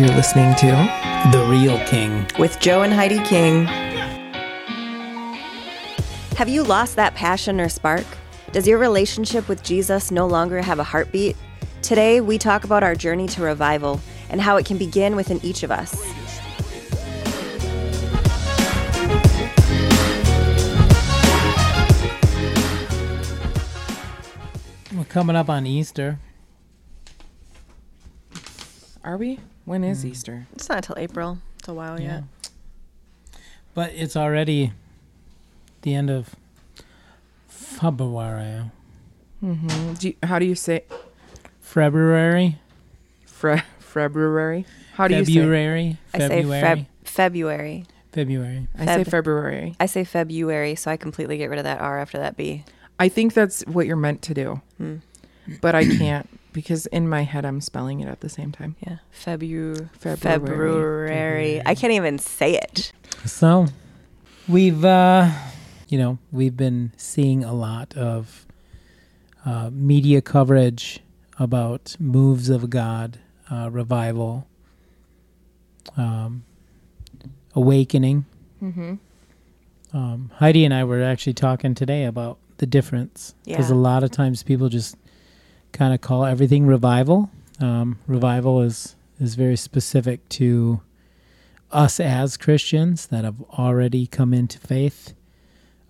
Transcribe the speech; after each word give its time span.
You're 0.00 0.08
listening 0.16 0.54
to 0.54 0.66
The 1.30 1.46
Real 1.46 1.78
King. 1.84 2.26
with 2.38 2.58
Joe 2.58 2.80
and 2.80 2.90
Heidi 2.90 3.18
King. 3.18 3.66
Have 6.38 6.48
you 6.48 6.62
lost 6.62 6.96
that 6.96 7.14
passion 7.14 7.60
or 7.60 7.68
spark? 7.68 8.06
Does 8.50 8.66
your 8.66 8.78
relationship 8.78 9.46
with 9.46 9.62
Jesus 9.62 10.10
no 10.10 10.26
longer 10.26 10.62
have 10.62 10.78
a 10.78 10.82
heartbeat? 10.82 11.36
Today, 11.82 12.22
we 12.22 12.38
talk 12.38 12.64
about 12.64 12.82
our 12.82 12.94
journey 12.94 13.28
to 13.28 13.42
revival 13.42 14.00
and 14.30 14.40
how 14.40 14.56
it 14.56 14.64
can 14.64 14.78
begin 14.78 15.16
within 15.16 15.38
each 15.44 15.64
of 15.64 15.70
us. 15.70 15.94
We're 24.96 25.04
coming 25.10 25.36
up 25.36 25.50
on 25.50 25.66
Easter. 25.66 26.18
Are 29.04 29.18
we? 29.18 29.38
When 29.64 29.84
is 29.84 30.04
Easter? 30.04 30.46
It's 30.54 30.68
not 30.68 30.78
until 30.78 30.96
April. 30.98 31.38
It's 31.58 31.68
a 31.68 31.74
while 31.74 32.00
Yeah. 32.00 32.22
But 33.74 33.92
it's 33.94 34.16
already 34.16 34.72
the 35.82 35.94
end 35.94 36.10
of 36.10 36.34
February. 37.48 38.70
Mm-hmm. 39.42 39.92
Do 39.94 40.08
you, 40.08 40.14
how 40.22 40.38
do 40.38 40.44
you 40.44 40.54
say 40.54 40.84
February? 41.60 42.58
Fre- 43.26 43.58
February? 43.78 44.66
How 44.94 45.08
do 45.08 45.14
you 45.16 45.24
say? 45.24 45.32
February? 45.34 45.96
I 46.12 46.18
say 46.18 46.28
February? 46.28 46.62
Feb- 46.62 46.86
February. 47.04 47.86
February. 48.12 48.68
I 48.76 48.86
say 48.86 49.04
February. 49.04 49.74
I 49.78 49.86
say 49.86 50.04
February, 50.04 50.74
so 50.74 50.90
I 50.90 50.96
completely 50.96 51.38
get 51.38 51.48
rid 51.48 51.58
of 51.58 51.64
that 51.64 51.80
R 51.80 51.98
after 51.98 52.18
that 52.18 52.36
B. 52.36 52.64
I 52.98 53.08
think 53.08 53.34
that's 53.34 53.62
what 53.66 53.86
you're 53.86 53.96
meant 53.96 54.20
to 54.22 54.34
do, 54.34 54.60
Hmm. 54.78 54.96
but 55.60 55.74
I 55.74 55.84
can't 55.86 56.28
because 56.52 56.86
in 56.86 57.08
my 57.08 57.22
head 57.22 57.44
I'm 57.44 57.60
spelling 57.60 58.00
it 58.00 58.08
at 58.08 58.20
the 58.20 58.28
same 58.28 58.52
time. 58.52 58.76
Yeah. 58.86 58.98
Febu- 59.12 59.90
February. 59.94 60.16
February. 60.18 61.62
I 61.64 61.74
can't 61.74 61.92
even 61.92 62.18
say 62.18 62.56
it. 62.56 62.92
So 63.24 63.66
we've 64.48 64.84
uh 64.84 65.30
you 65.88 65.98
know, 65.98 66.18
we've 66.30 66.56
been 66.56 66.92
seeing 66.96 67.42
a 67.42 67.52
lot 67.52 67.96
of 67.96 68.46
uh, 69.44 69.70
media 69.72 70.20
coverage 70.20 71.00
about 71.38 71.96
moves 71.98 72.48
of 72.48 72.70
God, 72.70 73.18
uh, 73.50 73.68
revival, 73.72 74.46
um, 75.96 76.44
awakening. 77.54 78.24
Mm-hmm. 78.62 78.94
Um, 79.96 80.30
Heidi 80.36 80.64
and 80.64 80.72
I 80.72 80.84
were 80.84 81.02
actually 81.02 81.34
talking 81.34 81.74
today 81.74 82.04
about 82.04 82.38
the 82.58 82.66
difference 82.66 83.34
because 83.44 83.70
Yeah. 83.70 83.74
a 83.74 83.78
lot 83.78 84.04
of 84.04 84.10
times 84.10 84.42
people 84.42 84.68
just 84.68 84.94
kind 85.72 85.94
of 85.94 86.00
call 86.00 86.24
everything 86.24 86.66
revival. 86.66 87.30
Um, 87.60 87.98
revival 88.06 88.62
is 88.62 88.96
is 89.20 89.34
very 89.34 89.56
specific 89.56 90.26
to 90.30 90.80
us 91.70 92.00
as 92.00 92.36
Christians 92.36 93.06
that 93.08 93.24
have 93.24 93.40
already 93.58 94.06
come 94.06 94.32
into 94.34 94.58
faith. 94.58 95.12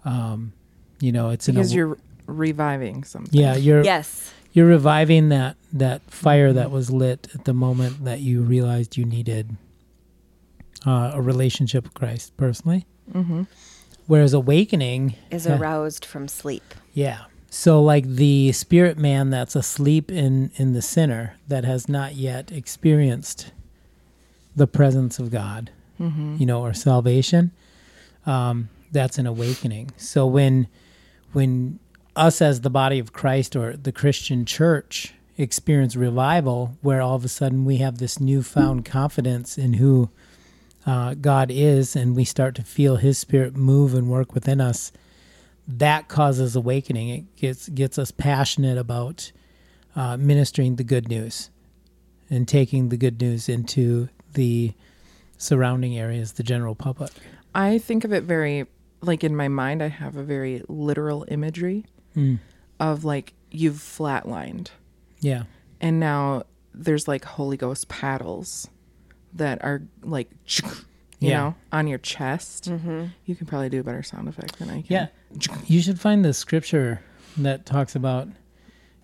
Um, 0.04 0.52
you 1.00 1.12
know, 1.12 1.30
it's 1.30 1.48
an 1.48 1.54
Because 1.54 1.72
aw- 1.72 1.76
you're 1.76 1.98
reviving 2.26 3.04
something. 3.04 3.38
yeah, 3.38 3.56
you're 3.56 3.84
Yes. 3.84 4.32
you're 4.52 4.66
reviving 4.66 5.28
that 5.30 5.56
that 5.72 6.02
fire 6.10 6.52
that 6.52 6.70
was 6.70 6.90
lit 6.90 7.28
at 7.34 7.44
the 7.44 7.54
moment 7.54 8.04
that 8.04 8.20
you 8.20 8.42
realized 8.42 8.96
you 8.96 9.04
needed 9.04 9.56
uh, 10.86 11.12
a 11.14 11.22
relationship 11.22 11.84
with 11.84 11.94
Christ 11.94 12.36
personally. 12.36 12.86
Mm-hmm. 13.12 13.42
Whereas 14.06 14.32
awakening 14.32 15.14
Is 15.30 15.46
Yeah. 15.46 15.58
aroused 15.58 16.04
from 16.04 16.26
sleep. 16.26 16.74
Yeah. 16.94 17.24
So 17.52 17.82
like 17.82 18.06
the 18.06 18.52
spirit 18.52 18.96
man 18.96 19.30
that's 19.30 19.56
asleep 19.56 20.10
in 20.10 20.52
in 20.54 20.72
the 20.72 20.82
sinner 20.82 21.34
that 21.48 21.64
has 21.64 21.88
not 21.88 22.14
yet 22.14 22.52
experienced 22.52 23.52
the 24.56 24.66
presence 24.66 25.18
of 25.18 25.30
God, 25.30 25.70
Mm-hmm. 26.00 26.36
you 26.38 26.46
know, 26.46 26.62
or 26.62 26.72
salvation, 26.72 27.50
um, 28.24 28.70
that's 28.90 29.18
an 29.18 29.26
awakening. 29.26 29.90
So 29.98 30.26
when 30.26 30.66
when 31.32 31.78
us 32.16 32.40
as 32.40 32.62
the 32.62 32.70
body 32.70 32.98
of 32.98 33.12
Christ 33.12 33.54
or 33.54 33.76
the 33.76 33.92
Christian 33.92 34.44
church 34.46 35.12
experience 35.36 35.96
revival, 35.96 36.76
where 36.82 37.02
all 37.02 37.16
of 37.16 37.24
a 37.24 37.28
sudden 37.28 37.64
we 37.66 37.76
have 37.78 37.98
this 37.98 38.18
newfound 38.18 38.84
confidence 38.84 39.58
in 39.58 39.74
who 39.74 40.08
uh, 40.86 41.14
God 41.14 41.50
is, 41.50 41.94
and 41.94 42.16
we 42.16 42.24
start 42.24 42.54
to 42.54 42.62
feel 42.62 42.96
His 42.96 43.18
Spirit 43.18 43.54
move 43.56 43.92
and 43.94 44.08
work 44.08 44.32
within 44.34 44.60
us, 44.60 44.92
that 45.78 46.08
causes 46.08 46.56
awakening. 46.56 47.08
It 47.10 47.36
gets 47.36 47.68
gets 47.68 47.98
us 47.98 48.10
passionate 48.10 48.78
about 48.78 49.32
uh, 49.96 50.16
ministering 50.16 50.76
the 50.76 50.84
good 50.84 51.08
news 51.08 51.50
and 52.28 52.46
taking 52.46 52.88
the 52.88 52.96
good 52.96 53.20
news 53.20 53.48
into 53.48 54.08
the 54.34 54.72
surrounding 55.38 55.98
areas, 55.98 56.32
the 56.32 56.42
general 56.42 56.74
public. 56.74 57.10
I 57.54 57.78
think 57.78 58.04
of 58.04 58.12
it 58.12 58.24
very 58.24 58.66
like 59.00 59.24
in 59.24 59.34
my 59.36 59.48
mind. 59.48 59.82
I 59.82 59.88
have 59.88 60.16
a 60.16 60.22
very 60.22 60.62
literal 60.68 61.24
imagery 61.28 61.86
Mm. 62.16 62.40
of 62.80 63.04
like 63.04 63.34
you've 63.52 63.76
flatlined, 63.76 64.70
Yeah, 65.20 65.44
and 65.80 66.00
now 66.00 66.42
there's 66.74 67.06
like 67.06 67.24
Holy 67.24 67.56
Ghost 67.56 67.88
paddles 67.88 68.68
that 69.32 69.62
are 69.64 69.82
like 70.02 70.28
you 71.20 71.28
Yeah. 71.30 71.38
know 71.38 71.54
on 71.72 71.86
your 71.86 71.98
chest. 71.98 72.68
Mm-hmm. 72.68 73.04
You 73.26 73.36
can 73.36 73.46
probably 73.46 73.68
do 73.68 73.80
a 73.80 73.84
better 73.84 74.02
sound 74.02 74.28
effect 74.28 74.58
than 74.58 74.68
I 74.70 74.82
can. 74.82 74.86
yeah. 74.88 75.06
You 75.66 75.80
should 75.80 76.00
find 76.00 76.24
the 76.24 76.32
scripture 76.34 77.00
that 77.36 77.64
talks 77.64 77.94
about 77.94 78.26
you 78.26 78.32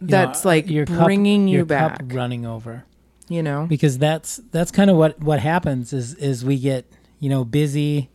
know, 0.00 0.06
that's 0.08 0.44
like 0.44 0.68
your 0.68 0.84
cup- 0.86 1.04
bringing 1.04 1.46
you 1.48 1.58
your 1.58 1.66
cup 1.66 1.98
back. 1.98 2.02
running 2.12 2.44
over. 2.44 2.84
You 3.28 3.42
know, 3.42 3.66
because 3.68 3.98
that's 3.98 4.40
that's 4.52 4.70
kind 4.70 4.88
of 4.90 4.96
what 4.96 5.18
what 5.20 5.40
happens 5.40 5.92
is 5.92 6.14
is 6.14 6.44
we 6.44 6.58
get 6.58 6.84
you 7.18 7.28
know 7.28 7.44
busy 7.44 8.08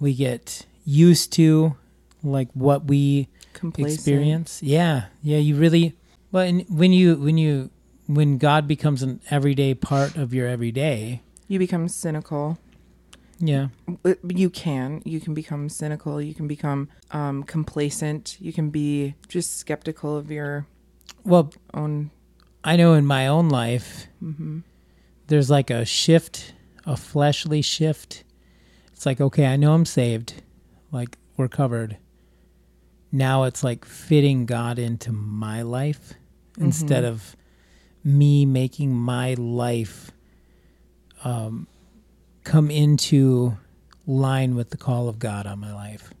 we 0.00 0.14
get 0.14 0.64
used 0.84 1.32
to 1.34 1.76
like 2.24 2.48
what 2.54 2.84
we 2.86 3.28
complacent. 3.52 3.94
experience 3.98 4.60
yeah 4.62 5.04
yeah 5.22 5.36
you 5.38 5.54
really 5.54 5.94
well 6.32 6.50
when 6.68 6.92
you 6.92 7.14
when 7.16 7.38
you 7.38 7.70
when 8.06 8.36
god 8.38 8.66
becomes 8.66 9.02
an 9.02 9.20
everyday 9.30 9.74
part 9.74 10.16
of 10.16 10.32
your 10.34 10.48
everyday 10.48 11.20
You 11.46 11.58
become 11.60 11.86
cynical. 11.88 12.58
Yeah 13.38 13.68
Uh, 14.04 14.14
You 14.28 14.50
can. 14.50 15.00
You 15.04 15.20
can 15.20 15.32
become 15.34 15.68
cynical. 15.68 16.20
You 16.20 16.34
can 16.34 16.48
become 16.48 16.88
um, 17.10 17.42
complacent. 17.44 18.36
You 18.40 18.52
can 18.52 18.70
be 18.70 19.14
just 19.28 19.56
skeptical 19.58 20.16
of 20.16 20.30
your 20.30 20.66
well 21.24 21.52
own. 21.74 22.10
i 22.64 22.76
know 22.76 22.94
in 22.94 23.06
my 23.06 23.26
own 23.26 23.48
life 23.48 24.08
hmm 24.20 24.60
there's 25.28 25.50
like 25.50 25.70
a 25.70 25.84
shift 25.84 26.54
a 26.86 26.96
fleshly 26.96 27.62
shift 27.62 28.24
it's 28.92 29.04
like 29.06 29.20
okay 29.20 29.46
i 29.46 29.56
know 29.56 29.74
i'm 29.74 29.84
saved 29.84 30.42
like 30.90 31.16
we're 31.36 31.48
covered 31.48 31.96
now 33.12 33.44
it's 33.44 33.62
like 33.62 33.84
fitting 33.84 34.46
god 34.46 34.78
into 34.78 35.12
my 35.12 35.62
life 35.62 36.14
instead 36.58 37.04
Mhm. 37.04 37.08
of 37.12 37.36
me 38.04 38.46
making 38.46 38.92
my 38.94 39.34
life 39.34 40.10
um, 41.24 41.66
come 42.48 42.70
into 42.70 43.56
line 44.06 44.54
with 44.54 44.70
the 44.70 44.76
call 44.76 45.08
of 45.08 45.18
god 45.18 45.46
on 45.46 45.58
my 45.58 45.72
life 45.72 46.12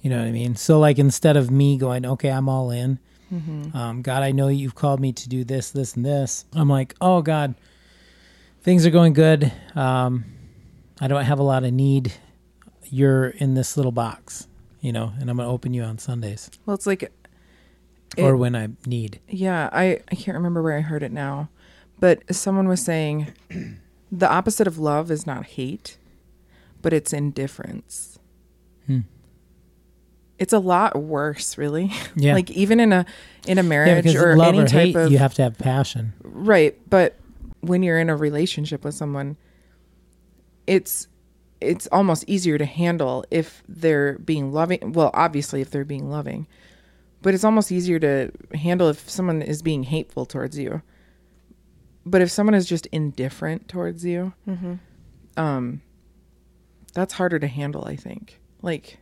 you 0.00 0.08
know 0.10 0.18
what 0.18 0.26
i 0.28 0.30
mean 0.30 0.54
so 0.56 0.78
like 0.78 0.98
instead 0.98 1.36
of 1.36 1.50
me 1.50 1.76
going 1.76 2.06
okay 2.06 2.30
i'm 2.30 2.48
all 2.48 2.70
in 2.70 2.98
hmm 3.30 3.76
um, 3.76 4.00
God, 4.00 4.22
I 4.22 4.32
know 4.32 4.48
you've 4.48 4.74
called 4.74 5.00
me 5.00 5.12
to 5.12 5.28
do 5.28 5.44
this, 5.44 5.70
this, 5.72 5.94
and 5.94 6.02
this. 6.06 6.46
I'm 6.54 6.70
like, 6.70 6.94
oh, 7.02 7.20
God, 7.20 7.54
things 8.62 8.86
are 8.86 8.90
going 8.90 9.12
good. 9.12 9.52
Um, 9.74 10.24
I 10.98 11.08
don't 11.08 11.22
have 11.24 11.38
a 11.38 11.42
lot 11.42 11.62
of 11.64 11.74
need. 11.74 12.14
You're 12.84 13.28
in 13.28 13.52
this 13.52 13.76
little 13.76 13.92
box, 13.92 14.48
you 14.80 14.92
know, 14.92 15.12
and 15.20 15.28
I'm 15.28 15.36
going 15.36 15.46
to 15.46 15.52
open 15.52 15.74
you 15.74 15.82
on 15.82 15.98
Sundays 15.98 16.50
Well, 16.64 16.74
it's 16.74 16.86
like, 16.86 17.12
or 18.16 18.34
when 18.38 18.56
I 18.56 18.68
need. 18.86 19.20
yeah, 19.28 19.68
I 19.70 20.00
I 20.10 20.14
can't 20.14 20.36
remember 20.38 20.62
where 20.62 20.78
I 20.78 20.80
heard 20.80 21.02
it 21.02 21.12
now, 21.12 21.50
but 22.00 22.22
someone 22.34 22.66
was 22.66 22.82
saying 22.82 23.34
the 24.10 24.30
opposite 24.30 24.66
of 24.66 24.78
love 24.78 25.10
is 25.10 25.26
not 25.26 25.44
hate, 25.46 25.98
but 26.82 26.92
it's 26.92 27.12
indifference. 27.12 28.18
Hmm. 28.86 29.00
It's 30.38 30.52
a 30.52 30.58
lot 30.58 31.00
worse, 31.02 31.58
really. 31.58 31.92
Yeah. 32.16 32.34
like 32.34 32.50
even 32.50 32.80
in 32.80 32.92
a 32.92 33.06
in 33.46 33.58
a 33.58 33.62
marriage 33.62 34.04
because 34.04 34.22
or 34.22 34.36
love 34.36 34.48
any 34.48 34.60
or 34.60 34.66
type 34.66 34.86
hate, 34.86 34.96
of 34.96 35.12
you 35.12 35.18
have 35.18 35.34
to 35.34 35.42
have 35.42 35.58
passion. 35.58 36.12
Right, 36.22 36.78
but 36.88 37.16
when 37.60 37.82
you're 37.82 37.98
in 37.98 38.08
a 38.08 38.16
relationship 38.16 38.84
with 38.84 38.94
someone, 38.94 39.36
it's 40.66 41.08
it's 41.60 41.88
almost 41.90 42.24
easier 42.28 42.56
to 42.56 42.64
handle 42.64 43.24
if 43.30 43.62
they're 43.68 44.18
being 44.18 44.52
loving. 44.52 44.92
Well, 44.92 45.10
obviously 45.12 45.60
if 45.60 45.70
they're 45.70 45.84
being 45.84 46.08
loving, 46.08 46.46
but 47.20 47.34
it's 47.34 47.44
almost 47.44 47.72
easier 47.72 47.98
to 47.98 48.30
handle 48.54 48.88
if 48.88 49.08
someone 49.10 49.42
is 49.42 49.60
being 49.62 49.82
hateful 49.84 50.24
towards 50.24 50.58
you. 50.58 50.82
But 52.10 52.22
if 52.22 52.30
someone 52.30 52.54
is 52.54 52.66
just 52.66 52.86
indifferent 52.86 53.68
towards 53.68 54.04
you, 54.04 54.32
Mm-hmm. 54.48 54.74
um 55.36 55.82
that's 56.94 57.14
harder 57.14 57.38
to 57.38 57.46
handle, 57.46 57.84
I 57.86 57.96
think. 57.96 58.40
Like 58.62 58.98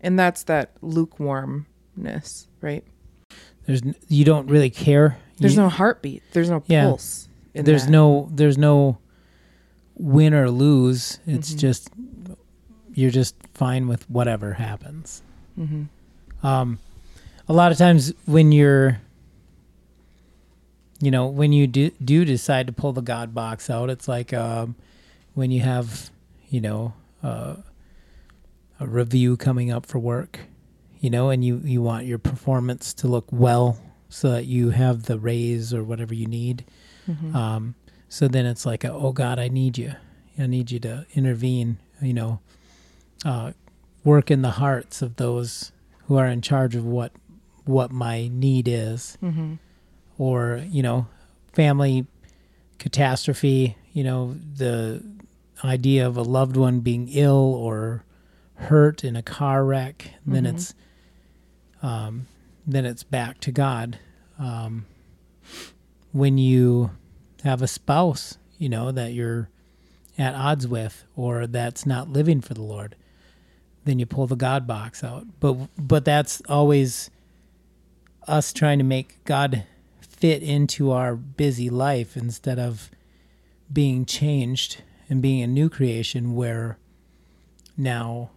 and 0.00 0.18
that's 0.18 0.44
that 0.44 0.72
lukewarmness, 0.82 2.48
right? 2.60 2.84
There's 3.66 3.82
n- 3.82 3.94
you 4.08 4.24
don't 4.24 4.48
really 4.48 4.70
care. 4.70 5.18
There's 5.38 5.54
You- 5.54 5.62
no 5.62 5.68
heartbeat. 5.68 6.22
There's 6.32 6.50
no 6.50 6.62
Yeah. 6.66 6.84
pulse. 6.84 7.28
in 7.54 7.64
there's 7.64 7.84
that. 7.86 7.90
no 7.90 8.28
there's 8.32 8.58
no 8.58 8.98
win 9.94 10.34
or 10.34 10.50
lose. 10.50 11.20
It's 11.26 11.54
Mhm. 11.54 11.58
just 11.58 11.90
you're 12.92 13.10
just 13.10 13.34
fine 13.54 13.88
with 13.88 14.08
whatever 14.10 14.54
happens. 14.54 15.22
Mhm. 15.58 15.88
Um, 16.42 16.78
a 17.48 17.52
lot 17.52 17.70
of 17.72 17.76
times 17.78 18.12
when 18.24 18.52
you're, 18.52 19.00
you 21.00 21.10
know, 21.10 21.26
when 21.26 21.52
you 21.52 21.66
do 21.66 21.90
do 22.02 22.24
decide 22.24 22.66
to 22.68 22.72
pull 22.72 22.92
the 22.92 23.02
God 23.02 23.34
box 23.34 23.68
out, 23.70 23.90
it's 23.90 24.08
like 24.08 24.32
um, 24.32 24.76
when 25.34 25.50
you 25.50 25.60
have, 25.60 26.10
you 26.48 26.60
know, 26.60 26.94
uh, 27.22 27.56
a 28.80 28.86
review 28.86 29.36
coming 29.36 29.70
up 29.70 29.86
for 29.86 29.98
work, 29.98 30.40
you 31.00 31.10
know, 31.10 31.30
and 31.30 31.44
you 31.44 31.60
you 31.64 31.82
want 31.82 32.06
your 32.06 32.18
performance 32.18 32.92
to 32.94 33.08
look 33.08 33.26
well 33.30 33.78
so 34.08 34.30
that 34.30 34.46
you 34.46 34.70
have 34.70 35.04
the 35.04 35.18
raise 35.18 35.74
or 35.74 35.82
whatever 35.84 36.14
you 36.14 36.26
need. 36.26 36.64
Mhm. 37.08 37.34
Um, 37.34 37.74
so 38.08 38.28
then 38.28 38.46
it's 38.46 38.64
like, 38.64 38.84
oh 38.84 39.12
God, 39.12 39.38
I 39.38 39.48
need 39.48 39.76
you. 39.78 39.94
I 40.38 40.46
need 40.46 40.70
you 40.70 40.78
to 40.80 41.06
intervene. 41.14 41.78
You 42.00 42.12
know, 42.14 42.40
uh, 43.24 43.52
work 44.04 44.30
in 44.30 44.42
the 44.42 44.52
hearts 44.52 45.02
of 45.02 45.16
those 45.16 45.72
who 46.06 46.16
are 46.16 46.26
in 46.26 46.40
charge 46.40 46.74
of 46.76 46.84
what 46.84 47.12
what 47.64 47.90
my 47.90 48.28
need 48.28 48.68
is, 48.68 49.18
Mhm. 49.22 49.58
Or 50.18 50.62
you 50.68 50.82
know, 50.82 51.06
family 51.52 52.06
catastrophe. 52.78 53.76
You 53.92 54.04
know, 54.04 54.36
the 54.56 55.02
idea 55.64 56.06
of 56.06 56.16
a 56.16 56.22
loved 56.22 56.56
one 56.56 56.80
being 56.80 57.08
ill 57.10 57.54
or 57.54 58.04
hurt 58.56 59.04
in 59.04 59.16
a 59.16 59.22
car 59.22 59.64
wreck. 59.64 60.10
Then 60.26 60.44
Mhm. 60.44 60.54
it's 60.54 60.74
um, 61.82 62.26
then 62.66 62.84
it's 62.84 63.02
back 63.04 63.38
to 63.40 63.52
God. 63.52 63.98
Um, 64.38 64.86
when 66.12 66.36
you 66.38 66.90
have 67.44 67.62
a 67.62 67.68
spouse, 67.68 68.38
you 68.58 68.68
know, 68.68 68.90
that 68.90 69.12
you're 69.12 69.48
at 70.18 70.34
odds 70.34 70.66
with 70.66 71.04
or 71.14 71.46
that's 71.46 71.84
not 71.86 72.08
living 72.08 72.40
for 72.40 72.54
the 72.54 72.62
Lord, 72.62 72.96
then 73.84 73.98
you 73.98 74.06
pull 74.06 74.26
the 74.26 74.36
God 74.36 74.66
box 74.66 75.04
out. 75.04 75.26
But 75.40 75.68
but 75.78 76.04
that's 76.04 76.42
always 76.48 77.10
us 78.26 78.52
trying 78.52 78.78
to 78.78 78.84
make 78.84 79.22
God 79.24 79.64
fit 80.16 80.42
into 80.42 80.90
our 80.90 81.14
busy 81.14 81.68
life 81.70 82.16
instead 82.16 82.58
of 82.58 82.90
being 83.72 84.04
changed 84.04 84.82
and 85.08 85.20
being 85.22 85.42
a 85.42 85.46
new 85.46 85.68
creation 85.68 86.34
where 86.34 86.78
now 87.76 88.30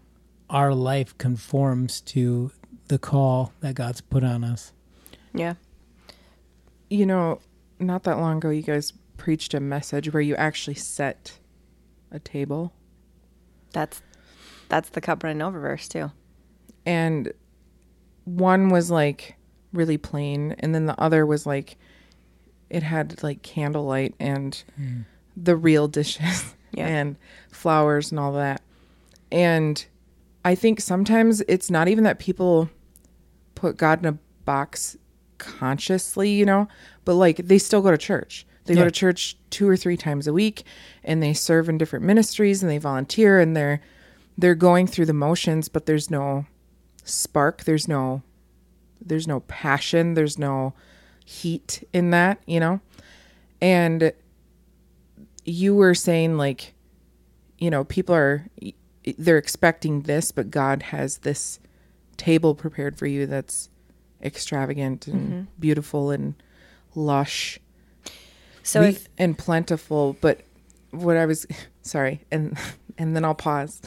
our 0.49 0.73
life 0.73 1.17
conforms 1.17 2.01
to 2.01 2.51
the 2.87 2.97
call 2.99 3.53
that 3.61 3.75
God's 3.75 4.01
put 4.01 4.23
on 4.23 4.43
us. 4.43 4.73
Yeah. 5.33 5.53
You 6.89 7.05
know, 7.05 7.39
not 7.79 8.03
that 8.03 8.17
long 8.17 8.37
ago, 8.37 8.49
you 8.49 8.63
guys 8.63 8.93
preached 9.17 9.53
a 9.53 9.59
message 9.59 10.11
where 10.11 10.21
you 10.21 10.35
actually 10.35 10.73
set 10.75 11.37
a 12.11 12.19
table, 12.19 12.73
That's 13.73 14.01
that's 14.69 14.89
the 14.89 15.01
cup 15.01 15.23
running 15.23 15.41
over 15.41 15.59
verse 15.59 15.87
too. 15.87 16.11
and 16.85 17.31
one 18.25 18.69
was 18.69 18.89
like 18.91 19.35
really 19.73 19.97
plain, 19.97 20.55
and 20.59 20.73
then 20.73 20.85
the 20.85 20.99
other 20.99 21.25
was 21.25 21.45
like 21.45 21.77
it 22.69 22.83
had 22.83 23.21
like 23.23 23.41
candlelight 23.41 24.13
and 24.19 24.63
mm. 24.79 25.03
the 25.35 25.55
real 25.55 25.87
dishes 25.87 26.53
Yeah. 26.71 26.87
and 26.87 27.15
flowers 27.51 28.11
and 28.11 28.19
all 28.19 28.33
that. 28.33 28.61
And 29.31 29.83
I 30.45 30.53
think 30.53 30.81
sometimes 30.81 31.41
it's 31.47 31.71
not 31.71 31.87
even 31.87 32.03
that 32.03 32.19
people 32.19 32.69
put 33.55 33.75
God 33.75 33.99
in 33.99 34.05
a 34.05 34.17
box 34.45 34.97
consciously, 35.39 36.29
you 36.29 36.45
know, 36.45 36.67
but 37.05 37.15
like 37.15 37.37
they 37.37 37.57
still 37.57 37.81
go 37.81 37.91
to 37.91 37.97
church. 37.97 38.45
They 38.65 38.75
go 38.75 38.83
to 38.83 38.91
church 38.91 39.35
two 39.49 39.67
or 39.67 39.75
three 39.75 39.97
times 39.97 40.27
a 40.27 40.33
week 40.33 40.61
and 41.03 41.23
they 41.23 41.33
serve 41.33 41.69
in 41.69 41.79
different 41.79 42.05
ministries 42.05 42.61
and 42.61 42.71
they 42.71 42.77
volunteer 42.77 43.39
and 43.39 43.57
they're 43.57 43.81
they're 44.37 44.53
going 44.55 44.85
through 44.85 45.07
the 45.07 45.13
motions, 45.13 45.69
but 45.69 45.87
there's 45.87 46.11
no 46.11 46.45
spark, 47.03 47.63
there's 47.63 47.87
no 47.87 48.21
there's 49.01 49.27
no 49.27 49.41
passion, 49.41 50.13
there's 50.13 50.37
no 50.37 50.73
heat 51.25 51.83
in 51.93 52.11
that, 52.11 52.41
you 52.45 52.59
know? 52.59 52.81
And 53.61 54.13
you 55.45 55.75
were 55.75 55.93
saying 55.93 56.37
like 56.37 56.73
you 57.59 57.69
know, 57.69 57.83
people 57.83 58.15
are 58.15 58.47
they're 59.17 59.37
expecting 59.37 60.01
this, 60.01 60.31
but 60.31 60.49
God 60.49 60.83
has 60.83 61.19
this 61.19 61.59
table 62.17 62.55
prepared 62.55 62.97
for 62.97 63.05
you 63.05 63.25
that's 63.25 63.69
extravagant 64.21 65.07
and 65.07 65.29
mm-hmm. 65.29 65.41
beautiful 65.59 66.11
and 66.11 66.35
lush 66.95 67.59
So 68.63 68.81
We- 68.81 68.89
if 68.89 69.07
and 69.17 69.37
plentiful. 69.37 70.17
But 70.21 70.41
what 70.91 71.17
I 71.17 71.25
was 71.25 71.45
sorry, 71.81 72.21
and 72.31 72.57
and 72.97 73.15
then 73.15 73.25
I'll 73.25 73.35
pause. 73.35 73.81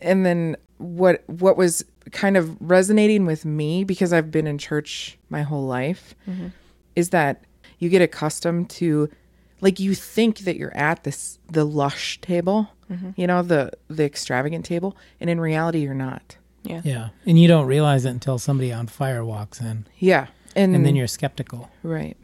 And 0.00 0.24
then 0.24 0.56
what 0.78 1.22
what 1.26 1.56
was 1.56 1.84
kind 2.12 2.36
of 2.36 2.56
resonating 2.60 3.26
with 3.26 3.44
me 3.44 3.84
because 3.84 4.12
I've 4.12 4.30
been 4.30 4.46
in 4.46 4.58
church 4.58 5.18
my 5.28 5.42
whole 5.42 5.66
life 5.66 6.14
mm-hmm. 6.28 6.48
is 6.94 7.10
that 7.10 7.44
you 7.78 7.88
get 7.88 8.02
accustomed 8.02 8.70
to 8.70 9.10
like 9.60 9.80
you 9.80 9.94
think 9.94 10.40
that 10.40 10.56
you're 10.56 10.76
at 10.76 11.04
this 11.04 11.38
the 11.50 11.64
lush 11.64 12.20
table, 12.20 12.68
mm-hmm. 12.90 13.10
you 13.16 13.26
know, 13.26 13.42
the 13.42 13.72
the 13.88 14.04
extravagant 14.04 14.64
table, 14.64 14.96
and 15.20 15.30
in 15.30 15.40
reality 15.40 15.80
you're 15.80 15.94
not. 15.94 16.36
yeah. 16.62 16.82
Yeah. 16.84 17.08
And 17.24 17.38
you 17.38 17.48
don't 17.48 17.66
realize 17.66 18.04
it 18.04 18.10
until 18.10 18.38
somebody 18.38 18.72
on 18.72 18.86
fire 18.86 19.24
walks 19.24 19.60
in. 19.60 19.86
Yeah. 19.98 20.26
And, 20.54 20.74
And 20.74 20.86
then 20.86 20.96
you're 20.96 21.06
skeptical. 21.06 21.70
right. 21.82 22.16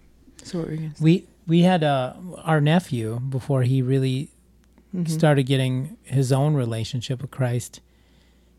So 0.42 0.58
what 0.58 0.68
were 0.68 0.74
you 0.74 0.80
gonna 0.80 0.96
say? 0.96 1.04
We 1.04 1.26
we 1.46 1.62
had 1.62 1.84
uh, 1.84 2.14
our 2.42 2.60
nephew 2.60 3.20
before 3.20 3.62
he 3.62 3.82
really 3.82 4.30
mm-hmm. 4.94 5.06
started 5.06 5.44
getting 5.44 5.96
his 6.02 6.32
own 6.32 6.54
relationship 6.54 7.22
with 7.22 7.30
Christ. 7.30 7.80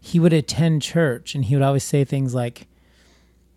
He 0.05 0.19
would 0.19 0.33
attend 0.33 0.81
church 0.81 1.33
and 1.33 1.45
he 1.45 1.55
would 1.55 1.63
always 1.63 1.83
say 1.85 2.03
things 2.03 2.35
like, 2.35 2.67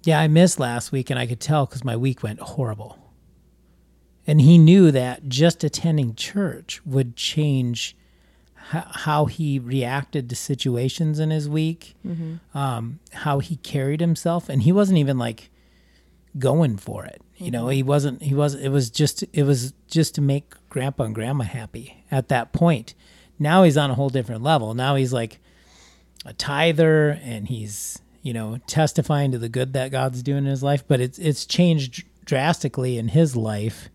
"Yeah, 0.04 0.20
I 0.20 0.28
missed 0.28 0.60
last 0.60 0.93
week, 0.93 1.10
and 1.10 1.19
I 1.19 1.26
could 1.26 1.40
tell 1.40 1.66
because 1.66 1.84
my 1.84 1.96
week 1.96 2.22
went 2.22 2.38
horrible." 2.40 2.98
And 4.28 4.40
he 4.40 4.56
knew 4.56 4.90
that 4.93 5.28
just 5.28 5.64
attending 5.64 6.14
church 6.14 6.81
would 6.87 7.16
change 7.16 7.96
h- 8.75 8.82
how 9.06 9.25
he 9.26 9.58
reacted 9.58 10.28
to 10.31 10.37
situations 10.37 11.19
in 11.19 11.31
his 11.31 11.48
week, 11.48 11.94
um, 12.54 13.00
how 13.12 13.38
he 13.40 13.56
carried 13.56 14.00
himself, 14.00 14.48
and 14.48 14.62
he 14.62 14.70
wasn't 14.72 14.98
even 14.98 15.19
like 15.19 15.50
going 16.38 16.76
for 16.76 17.04
it. 17.06 17.20
You 17.38 17.50
know, 17.50 17.69
he 17.69 17.82
wasn't. 17.82 18.22
He 18.22 18.34
was. 18.34 18.54
It 18.54 18.69
was 18.70 18.88
just. 18.88 19.22
It 19.32 19.43
was 19.43 19.74
just 19.88 20.15
to 20.15 20.20
make 20.20 20.55
grandpa 20.70 21.05
and 21.05 21.15
grandma 21.15 21.44
happy 21.44 22.05
at 22.10 22.29
that 22.29 22.53
point. 22.53 22.94
Now 23.38 23.65
he's 23.65 23.76
on 23.76 23.91
a 23.91 23.94
whole 23.94 24.10
different 24.10 24.43
level. 24.43 24.74
Now 24.74 24.94
he's 24.94 25.12
like 25.12 25.38
a 26.27 26.33
tither, 26.35 27.19
and 27.23 27.49
he's 27.49 27.99
you 28.23 28.33
know 28.33 28.59
testifying 28.67 29.33
to 29.33 29.39
the 29.39 29.49
good 29.49 29.73
that 29.73 29.91
God's 29.91 30.23
doing 30.23 30.39
in 30.39 30.47
his 30.47 30.63
life. 30.63 30.85
But 30.87 31.01
it's 31.01 31.19
it's 31.19 31.47
changed 31.47 32.05
drastically 32.25 32.99
in 32.99 33.09
his 33.09 33.37
life. 33.37 33.89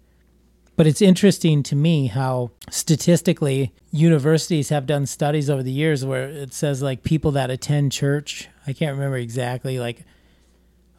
But 0.77 0.87
it's 0.87 1.01
interesting 1.01 1.61
to 1.63 1.75
me 1.75 2.07
how 2.07 2.51
statistically 2.69 3.73
universities 3.91 4.69
have 4.69 4.87
done 4.87 5.05
studies 5.05 5.49
over 5.49 5.61
the 5.61 5.71
years 5.71 6.03
where 6.03 6.27
it 6.27 6.53
says 6.53 6.81
like 6.81 7.03
people 7.03 7.31
that 7.31 7.51
attend 7.51 7.91
church. 7.91 8.47
I 8.65 8.73
can't 8.73 8.93
remember 8.93 9.17
exactly 9.17 9.77
like 9.77 10.05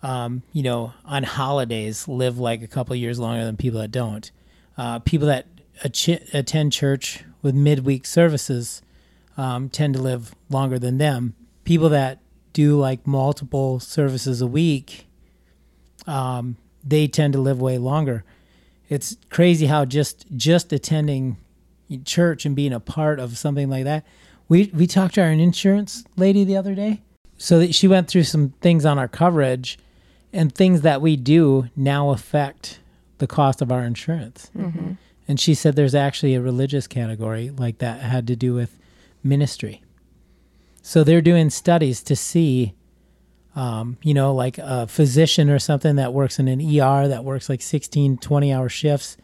um, 0.03 0.43
you 0.53 0.63
know, 0.63 0.93
on 1.05 1.23
holidays 1.23 2.09
live 2.09 2.39
like 2.39 2.63
a 2.63 2.67
couple 2.67 2.95
years 2.97 3.19
longer 3.19 3.45
than 3.45 3.57
people 3.57 3.81
that 3.81 3.91
don't. 3.91 4.31
Uh, 4.77 4.99
people 4.99 5.29
that 5.29 5.47
attend 5.85 6.73
church 6.73 7.25
with 7.41 7.55
midweek 7.55 8.05
services 8.07 8.83
um, 9.37 9.69
tend 9.69 9.95
to 9.95 10.01
live 10.01 10.35
longer 10.51 10.79
than 10.79 10.99
them. 10.99 11.35
People 11.65 11.89
that 11.91 12.21
do 12.53 12.79
like 12.79 13.07
multiple 13.07 13.81
services 13.81 14.41
a 14.41 14.47
week, 14.47 15.07
um, 16.07 16.57
they 16.85 17.07
tend 17.07 17.33
to 17.33 17.41
live 17.41 17.61
way 17.61 17.79
longer. 17.79 18.25
It's 18.89 19.17
crazy 19.31 19.67
how 19.67 19.85
just 19.85 20.27
just 20.37 20.73
attending 20.73 21.37
church 22.05 22.45
and 22.45 22.55
being 22.57 22.73
a 22.73 22.81
part 22.81 23.21
of 23.21 23.39
something 23.39 23.71
like 23.71 23.85
that. 23.85 24.05
We 24.49 24.71
we 24.75 24.87
talked 24.87 25.15
to 25.15 25.23
our 25.23 25.31
insurance 25.31 26.05
lady 26.17 26.45
the 26.45 26.57
other 26.57 26.75
day, 26.75 27.01
so 27.39 27.59
that 27.61 27.75
she 27.75 27.89
went 27.89 28.09
through 28.09 28.25
some 28.25 28.51
things 28.61 28.85
on 28.85 28.99
our 28.99 29.09
coverage, 29.09 29.79
and 30.33 30.55
things 30.55 30.83
that 30.83 31.01
we 31.01 31.17
do 31.17 31.69
now 31.75 32.11
affect 32.11 32.81
the 33.19 33.27
cost 33.27 33.63
of 33.63 33.71
our 33.73 33.83
insurance. 33.85 34.51
And 35.29 35.39
she 35.41 35.55
said 35.55 35.77
there's 35.77 35.95
actually 35.95 36.35
a 36.35 36.41
religious 36.43 36.87
category 36.87 37.51
like 37.51 37.79
that 37.79 38.01
had 38.01 38.27
to 38.27 38.37
do 38.37 38.53
with 38.53 38.77
ministry. 39.23 39.83
So 40.83 41.05
they're 41.05 41.23
doing 41.23 41.51
studies 41.51 42.03
to 42.05 42.17
see, 42.17 42.75
um, 43.55 43.99
you 44.03 44.15
know, 44.15 44.35
like 44.35 44.59
a 44.59 44.87
physician 44.87 45.49
or 45.49 45.59
something 45.59 45.97
that 45.97 46.13
works 46.13 46.39
in 46.39 46.49
an 46.49 46.61
ER 46.61 47.07
that 47.09 47.25
works 47.25 47.49
like 47.49 47.63
16, 47.63 48.19
20 48.19 48.53
hour 48.53 48.69
shifts. 48.69 49.17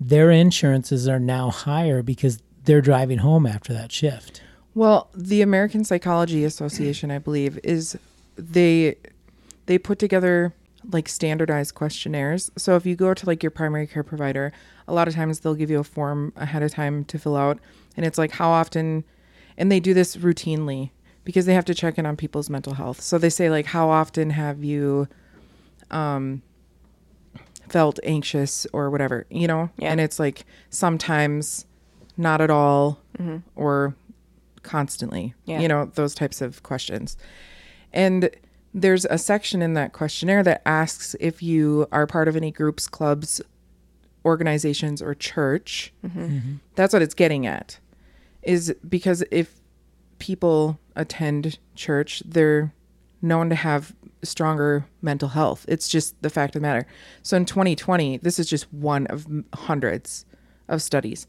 Their 0.00 0.30
insurances 0.30 1.08
are 1.08 1.20
now 1.20 1.50
higher 1.50 2.02
because 2.02 2.42
they're 2.64 2.80
driving 2.80 3.18
home 3.18 3.46
after 3.46 3.72
that 3.72 3.92
shift. 3.92 4.42
Well, 4.74 5.08
the 5.14 5.42
American 5.42 5.84
Psychology 5.84 6.44
Association, 6.44 7.10
I 7.10 7.18
believe, 7.18 7.58
is 7.62 7.96
they 8.36 8.96
they 9.64 9.78
put 9.78 9.98
together 9.98 10.52
like 10.92 11.08
standardized 11.08 11.74
questionnaires. 11.74 12.50
So 12.56 12.76
if 12.76 12.86
you 12.86 12.94
go 12.94 13.14
to 13.14 13.26
like 13.26 13.42
your 13.42 13.50
primary 13.50 13.86
care 13.86 14.02
provider, 14.02 14.52
a 14.86 14.92
lot 14.92 15.08
of 15.08 15.14
times 15.14 15.40
they'll 15.40 15.54
give 15.54 15.70
you 15.70 15.80
a 15.80 15.84
form 15.84 16.32
ahead 16.36 16.62
of 16.62 16.70
time 16.70 17.04
to 17.06 17.18
fill 17.18 17.36
out 17.36 17.58
and 17.96 18.04
it's 18.04 18.18
like 18.18 18.32
how 18.32 18.50
often 18.50 19.04
and 19.58 19.70
they 19.70 19.80
do 19.80 19.94
this 19.94 20.16
routinely 20.16 20.90
because 21.24 21.46
they 21.46 21.54
have 21.54 21.64
to 21.64 21.74
check 21.74 21.98
in 21.98 22.06
on 22.06 22.16
people's 22.16 22.48
mental 22.48 22.74
health. 22.74 23.00
So 23.00 23.18
they 23.18 23.30
say 23.30 23.50
like 23.50 23.66
how 23.66 23.88
often 23.90 24.30
have 24.30 24.62
you 24.62 25.08
um 25.90 26.42
felt 27.68 27.98
anxious 28.04 28.66
or 28.72 28.90
whatever, 28.90 29.26
you 29.30 29.46
know? 29.46 29.70
Yeah. 29.76 29.90
And 29.90 30.00
it's 30.00 30.18
like 30.18 30.44
sometimes 30.70 31.66
not 32.16 32.40
at 32.40 32.50
all 32.50 33.00
mm-hmm. 33.18 33.38
or 33.56 33.94
constantly, 34.62 35.34
Yeah. 35.44 35.60
you 35.60 35.68
know, 35.68 35.86
those 35.94 36.14
types 36.14 36.40
of 36.40 36.62
questions. 36.62 37.16
And 37.92 38.30
there's 38.72 39.04
a 39.06 39.18
section 39.18 39.62
in 39.62 39.74
that 39.74 39.92
questionnaire 39.92 40.42
that 40.44 40.62
asks 40.66 41.16
if 41.18 41.42
you 41.42 41.86
are 41.92 42.06
part 42.06 42.28
of 42.28 42.36
any 42.36 42.50
groups, 42.50 42.86
clubs, 42.86 43.40
organizations, 44.24 45.00
or 45.00 45.14
church. 45.14 45.92
Mm-hmm. 46.04 46.20
Mm-hmm. 46.20 46.52
That's 46.74 46.92
what 46.92 47.02
it's 47.02 47.14
getting 47.14 47.46
at. 47.46 47.78
Is 48.46 48.74
because 48.88 49.24
if 49.30 49.60
people 50.18 50.78
attend 50.94 51.58
church, 51.74 52.22
they're 52.24 52.72
known 53.20 53.48
to 53.50 53.54
have 53.54 53.94
stronger 54.22 54.86
mental 55.02 55.28
health. 55.28 55.64
It's 55.68 55.88
just 55.88 56.20
the 56.22 56.30
fact 56.30 56.54
of 56.54 56.62
the 56.62 56.66
matter. 56.66 56.86
So 57.22 57.36
in 57.36 57.44
2020, 57.44 58.18
this 58.18 58.38
is 58.38 58.48
just 58.48 58.72
one 58.72 59.06
of 59.08 59.26
hundreds 59.54 60.24
of 60.68 60.82
studies. 60.82 61.26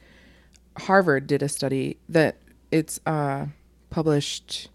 Harvard 0.78 1.28
did 1.28 1.42
a 1.42 1.50
study 1.50 1.98
that 2.08 2.38
it's 2.72 3.00
uh, 3.06 3.48
published 3.90 4.70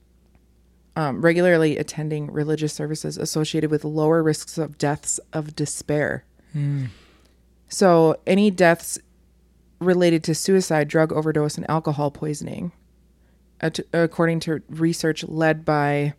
um, 0.96 1.22
regularly 1.22 1.78
attending 1.78 2.30
religious 2.30 2.72
services 2.72 3.16
associated 3.16 3.70
with 3.70 3.84
lower 3.84 4.22
risks 4.22 4.58
of 4.58 4.78
deaths 4.78 5.18
of 5.32 5.56
despair. 5.56 6.24
So, 7.68 8.16
any 8.26 8.50
deaths 8.50 8.98
related 9.82 10.24
to 10.24 10.34
suicide, 10.34 10.88
drug 10.88 11.12
overdose, 11.12 11.56
and 11.56 11.68
alcohol 11.70 12.10
poisoning, 12.10 12.72
at- 13.60 13.80
according 13.92 14.40
to 14.40 14.62
research 14.68 15.24
led 15.24 15.64
by 15.64 16.14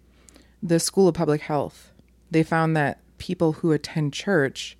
the 0.61 0.79
School 0.79 1.07
of 1.07 1.15
Public 1.15 1.41
Health, 1.41 1.91
they 2.31 2.43
found 2.43 2.75
that 2.77 2.99
people 3.17 3.53
who 3.53 3.71
attend 3.71 4.13
church, 4.13 4.77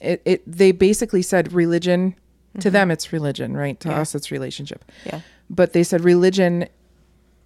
it, 0.00 0.22
it 0.24 0.42
they 0.46 0.72
basically 0.72 1.22
said 1.22 1.52
religion 1.52 2.14
to 2.54 2.68
mm-hmm. 2.68 2.72
them 2.72 2.90
it's 2.90 3.12
religion, 3.12 3.56
right? 3.56 3.78
To 3.80 3.88
Yeah. 3.90 4.00
us 4.00 4.14
it's 4.14 4.30
relationship 4.30 4.84
Yeah. 5.04 5.20
but 5.48 5.72
they 5.72 5.82
said 5.82 6.02
religion 6.02 6.66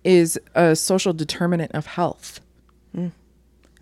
is 0.02 0.38
a 0.54 0.76
social 0.76 1.12
determinant 1.12 1.73
of 1.73 1.87
health. 1.87 2.40
Mm. 2.97 3.12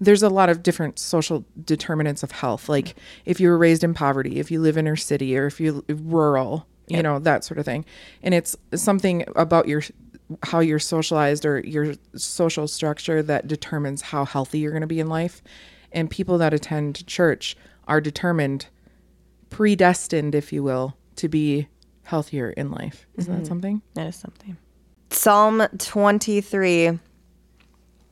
There's 0.02 0.22
a 0.22 0.28
lot 0.28 0.48
of 0.48 0.62
different 0.62 0.98
social 0.98 1.44
determinants 1.64 2.22
of 2.22 2.32
health, 2.32 2.68
like 2.68 2.86
mm-hmm. 2.86 2.98
if 3.26 3.40
you 3.40 3.48
were 3.48 3.58
raised 3.58 3.84
in 3.84 3.94
poverty, 3.94 4.40
if 4.40 4.50
you 4.50 4.60
live 4.60 4.76
in 4.76 4.86
a 4.86 4.96
city, 4.96 5.36
or 5.36 5.46
if 5.46 5.60
you 5.60 5.84
rural, 5.88 6.66
you 6.88 6.96
Yep. 6.96 7.02
know 7.04 7.18
that 7.20 7.44
sort 7.44 7.58
of 7.58 7.64
thing. 7.64 7.84
And 8.22 8.34
it's 8.34 8.56
something 8.74 9.24
about 9.36 9.68
your 9.68 9.82
how 10.44 10.60
you're 10.60 10.78
socialized 10.78 11.44
or 11.44 11.60
your 11.60 11.94
social 12.16 12.66
structure 12.66 13.22
that 13.22 13.46
determines 13.46 14.00
how 14.02 14.24
healthy 14.24 14.58
you're 14.60 14.70
going 14.70 14.80
to 14.80 14.86
be 14.86 15.00
in 15.00 15.08
life. 15.08 15.42
And 15.92 16.10
people 16.10 16.38
that 16.38 16.54
attend 16.54 17.06
church 17.06 17.56
are 17.86 18.00
determined, 18.00 18.66
predestined, 19.50 20.34
if 20.34 20.52
you 20.52 20.62
will, 20.62 20.96
to 21.16 21.28
be 21.28 21.68
healthier 22.04 22.50
in 22.50 22.70
life. 22.70 23.06
Isn't 23.16 23.32
that 23.32 23.38
mm-hmm. 23.40 23.48
something? 23.48 23.82
That 23.94 24.06
is 24.06 24.16
something. 24.16 24.56
Psalm 25.10 25.66
23 25.78 26.98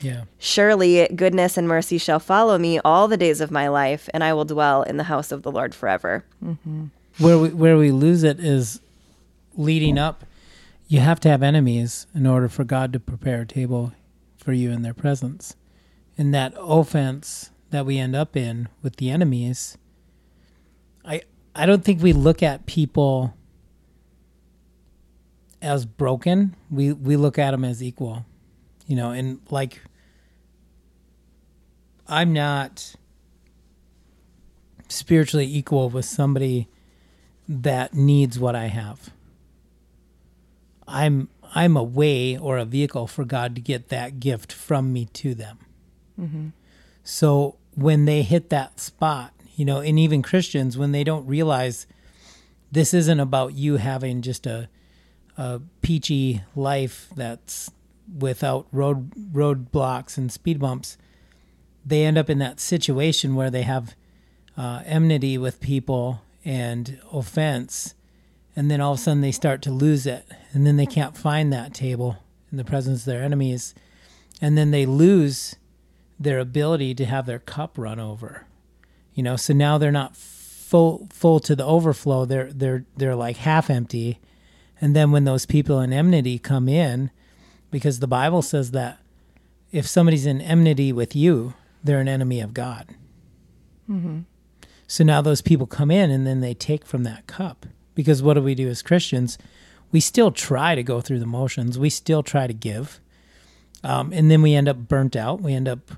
Yeah. 0.00 0.24
Surely 0.38 1.08
goodness 1.14 1.56
and 1.56 1.66
mercy 1.66 1.98
shall 1.98 2.20
follow 2.20 2.58
me 2.58 2.78
all 2.84 3.08
the 3.08 3.16
days 3.16 3.40
of 3.40 3.50
my 3.50 3.68
life, 3.68 4.08
and 4.12 4.22
I 4.22 4.32
will 4.34 4.44
dwell 4.44 4.82
in 4.82 4.96
the 4.96 5.04
house 5.04 5.32
of 5.32 5.42
the 5.42 5.50
Lord 5.50 5.74
forever. 5.74 6.24
Mm-hmm. 6.44 6.86
Where 7.18 7.38
we 7.38 7.48
where 7.50 7.78
we 7.78 7.90
lose 7.90 8.22
it 8.22 8.38
is 8.38 8.80
leading 9.54 9.98
up. 9.98 10.24
You 10.88 11.00
have 11.00 11.18
to 11.20 11.28
have 11.28 11.42
enemies 11.42 12.06
in 12.14 12.26
order 12.26 12.48
for 12.48 12.62
God 12.62 12.92
to 12.92 13.00
prepare 13.00 13.40
a 13.42 13.46
table 13.46 13.92
for 14.36 14.52
you 14.52 14.70
in 14.70 14.82
their 14.82 14.94
presence. 14.94 15.56
And 16.16 16.32
that 16.34 16.54
offense 16.56 17.50
that 17.70 17.84
we 17.84 17.98
end 17.98 18.14
up 18.14 18.36
in 18.36 18.68
with 18.82 18.96
the 18.96 19.10
enemies, 19.10 19.76
I 21.04 21.22
I 21.54 21.66
don't 21.66 21.84
think 21.84 22.02
we 22.02 22.12
look 22.12 22.42
at 22.42 22.66
people 22.66 23.34
as 25.62 25.86
broken. 25.86 26.54
We 26.70 26.92
we 26.92 27.16
look 27.16 27.38
at 27.38 27.50
them 27.52 27.64
as 27.64 27.82
equal. 27.82 28.24
You 28.86 28.96
know, 28.96 29.10
and 29.10 29.40
like 29.50 29.80
I'm 32.08 32.32
not 32.32 32.94
spiritually 34.88 35.46
equal 35.46 35.90
with 35.90 36.04
somebody 36.04 36.68
that 37.48 37.94
needs 37.94 38.38
what 38.38 38.54
I 38.54 38.66
have. 38.66 39.10
I'm 40.86 41.28
I'm 41.54 41.76
a 41.76 41.82
way 41.82 42.36
or 42.36 42.58
a 42.58 42.64
vehicle 42.64 43.06
for 43.06 43.24
God 43.24 43.54
to 43.54 43.60
get 43.60 43.88
that 43.88 44.20
gift 44.20 44.52
from 44.52 44.92
me 44.92 45.06
to 45.14 45.34
them. 45.34 45.58
Mm-hmm. 46.20 46.48
So 47.02 47.56
when 47.74 48.04
they 48.04 48.22
hit 48.22 48.50
that 48.50 48.80
spot, 48.80 49.32
you 49.56 49.64
know, 49.64 49.80
and 49.80 49.98
even 49.98 50.22
Christians 50.22 50.76
when 50.76 50.92
they 50.92 51.04
don't 51.04 51.26
realize 51.26 51.86
this 52.70 52.92
isn't 52.94 53.20
about 53.20 53.54
you 53.54 53.76
having 53.76 54.22
just 54.22 54.46
a 54.46 54.68
a 55.36 55.60
peachy 55.82 56.42
life 56.54 57.08
that's 57.14 57.70
without 58.18 58.66
road 58.72 59.10
roadblocks 59.32 60.16
and 60.16 60.30
speed 60.30 60.58
bumps, 60.58 60.96
they 61.84 62.04
end 62.04 62.18
up 62.18 62.30
in 62.30 62.38
that 62.38 62.60
situation 62.60 63.34
where 63.34 63.50
they 63.50 63.62
have 63.62 63.94
uh, 64.56 64.82
enmity 64.84 65.38
with 65.38 65.60
people 65.60 66.22
and 66.44 67.00
offense, 67.12 67.94
and 68.54 68.70
then 68.70 68.80
all 68.80 68.92
of 68.92 68.98
a 68.98 69.02
sudden 69.02 69.20
they 69.20 69.32
start 69.32 69.62
to 69.62 69.70
lose 69.70 70.06
it, 70.06 70.26
and 70.52 70.66
then 70.66 70.76
they 70.76 70.86
can't 70.86 71.16
find 71.16 71.52
that 71.52 71.74
table 71.74 72.18
in 72.50 72.58
the 72.58 72.64
presence 72.64 73.00
of 73.00 73.06
their 73.06 73.22
enemies, 73.22 73.74
and 74.40 74.56
then 74.56 74.70
they 74.70 74.86
lose 74.86 75.56
their 76.18 76.38
ability 76.38 76.94
to 76.94 77.04
have 77.04 77.26
their 77.26 77.38
cup 77.38 77.76
run 77.76 78.00
over. 78.00 78.46
You 79.14 79.22
know, 79.22 79.36
so 79.36 79.52
now 79.52 79.78
they're 79.78 79.92
not 79.92 80.16
full 80.16 81.08
full 81.12 81.40
to 81.40 81.54
the 81.54 81.64
overflow. 81.64 82.24
They're 82.24 82.52
they're 82.52 82.84
they're 82.96 83.14
like 83.14 83.38
half 83.38 83.70
empty, 83.70 84.20
and 84.80 84.94
then 84.94 85.10
when 85.10 85.24
those 85.24 85.46
people 85.46 85.80
in 85.80 85.92
enmity 85.92 86.38
come 86.38 86.68
in, 86.68 87.10
because 87.70 88.00
the 88.00 88.06
Bible 88.06 88.42
says 88.42 88.70
that 88.72 88.98
if 89.72 89.86
somebody's 89.86 90.26
in 90.26 90.40
enmity 90.40 90.92
with 90.92 91.14
you, 91.16 91.54
they're 91.82 92.00
an 92.00 92.08
enemy 92.08 92.40
of 92.40 92.54
God. 92.54 92.94
So 94.86 95.04
now 95.04 95.20
those 95.20 95.42
people 95.42 95.66
come 95.66 95.90
in 95.90 96.10
and 96.10 96.26
then 96.26 96.40
they 96.40 96.54
take 96.54 96.86
from 96.86 97.02
that 97.04 97.26
cup. 97.26 97.66
Because 97.94 98.22
what 98.22 98.34
do 98.34 98.42
we 98.42 98.54
do 98.54 98.68
as 98.68 98.82
Christians? 98.82 99.38
We 99.92 100.00
still 100.00 100.30
try 100.30 100.74
to 100.74 100.82
go 100.82 101.00
through 101.00 101.18
the 101.20 101.26
motions, 101.26 101.78
we 101.78 101.90
still 101.90 102.22
try 102.22 102.46
to 102.46 102.54
give. 102.54 103.00
Um, 103.84 104.12
and 104.12 104.30
then 104.30 104.42
we 104.42 104.54
end 104.54 104.68
up 104.68 104.88
burnt 104.88 105.14
out. 105.14 105.40
We 105.40 105.52
end 105.54 105.68
up 105.68 105.92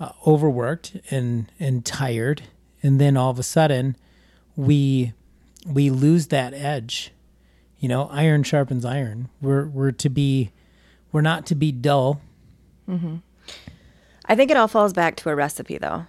uh, 0.00 0.10
overworked 0.26 0.96
and, 1.10 1.50
and 1.60 1.84
tired. 1.84 2.42
And 2.82 3.00
then 3.00 3.16
all 3.16 3.30
of 3.30 3.38
a 3.38 3.42
sudden, 3.42 3.96
we 4.54 5.12
we 5.66 5.90
lose 5.90 6.28
that 6.28 6.54
edge. 6.54 7.12
You 7.78 7.88
know, 7.88 8.08
iron 8.10 8.42
sharpens 8.42 8.84
iron. 8.84 9.28
We're 9.42 9.66
we're 9.66 9.92
to 9.92 10.08
be 10.08 10.52
we're 11.16 11.22
not 11.22 11.46
to 11.46 11.54
be 11.54 11.72
dull. 11.72 12.20
Mm-hmm. 12.86 13.16
I 14.26 14.34
think 14.34 14.50
it 14.50 14.56
all 14.58 14.68
falls 14.68 14.92
back 14.92 15.16
to 15.16 15.30
a 15.30 15.34
recipe, 15.34 15.78
though. 15.78 16.04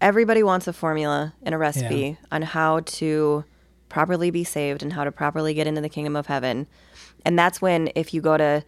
Everybody 0.00 0.42
wants 0.42 0.66
a 0.66 0.72
formula 0.72 1.34
and 1.42 1.54
a 1.54 1.58
recipe 1.58 2.16
Yeah. 2.18 2.26
on 2.32 2.40
how 2.40 2.80
to 2.80 3.44
properly 3.90 4.30
be 4.30 4.42
saved 4.42 4.82
and 4.82 4.94
how 4.94 5.04
to 5.04 5.12
properly 5.12 5.52
get 5.52 5.66
into 5.66 5.82
the 5.82 5.90
kingdom 5.90 6.16
of 6.16 6.28
heaven. 6.28 6.66
And 7.26 7.38
that's 7.38 7.60
when, 7.60 7.90
if 7.94 8.14
you 8.14 8.22
go 8.22 8.38
to, 8.38 8.64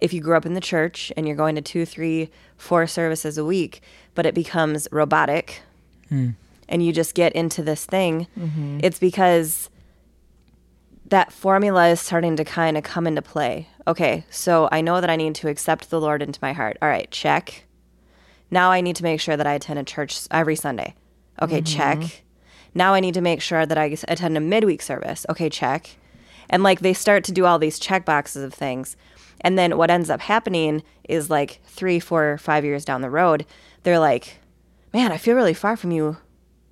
if 0.00 0.12
you 0.12 0.20
grew 0.20 0.36
up 0.36 0.44
in 0.44 0.54
the 0.54 0.60
church 0.60 1.12
and 1.16 1.24
you're 1.24 1.36
going 1.36 1.54
to 1.54 1.62
two, 1.62 1.86
three, 1.86 2.28
four 2.56 2.88
services 2.88 3.38
a 3.38 3.44
week, 3.44 3.82
but 4.16 4.26
it 4.26 4.34
becomes 4.34 4.88
robotic 4.90 5.62
hmm. 6.08 6.30
and 6.68 6.84
you 6.84 6.92
just 6.92 7.14
get 7.14 7.32
into 7.34 7.62
this 7.62 7.86
thing, 7.86 8.26
mm-hmm. 8.36 8.80
it's 8.82 8.98
because 8.98 9.70
that 11.10 11.32
formula 11.32 11.88
is 11.88 12.00
starting 12.00 12.36
to 12.36 12.44
kind 12.44 12.76
of 12.76 12.84
come 12.84 13.06
into 13.06 13.22
play. 13.22 13.68
Okay, 13.86 14.24
so 14.30 14.68
I 14.72 14.80
know 14.80 15.00
that 15.00 15.10
I 15.10 15.16
need 15.16 15.34
to 15.36 15.48
accept 15.48 15.90
the 15.90 16.00
Lord 16.00 16.22
into 16.22 16.38
my 16.40 16.52
heart. 16.52 16.78
All 16.80 16.88
right, 16.88 17.10
check. 17.10 17.66
Now 18.50 18.70
I 18.70 18.80
need 18.80 18.96
to 18.96 19.02
make 19.02 19.20
sure 19.20 19.36
that 19.36 19.46
I 19.46 19.54
attend 19.54 19.78
a 19.78 19.84
church 19.84 20.20
every 20.30 20.56
Sunday. 20.56 20.94
Okay, 21.42 21.60
mm-hmm. 21.60 21.76
check. 21.76 22.22
Now 22.74 22.94
I 22.94 23.00
need 23.00 23.14
to 23.14 23.20
make 23.20 23.40
sure 23.42 23.66
that 23.66 23.78
I 23.78 23.96
attend 24.08 24.36
a 24.36 24.40
midweek 24.40 24.82
service. 24.82 25.26
Okay, 25.28 25.50
check. 25.50 25.96
And 26.48 26.62
like 26.62 26.80
they 26.80 26.92
start 26.92 27.24
to 27.24 27.32
do 27.32 27.44
all 27.44 27.58
these 27.58 27.78
check 27.78 28.04
boxes 28.04 28.42
of 28.42 28.54
things. 28.54 28.96
And 29.40 29.58
then 29.58 29.76
what 29.76 29.90
ends 29.90 30.10
up 30.10 30.20
happening 30.20 30.82
is 31.08 31.30
like 31.30 31.60
three, 31.64 31.98
four, 31.98 32.38
five 32.38 32.64
years 32.64 32.84
down 32.84 33.00
the 33.00 33.10
road, 33.10 33.46
they're 33.82 33.98
like, 33.98 34.38
man, 34.92 35.12
I 35.12 35.16
feel 35.16 35.34
really 35.34 35.54
far 35.54 35.76
from 35.76 35.90
you. 35.90 36.18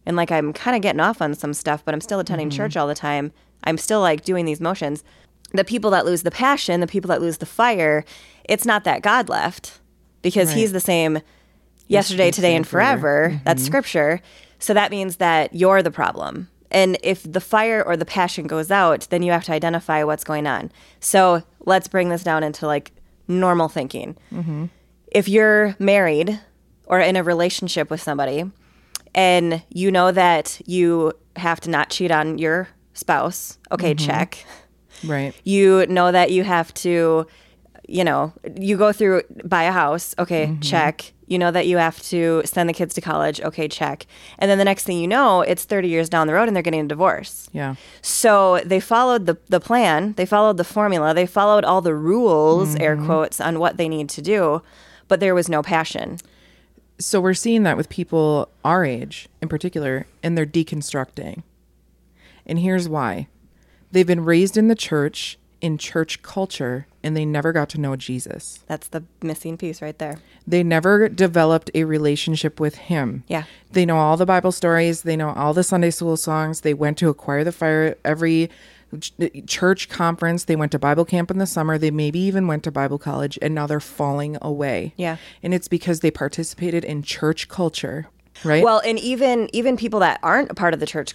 And 0.05 0.17
like 0.17 0.31
I'm 0.31 0.53
kind 0.53 0.77
of 0.77 0.83
getting 0.83 1.01
off 1.01 1.21
on 1.21 1.35
some 1.35 1.55
stuff, 1.55 1.85
but 1.85 1.95
I'm 1.95 2.01
still 2.01 2.21
attending 2.21 2.51
mm-hmm. 2.51 2.57
church 2.57 2.77
all 2.77 2.87
the 2.87 2.95
time. 2.95 3.33
I'm 3.65 3.79
still 3.79 4.01
like 4.01 4.25
doing 4.25 4.45
these 4.45 4.61
motions. 4.61 5.05
The 5.53 5.65
people 5.65 5.91
that 5.93 6.05
lose 6.05 6.23
the 6.23 6.31
passion, 6.31 6.81
the 6.81 6.87
people 6.87 7.09
that 7.09 7.21
lose 7.21 7.39
the 7.39 7.47
fire, 7.47 8.05
it's 8.45 8.65
not 8.65 8.85
that 8.85 9.03
God 9.03 9.29
left 9.29 9.81
because 10.23 10.53
he's 10.53 10.73
the 10.73 10.81
same 10.81 11.21
yesterday, 11.87 12.31
today, 12.31 12.55
and 12.55 12.67
forever. 12.67 13.41
That's 13.45 13.63
scripture. 13.65 14.21
So 14.59 14.75
that 14.75 14.91
means 14.91 15.17
that 15.17 15.55
you're 15.55 15.83
the 15.83 15.91
problem. 15.91 16.49
And 16.71 16.99
if 17.03 17.23
the 17.23 17.41
fire 17.41 17.83
or 17.83 17.97
the 17.97 18.05
passion 18.05 18.47
goes 18.47 18.71
out, 18.71 19.07
then 19.11 19.23
you 19.23 19.33
have 19.33 19.45
to 19.45 19.53
identify 19.53 20.05
what's 20.05 20.25
going 20.25 20.47
on. 20.47 20.71
So 21.01 21.43
let's 21.65 21.89
bring 21.89 22.11
this 22.11 22.23
down 22.23 22.43
into 22.43 22.67
like 22.67 22.93
normal 23.27 23.69
thinking. 23.69 24.17
If 25.07 25.29
you're 25.29 25.77
married 25.79 26.39
or 26.85 27.01
in 27.01 27.17
a 27.17 27.23
relationship 27.23 27.91
with 27.91 28.03
somebody 28.03 28.51
and 29.15 29.63
you 29.71 29.91
know 29.91 30.13
that 30.13 30.61
you 30.67 31.13
have 31.37 31.61
to 31.61 31.71
not 31.71 31.89
cheat 31.89 32.11
on 32.11 32.37
your 32.37 32.69
spouse, 32.99 33.59
okay, 33.71 33.95
mm-hmm. 33.95 34.07
check. 34.07 34.45
Right. 35.05 35.35
You 35.45 35.87
know 35.87 36.11
that 36.11 36.33
you 36.33 36.45
have 36.45 36.75
to, 36.75 37.27
you 37.87 38.05
know, 38.05 38.33
you 38.57 38.77
go 38.77 38.93
through 38.93 39.23
buy 39.45 39.65
a 39.65 39.73
house, 39.73 40.15
okay, 40.19 40.47
mm-hmm. 40.47 40.61
check. 40.61 41.13
You 41.27 41.39
know 41.39 41.51
that 41.51 41.67
you 41.67 41.77
have 41.77 42.03
to 42.05 42.43
send 42.47 42.71
the 42.71 42.73
kids 42.73 42.95
to 42.95 43.03
college, 43.03 43.41
okay, 43.43 43.69
check. 43.69 44.07
And 44.39 44.51
then 44.51 44.57
the 44.57 44.65
next 44.65 44.85
thing 44.85 44.99
you 44.99 45.07
know, 45.07 45.43
it's 45.43 45.65
30 45.65 45.87
years 45.89 46.09
down 46.09 46.27
the 46.27 46.33
road 46.33 46.49
and 46.49 46.57
they're 46.57 46.63
getting 46.63 46.81
a 46.81 46.89
divorce. 46.89 47.51
Yeah. 47.53 47.75
So 48.01 48.61
they 48.65 48.81
followed 48.81 49.27
the, 49.27 49.37
the 49.49 49.61
plan, 49.61 50.15
they 50.15 50.25
followed 50.25 50.57
the 50.57 50.65
formula, 50.65 51.13
they 51.13 51.27
followed 51.27 51.65
all 51.65 51.83
the 51.83 51.95
rules, 51.95 52.75
air 52.77 52.97
mm-hmm. 52.97 53.07
quotes, 53.07 53.41
on 53.43 53.59
what 53.59 53.77
they 53.77 53.91
need 53.91 54.09
to 54.11 54.23
do, 54.23 54.63
but 55.07 55.21
there 55.21 55.35
was 55.35 55.51
no 55.51 55.63
passion. 55.63 56.19
So 56.99 57.21
we're 57.21 57.35
seeing 57.35 57.63
that 57.63 57.77
with 57.77 57.91
people 57.91 58.49
our 58.65 58.85
age 58.85 59.29
in 59.41 59.49
particular, 59.49 60.07
and 60.23 60.37
they're 60.37 60.47
deconstructing. 60.47 61.43
And 62.49 62.59
here's 62.59 62.89
why 62.89 63.29
they've 63.93 64.07
been 64.07 64.25
raised 64.25 64.57
in 64.57 64.69
the 64.69 64.75
church, 64.75 65.39
in 65.61 65.79
church 65.79 66.23
culture, 66.23 66.87
and 67.03 67.17
they 67.17 67.25
never 67.25 67.53
got 67.53 67.69
to 67.71 67.81
know 67.81 67.97
Jesus. 67.97 68.65
That's 68.67 68.89
the 68.89 69.05
missing 69.23 69.57
piece 69.57 69.81
right 69.81 69.99
there. 69.99 70.19
They 70.47 70.63
never 70.63 71.09
developed 71.09 71.71
a 71.75 71.85
relationship 71.85 72.61
with 72.61 72.77
Him. 72.77 73.25
Yeah. 73.29 73.45
They 73.71 73.87
know 73.87 73.99
all 73.99 74.17
the 74.17 74.27
Bible 74.27 74.53
stories, 74.53 75.03
they 75.03 75.17
know 75.17 75.31
all 75.31 75.55
the 75.55 75.63
Sunday 75.63 75.91
school 75.91 76.17
songs, 76.17 76.63
they 76.63 76.75
went 76.75 76.99
to 76.99 77.09
Acquire 77.09 77.45
the 77.45 77.53
Fire 77.53 77.97
every 78.05 78.51
church 79.47 79.89
conference, 79.89 80.45
they 80.45 80.57
went 80.57 80.73
to 80.73 80.79
Bible 80.79 81.05
camp 81.05 81.31
in 81.31 81.39
the 81.39 81.47
summer, 81.47 81.77
they 81.77 81.91
maybe 81.91 82.19
even 82.21 82.47
went 82.47 82.63
to 82.65 82.71
Bible 82.71 82.99
college, 82.99 83.39
and 83.43 83.55
now 83.55 83.67
they're 83.67 83.81
falling 83.81 84.39
away. 84.41 84.95
Yeah. 84.97 85.19
And 85.43 85.53
it's 85.53 85.69
because 85.69 86.01
they 86.01 86.11
participated 86.11 86.85
in 86.85 87.03
church 87.03 87.49
culture, 87.49 88.09
right? 88.45 88.63
Well, 88.63 88.81
and 88.85 88.99
even 88.99 89.49
even 89.53 89.77
people 89.77 90.01
that 90.01 90.21
aren't 90.23 90.51
a 90.51 90.55
part 90.55 90.75
of 90.75 90.81
the 90.81 90.87
church 90.87 91.15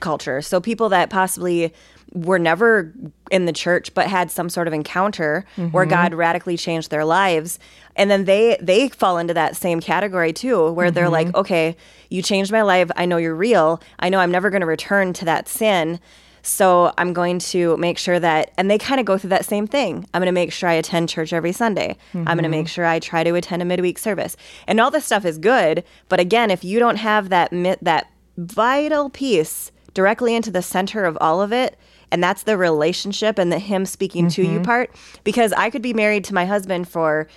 culture, 0.00 0.42
so 0.42 0.60
people 0.60 0.88
that 0.90 1.10
possibly 1.10 1.72
were 2.12 2.38
never 2.38 2.92
in 3.30 3.46
the 3.46 3.52
church 3.52 3.94
but 3.94 4.06
had 4.06 4.30
some 4.30 4.50
sort 4.50 4.68
of 4.68 4.74
encounter 4.74 5.46
where 5.70 5.84
mm-hmm. 5.84 5.94
God 5.94 6.14
radically 6.14 6.56
changed 6.56 6.90
their 6.90 7.04
lives, 7.04 7.58
and 7.96 8.10
then 8.10 8.24
they 8.24 8.56
they 8.60 8.88
fall 8.88 9.18
into 9.18 9.34
that 9.34 9.56
same 9.56 9.80
category 9.80 10.32
too, 10.32 10.70
where 10.72 10.90
they're 10.90 11.04
mm-hmm. 11.04 11.12
like, 11.12 11.34
okay, 11.34 11.76
you 12.10 12.22
changed 12.22 12.52
my 12.52 12.62
life. 12.62 12.90
I 12.96 13.06
know 13.06 13.16
you're 13.16 13.34
real. 13.34 13.80
I 13.98 14.08
know 14.08 14.18
I'm 14.18 14.30
never 14.30 14.50
going 14.50 14.60
to 14.60 14.66
return 14.66 15.12
to 15.14 15.24
that 15.24 15.48
sin. 15.48 16.00
So 16.42 16.92
I'm 16.98 17.12
going 17.12 17.38
to 17.38 17.76
make 17.76 17.98
sure 17.98 18.18
that, 18.18 18.50
and 18.58 18.70
they 18.70 18.78
kind 18.78 18.98
of 18.98 19.06
go 19.06 19.16
through 19.16 19.30
that 19.30 19.44
same 19.44 19.66
thing. 19.66 20.06
I'm 20.12 20.20
going 20.20 20.26
to 20.26 20.32
make 20.32 20.52
sure 20.52 20.68
I 20.68 20.74
attend 20.74 21.08
church 21.08 21.32
every 21.32 21.52
Sunday. 21.52 21.96
I'm 22.12 22.24
going 22.24 22.42
to 22.42 22.48
make 22.48 22.66
mm-hmm. 22.66 22.72
sure 22.72 22.84
I 22.84 22.98
try 22.98 23.22
to 23.22 23.34
attend 23.36 23.62
a 23.62 23.64
midweek 23.64 23.98
service, 23.98 24.36
and 24.66 24.80
all 24.80 24.90
this 24.90 25.06
stuff 25.06 25.24
is 25.24 25.38
good. 25.38 25.84
But 26.08 26.18
again, 26.18 26.50
if 26.50 26.64
you 26.64 26.78
don't 26.78 26.96
have 26.96 27.28
that 27.28 27.50
that 27.82 28.10
vital 28.36 29.08
piece 29.08 29.70
directly 29.94 30.34
into 30.34 30.50
the 30.50 30.62
center 30.62 31.04
of 31.04 31.16
all 31.20 31.40
of 31.40 31.52
it, 31.52 31.78
and 32.10 32.22
that's 32.22 32.42
the 32.42 32.58
relationship 32.58 33.38
and 33.38 33.52
the 33.52 33.58
him 33.58 33.86
speaking 33.86 34.28
to 34.28 34.42
you 34.42 34.56
mm-hmm. 34.56 34.62
part, 34.64 34.90
because 35.22 35.52
I 35.52 35.70
could 35.70 35.82
be 35.82 35.94
married 35.94 36.24
to 36.24 36.34
my 36.34 36.44
husband 36.44 36.88
for 36.88 37.28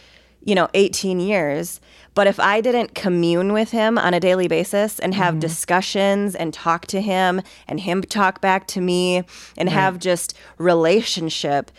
you 0.45 0.55
know 0.55 0.69
18 0.73 1.19
years 1.19 1.81
but 2.13 2.27
if 2.27 2.39
i 2.39 2.61
didn't 2.61 2.95
commune 2.95 3.51
with 3.51 3.71
him 3.71 3.97
on 3.97 4.13
a 4.13 4.19
daily 4.19 4.47
basis 4.47 4.99
and 4.99 5.13
have 5.13 5.33
mm-hmm. 5.33 5.41
discussions 5.41 6.35
and 6.35 6.53
talk 6.53 6.87
to 6.87 7.01
him 7.01 7.41
and 7.67 7.81
him 7.81 8.01
talk 8.01 8.39
back 8.39 8.67
to 8.67 8.79
me 8.79 9.23
and 9.57 9.67
have 9.69 9.99
just 9.99 10.37
relationship 10.57 11.71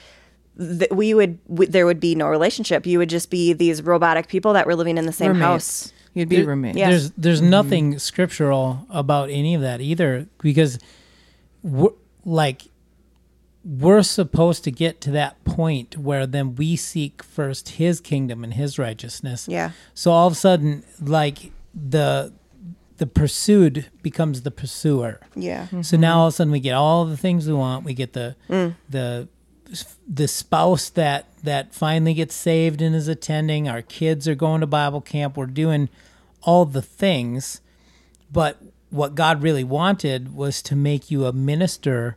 th- 0.58 0.90
we 0.90 1.14
would 1.14 1.44
w- 1.48 1.70
there 1.70 1.86
would 1.86 2.00
be 2.00 2.14
no 2.14 2.28
relationship 2.28 2.86
you 2.86 2.98
would 2.98 3.08
just 3.08 3.30
be 3.30 3.52
these 3.52 3.82
robotic 3.82 4.28
people 4.28 4.52
that 4.52 4.66
were 4.66 4.74
living 4.74 4.98
in 4.98 5.06
the 5.06 5.12
same 5.12 5.34
house. 5.34 5.92
You'd 6.14 6.30
be 6.30 6.42
roommates. 6.42 6.78
Yeah. 6.78 6.90
There's 6.90 7.10
there's 7.12 7.40
mm-hmm. 7.40 7.50
nothing 7.50 7.98
scriptural 7.98 8.86
about 8.88 9.28
any 9.28 9.54
of 9.54 9.60
that 9.60 9.82
either 9.82 10.26
because 10.38 10.78
we're, 11.62 11.90
like 12.24 12.62
we're 13.66 14.04
supposed 14.04 14.62
to 14.62 14.70
get 14.70 15.00
to 15.00 15.10
that 15.10 15.42
point 15.44 15.98
where 15.98 16.24
then 16.24 16.54
we 16.54 16.76
seek 16.76 17.20
first 17.20 17.70
his 17.70 18.00
kingdom 18.00 18.44
and 18.44 18.54
his 18.54 18.78
righteousness. 18.78 19.48
Yeah. 19.48 19.72
So 19.92 20.12
all 20.12 20.28
of 20.28 20.34
a 20.34 20.36
sudden 20.36 20.84
like 21.00 21.50
the 21.74 22.32
the 22.98 23.06
pursued 23.06 23.90
becomes 24.02 24.42
the 24.42 24.52
pursuer. 24.52 25.20
yeah 25.34 25.66
So 25.82 25.96
now 25.96 26.20
all 26.20 26.28
of 26.28 26.34
a 26.34 26.36
sudden 26.36 26.52
we 26.52 26.60
get 26.60 26.74
all 26.74 27.04
the 27.06 27.16
things 27.16 27.48
we 27.48 27.54
want. 27.54 27.84
We 27.84 27.92
get 27.92 28.12
the 28.12 28.36
mm. 28.48 28.76
the 28.88 29.28
the 30.08 30.28
spouse 30.28 30.88
that 30.90 31.26
that 31.42 31.74
finally 31.74 32.14
gets 32.14 32.36
saved 32.36 32.80
and 32.80 32.94
is 32.94 33.08
attending. 33.08 33.68
Our 33.68 33.82
kids 33.82 34.28
are 34.28 34.36
going 34.36 34.60
to 34.60 34.68
Bible 34.68 35.00
camp. 35.00 35.36
We're 35.36 35.46
doing 35.46 35.88
all 36.42 36.66
the 36.66 36.82
things, 36.82 37.60
but 38.30 38.62
what 38.90 39.16
God 39.16 39.42
really 39.42 39.64
wanted 39.64 40.34
was 40.36 40.62
to 40.62 40.76
make 40.76 41.10
you 41.10 41.26
a 41.26 41.32
minister 41.32 42.16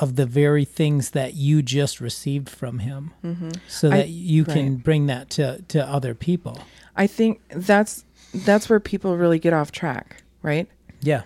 of 0.00 0.16
the 0.16 0.26
very 0.26 0.64
things 0.64 1.10
that 1.10 1.34
you 1.34 1.62
just 1.62 2.00
received 2.00 2.48
from 2.48 2.80
Him, 2.80 3.12
mm-hmm. 3.24 3.50
so 3.68 3.90
that 3.90 4.08
you 4.08 4.44
can 4.44 4.76
bring 4.76 5.06
that 5.06 5.30
to 5.30 5.62
to 5.68 5.86
other 5.86 6.14
people. 6.14 6.60
I 6.96 7.06
think 7.06 7.40
that's 7.50 8.04
that's 8.34 8.68
where 8.68 8.80
people 8.80 9.16
really 9.16 9.38
get 9.38 9.52
off 9.52 9.72
track, 9.72 10.22
right? 10.42 10.68
Yeah. 11.00 11.22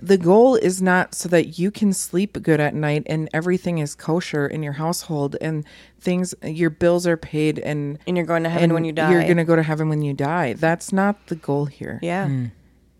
The 0.00 0.18
goal 0.18 0.56
is 0.56 0.82
not 0.82 1.14
so 1.14 1.28
that 1.28 1.60
you 1.60 1.70
can 1.70 1.92
sleep 1.92 2.42
good 2.42 2.58
at 2.58 2.74
night 2.74 3.04
and 3.06 3.28
everything 3.32 3.78
is 3.78 3.94
kosher 3.94 4.48
in 4.48 4.60
your 4.62 4.72
household 4.72 5.36
and 5.40 5.64
things 6.00 6.34
your 6.42 6.70
bills 6.70 7.06
are 7.06 7.16
paid 7.16 7.60
and 7.60 8.00
and 8.06 8.16
you're 8.16 8.26
going 8.26 8.42
to 8.42 8.48
heaven 8.48 8.74
when 8.74 8.84
you 8.84 8.92
die 8.92 9.12
You're 9.12 9.22
going 9.22 9.36
to 9.36 9.44
go 9.44 9.54
to 9.54 9.62
heaven 9.62 9.88
when 9.88 10.02
you 10.02 10.12
die. 10.12 10.54
That's 10.54 10.92
not 10.92 11.24
the 11.28 11.36
goal 11.36 11.66
here. 11.66 12.00
yeah 12.02 12.26
mm. 12.26 12.50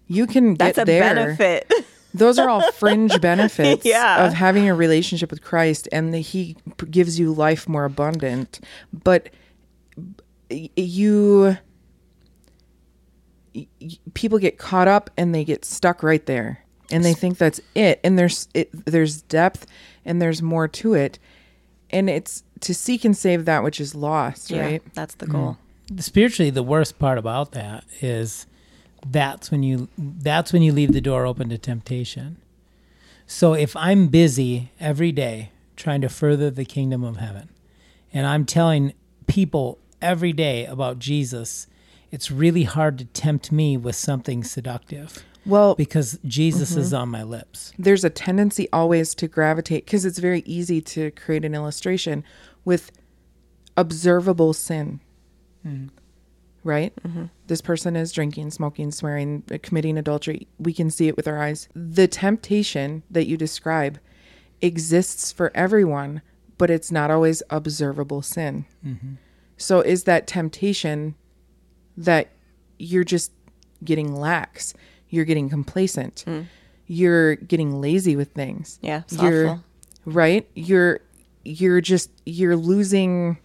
You 0.07 0.27
can 0.27 0.55
that's 0.55 0.77
get 0.77 0.83
a 0.83 0.85
there. 0.85 1.01
benefit 1.01 1.73
Those 2.15 2.39
are 2.39 2.49
all 2.49 2.71
fringe 2.73 3.21
benefits 3.21 3.85
Yeah. 3.85 4.27
of 4.27 4.33
having 4.35 4.69
a 4.69 4.75
relationship 4.75 5.31
with 5.31 5.43
Christ 5.43 5.89
and 5.93 6.13
that 6.13 6.19
he 6.19 6.57
gives 6.91 7.19
you 7.19 7.33
life 7.33 7.69
more 7.69 7.85
abundant. 7.85 8.61
But 8.93 9.31
you 10.51 11.57
y- 13.55 13.67
y- 13.81 13.91
people 14.15 14.39
get 14.39 14.59
caught 14.59 14.89
up 14.89 15.11
and 15.17 15.35
they 15.35 15.45
get 15.45 15.65
stuck 15.65 16.03
right 16.03 16.25
there 16.27 16.65
and 16.91 17.05
they 17.05 17.15
think 17.15 17.39
that's 17.39 17.61
it 17.75 18.01
and 18.05 18.19
there's 18.19 18.49
it, 18.55 18.69
there's 18.85 19.23
depth 19.23 19.67
and 20.05 20.21
there's 20.21 20.43
more 20.43 20.69
to 20.69 20.95
it 20.95 21.19
and 21.91 22.09
it's 22.11 22.43
to 22.61 22.75
seek 22.75 23.05
and 23.05 23.17
save 23.17 23.45
that 23.45 23.63
which 23.63 23.81
is 23.81 23.95
lost, 23.95 24.51
yeah 24.51 24.63
right? 24.63 24.95
that's 24.95 25.15
the 25.17 25.27
goal 25.27 25.57
mm-hmm. 25.89 25.99
spiritually 25.99 26.51
the 26.51 26.63
worst 26.63 26.99
part 26.99 27.19
about 27.19 27.53
that 27.53 27.85
is 28.01 28.47
that's 29.07 29.51
when 29.51 29.63
you 29.63 29.89
that's 29.99 30.53
when 30.53 30.63
you 30.63 30.73
leave 30.73 30.93
the 30.93 31.01
door 31.01 31.27
open 31.27 31.49
to 31.49 31.59
temptation 31.59 32.37
so 33.27 33.53
if 33.55 33.75
i'm 33.77 34.07
busy 34.09 34.71
every 34.81 35.11
day 35.13 35.51
trying 35.77 36.01
to 36.01 36.09
further 36.09 36.51
the 36.51 36.65
kingdom 36.65 37.03
of 37.03 37.17
heaven 37.17 37.49
and 38.13 38.27
i'm 38.27 38.45
telling 38.45 38.93
people 39.27 39.79
every 40.01 40.33
day 40.33 40.65
about 40.67 40.99
jesus 40.99 41.67
it's 42.11 42.31
really 42.31 42.65
hard 42.65 42.99
to 42.99 43.05
tempt 43.07 43.51
me 43.51 43.77
with 43.77 43.97
something 43.97 44.45
seductive 44.45 45.25
Well, 45.45 45.75
because 45.75 46.19
jesus 46.25 46.71
Mm-hmm. 46.73 46.81
is 46.81 46.95
on 46.95 47.09
my 47.09 47.23
lips 47.25 47.73
there's 47.79 48.05
a 48.05 48.11
tendency 48.11 48.69
always 48.73 49.15
to 49.17 49.27
gravitate 49.29 49.85
because 49.87 50.05
it's 50.05 50.19
very 50.19 50.43
easy 50.47 50.81
to 50.81 51.11
create 51.13 51.45
an 51.45 51.55
illustration 51.55 52.23
with 52.65 52.93
observable 53.77 54.53
sin. 54.53 55.01
Right? 56.65 56.93
Mm-hmm. 57.03 57.25
This 57.49 57.61
person 57.61 57.97
is 57.97 58.13
drinking, 58.13 58.51
smoking, 58.53 58.93
swearing, 58.93 59.43
committing 59.63 59.99
adultery. 59.99 60.47
We 60.59 60.73
can 60.73 60.91
see 60.91 61.09
it 61.09 61.17
with 61.17 61.27
our 61.27 61.43
eyes. 61.43 61.69
The 61.75 62.07
temptation 62.07 63.03
that 63.11 63.27
you 63.27 63.37
describe 63.37 63.99
exists 64.61 65.33
for 65.33 65.51
everyone, 65.57 66.23
but 66.59 66.71
it's 66.71 66.93
not 66.93 67.11
always 67.11 67.43
observable 67.51 68.23
sin. 68.23 68.65
Mm-hmm. 68.87 69.15
So, 69.57 69.81
is 69.81 70.05
that 70.05 70.27
temptation 70.27 71.17
that 71.97 72.29
you're 72.79 73.05
just 73.05 73.33
getting 73.85 74.15
lax? 74.15 74.73
You're 75.09 75.25
getting 75.25 75.51
complacent. 75.51 76.25
Mm. 76.27 76.47
you're 76.87 77.37
getting 77.37 77.81
lazy 77.81 78.17
with 78.17 78.33
things. 78.33 78.79
Yeah, 78.83 79.03
you're 79.11 79.49
awful. 79.49 79.65
right. 80.05 80.49
You're 80.55 81.01
you're 81.45 81.81
just 81.81 82.11
you're 82.25 82.57
losing. 82.57 83.39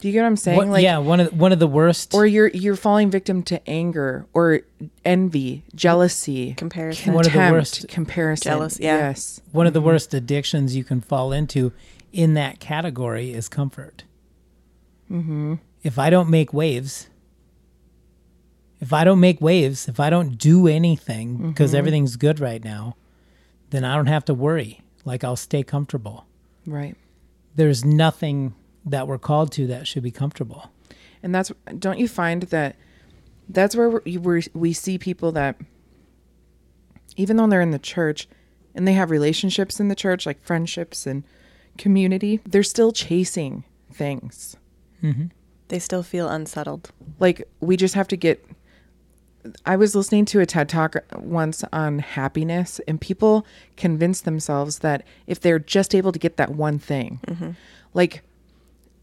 Do 0.00 0.06
you 0.08 0.12
get 0.12 0.20
what 0.22 0.26
I'm 0.28 0.36
saying? 0.36 0.68
What- 0.68 0.82
yeah, 0.82 0.98
one 0.98 1.20
of 1.20 1.32
one 1.32 1.52
of 1.52 1.58
the 1.58 1.66
worst. 1.66 2.14
or 2.14 2.24
you're 2.26 2.48
you're 2.48 2.76
falling 2.76 3.10
victim 3.10 3.42
to 3.44 3.68
anger 3.68 4.26
or 4.32 4.60
envy, 5.04 5.64
jealousy, 5.74 6.54
Comparison. 6.54 7.14
One 7.14 7.26
of 7.26 7.32
the 7.32 7.38
contempt, 7.38 7.52
worst- 7.58 7.88
comparison. 7.88 8.50
Jealous, 8.50 8.78
yeah. 8.80 8.98
Yes. 9.08 9.40
one 9.52 9.66
of 9.66 9.72
the 9.72 9.80
worst 9.80 10.14
addictions 10.14 10.76
you 10.76 10.84
can 10.84 11.00
fall 11.00 11.32
into 11.32 11.72
in 12.12 12.34
that 12.34 12.60
category 12.60 13.32
is 13.32 13.48
comfort. 13.48 14.04
Mm-hmm. 15.10 15.54
If 15.82 15.98
I 15.98 16.10
don't 16.10 16.28
make 16.30 16.52
waves, 16.52 17.08
if 18.80 18.92
I 18.92 19.04
don't 19.04 19.20
make 19.20 19.40
waves, 19.40 19.88
if 19.88 19.98
I 19.98 20.10
don't 20.10 20.38
do 20.38 20.68
anything 20.68 21.48
because 21.48 21.74
everything's 21.74 22.16
good 22.16 22.38
right 22.40 22.62
now, 22.62 22.96
then 23.70 23.84
I 23.84 23.96
don't 23.96 24.06
have 24.06 24.24
to 24.26 24.34
worry. 24.34 24.82
Like 25.04 25.24
I'll 25.24 25.36
stay 25.36 25.62
comfortable. 25.62 26.26
Right. 26.66 26.94
There's 27.56 27.84
nothing 27.84 28.54
that 28.90 29.06
we're 29.06 29.18
called 29.18 29.52
to 29.52 29.66
that 29.66 29.86
should 29.86 30.02
be 30.02 30.10
comfortable. 30.10 30.70
and 31.22 31.34
that's 31.34 31.52
don't 31.78 31.98
you 31.98 32.08
find 32.08 32.44
that 32.44 32.76
that's 33.48 33.74
where 33.74 33.88
we 33.90 34.16
we 34.18 34.42
we 34.54 34.72
see 34.72 34.98
people 34.98 35.32
that 35.32 35.56
even 37.16 37.36
though 37.36 37.46
they're 37.46 37.60
in 37.60 37.70
the 37.70 37.78
church 37.78 38.28
and 38.74 38.86
they 38.86 38.92
have 38.92 39.10
relationships 39.10 39.80
in 39.80 39.88
the 39.88 39.94
church 39.94 40.26
like 40.26 40.42
friendships 40.42 41.06
and 41.06 41.24
community 41.76 42.40
they're 42.46 42.62
still 42.62 42.92
chasing 42.92 43.64
things 43.92 44.56
mm-hmm. 45.02 45.26
They 45.68 45.78
still 45.78 46.02
feel 46.02 46.28
unsettled. 46.30 46.90
like 47.20 47.46
we 47.60 47.76
just 47.76 47.94
have 47.94 48.08
to 48.08 48.16
get 48.16 48.44
I 49.64 49.76
was 49.76 49.94
listening 49.94 50.24
to 50.26 50.40
a 50.40 50.46
TED 50.46 50.68
talk 50.68 50.96
once 51.16 51.62
on 51.72 52.00
happiness 52.00 52.80
and 52.88 53.00
people 53.00 53.46
convince 53.76 54.20
themselves 54.22 54.80
that 54.80 55.02
if 55.26 55.40
they're 55.40 55.58
just 55.58 55.94
able 55.94 56.12
to 56.12 56.18
get 56.18 56.36
that 56.36 56.50
one 56.50 56.78
thing 56.78 57.20
mm-hmm. 57.26 57.50
like 57.94 58.22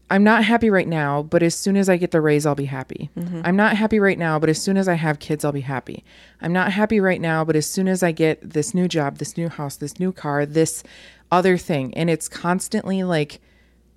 I'm 0.08 0.22
not 0.22 0.44
happy 0.44 0.70
right 0.70 0.86
now, 0.86 1.22
but 1.24 1.42
as 1.42 1.54
soon 1.56 1.76
as 1.76 1.88
I 1.88 1.96
get 1.96 2.12
the 2.12 2.20
raise, 2.20 2.46
I'll 2.46 2.54
be 2.54 2.66
happy. 2.66 3.10
Mm-hmm. 3.18 3.40
I'm 3.44 3.56
not 3.56 3.76
happy 3.76 3.98
right 3.98 4.18
now, 4.18 4.38
but 4.38 4.48
as 4.48 4.62
soon 4.62 4.76
as 4.76 4.86
I 4.86 4.94
have 4.94 5.18
kids, 5.18 5.44
I'll 5.44 5.50
be 5.52 5.62
happy. 5.62 6.04
I'm 6.40 6.52
not 6.52 6.70
happy 6.72 7.00
right 7.00 7.20
now, 7.20 7.44
but 7.44 7.56
as 7.56 7.68
soon 7.68 7.88
as 7.88 8.04
I 8.04 8.12
get 8.12 8.38
this 8.50 8.72
new 8.72 8.86
job, 8.86 9.18
this 9.18 9.36
new 9.36 9.48
house, 9.48 9.76
this 9.76 9.98
new 9.98 10.12
car, 10.12 10.46
this 10.46 10.84
other 11.32 11.56
thing, 11.58 11.92
and 11.94 12.08
it's 12.08 12.28
constantly 12.28 13.02
like 13.02 13.40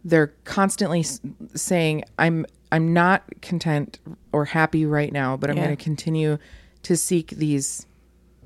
they're 0.03 0.33
constantly 0.45 1.01
s- 1.01 1.21
saying 1.53 2.03
I'm 2.17 2.45
I'm 2.71 2.91
not 2.93 3.23
content 3.41 3.99
or 4.31 4.45
happy 4.45 4.85
right 4.87 5.11
now, 5.11 5.37
but 5.37 5.49
I'm 5.51 5.57
Yeah. 5.57 5.65
going 5.65 5.77
to 5.77 5.83
continue 5.83 6.37
to 6.83 6.95
seek 6.97 7.31
these 7.31 7.85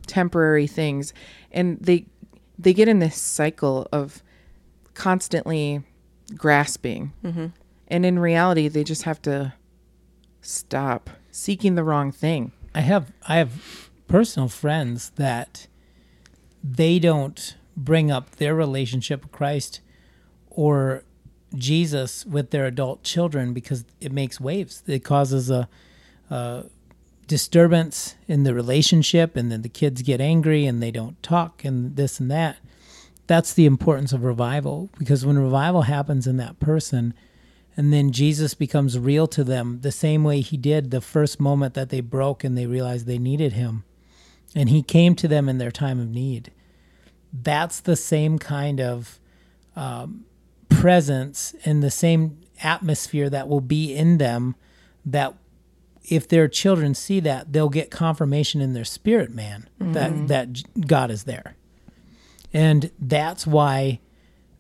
temporary 0.08 0.68
things 0.68 1.14
and 1.52 1.78
they 1.80 2.06
they 2.60 2.74
get 2.74 2.90
in 2.90 3.00
this 3.00 3.16
cycle 3.16 3.88
of 3.94 4.22
constantly 4.96 5.82
grasping 6.36 7.14
mm-hmm. 7.24 7.48
and 7.88 8.06
in 8.06 8.20
reality 8.20 8.68
they 8.68 8.84
just 8.84 9.04
have 9.04 9.22
to 9.22 9.54
stop 10.42 11.10
seeking 11.32 11.76
the 11.76 11.84
wrong 11.84 12.12
thing 12.12 12.52
I 12.76 12.82
have 12.82 13.12
I 13.28 13.38
have 13.38 13.90
personal 14.08 14.50
friends 14.50 15.12
that 15.16 15.68
they 16.64 17.00
don't 17.00 17.56
bring 17.76 18.12
up 18.12 18.38
their 18.38 18.56
relationship 18.56 19.24
with 19.24 19.32
Christ 19.32 19.82
or 20.50 21.04
Jesus 21.56 22.26
with 22.26 22.52
their 22.52 22.66
adult 22.66 23.04
children 23.04 23.54
because 23.54 23.86
it 24.00 24.12
makes 24.12 24.40
waves. 24.40 24.84
It 24.88 25.04
causes 25.04 25.50
a, 25.50 25.68
a 26.30 26.66
disturbance 27.28 28.16
in 28.28 28.44
the 28.44 28.54
relationship, 28.54 29.36
and 29.36 29.52
then 29.52 29.62
the 29.62 29.70
kids 29.70 30.02
get 30.02 30.22
angry 30.22 30.66
and 30.66 30.82
they 30.82 30.92
don't 30.92 31.22
talk 31.22 31.64
and 31.64 31.96
this 31.96 32.20
and 32.20 32.30
that. 32.32 32.58
That's 33.34 33.54
the 33.54 33.66
importance 33.66 34.14
of 34.14 34.24
revival 34.24 34.92
because 35.00 35.26
when 35.26 35.40
revival 35.40 35.82
happens 35.82 36.28
in 36.28 36.38
that 36.38 36.60
person, 36.60 37.16
and 37.76 37.92
then 37.92 38.12
Jesus 38.12 38.54
becomes 38.54 39.00
real 39.00 39.26
to 39.26 39.44
them 39.44 39.80
the 39.82 39.92
same 39.92 40.24
way 40.24 40.42
he 40.42 40.56
did 40.56 40.92
the 40.92 41.02
first 41.02 41.40
moment 41.40 41.74
that 41.74 41.90
they 41.90 42.00
broke 42.00 42.44
and 42.44 42.56
they 42.56 42.68
realized 42.68 43.08
they 43.08 43.18
needed 43.18 43.54
him. 43.54 43.86
And 44.54 44.70
he 44.70 44.84
came 44.84 45.16
to 45.16 45.28
them 45.28 45.50
in 45.50 45.58
their 45.58 45.72
time 45.72 46.00
of 46.00 46.10
need. 46.10 46.52
That's 47.34 47.80
the 47.80 47.96
same 47.96 48.38
kind 48.38 48.80
of 48.80 49.20
um, 49.76 50.26
presence 50.70 51.56
and 51.66 51.82
the 51.82 51.90
same 51.90 52.40
atmosphere 52.62 53.32
that 53.32 53.48
will 53.48 53.62
be 53.62 53.96
in 53.96 54.20
them 54.20 54.56
that 55.08 55.34
if 56.04 56.28
their 56.28 56.48
children 56.48 56.94
see 56.94 57.20
that 57.22 57.52
they'll 57.52 57.70
get 57.70 57.90
confirmation 57.90 58.62
in 58.62 58.74
their 58.74 58.86
spirit 58.86 59.32
man 59.32 59.68
that 59.80 60.28
that 60.28 60.86
God 60.86 61.10
is 61.10 61.24
there. 61.24 61.56
And 62.54 62.92
that's 63.00 63.48
why 63.48 64.00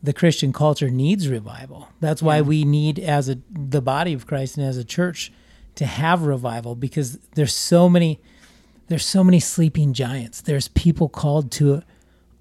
the 0.01 0.13
Christian 0.13 0.51
culture 0.51 0.89
needs 0.89 1.29
revival. 1.29 1.87
That's 2.01 2.21
why 2.21 2.41
we 2.41 2.65
need 2.65 2.99
as 2.99 3.29
a 3.29 3.37
the 3.49 3.81
body 3.81 4.13
of 4.13 4.27
Christ 4.27 4.57
and 4.57 4.65
as 4.65 4.77
a 4.77 4.83
church 4.83 5.31
to 5.75 5.85
have 5.85 6.23
revival 6.23 6.75
because 6.75 7.19
there's 7.35 7.53
so 7.53 7.87
many 7.87 8.19
there's 8.87 9.05
so 9.05 9.23
many 9.23 9.39
sleeping 9.39 9.93
giants. 9.93 10.41
There's 10.41 10.67
people 10.67 11.07
called 11.07 11.51
to 11.53 11.83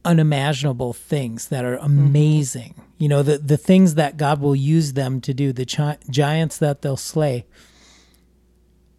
unimaginable 0.05 0.93
things 0.93 1.49
that 1.49 1.65
are 1.65 1.77
amazing. 1.77 2.75
You 2.99 3.09
know, 3.09 3.23
the 3.23 3.39
the 3.39 3.57
things 3.57 3.95
that 3.95 4.17
God 4.17 4.41
will 4.41 4.57
use 4.57 4.95
them 4.95 5.21
to 5.21 5.33
do, 5.33 5.53
the 5.53 5.67
chi- 5.67 5.99
giants 6.11 6.59
that 6.59 6.83
they'll 6.83 6.97
slay. 6.97 7.47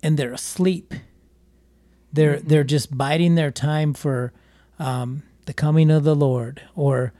And 0.01 0.17
they're 0.17 0.33
asleep. 0.33 0.93
They're 2.13 2.39
they're 2.39 2.63
just 2.63 2.97
biding 2.97 3.35
their 3.35 3.51
time 3.51 3.93
for 3.93 4.31
um, 4.79 5.23
the 5.45 5.53
coming 5.53 5.91
of 5.91 6.03
the 6.03 6.15
Lord 6.15 6.61
or 6.75 7.13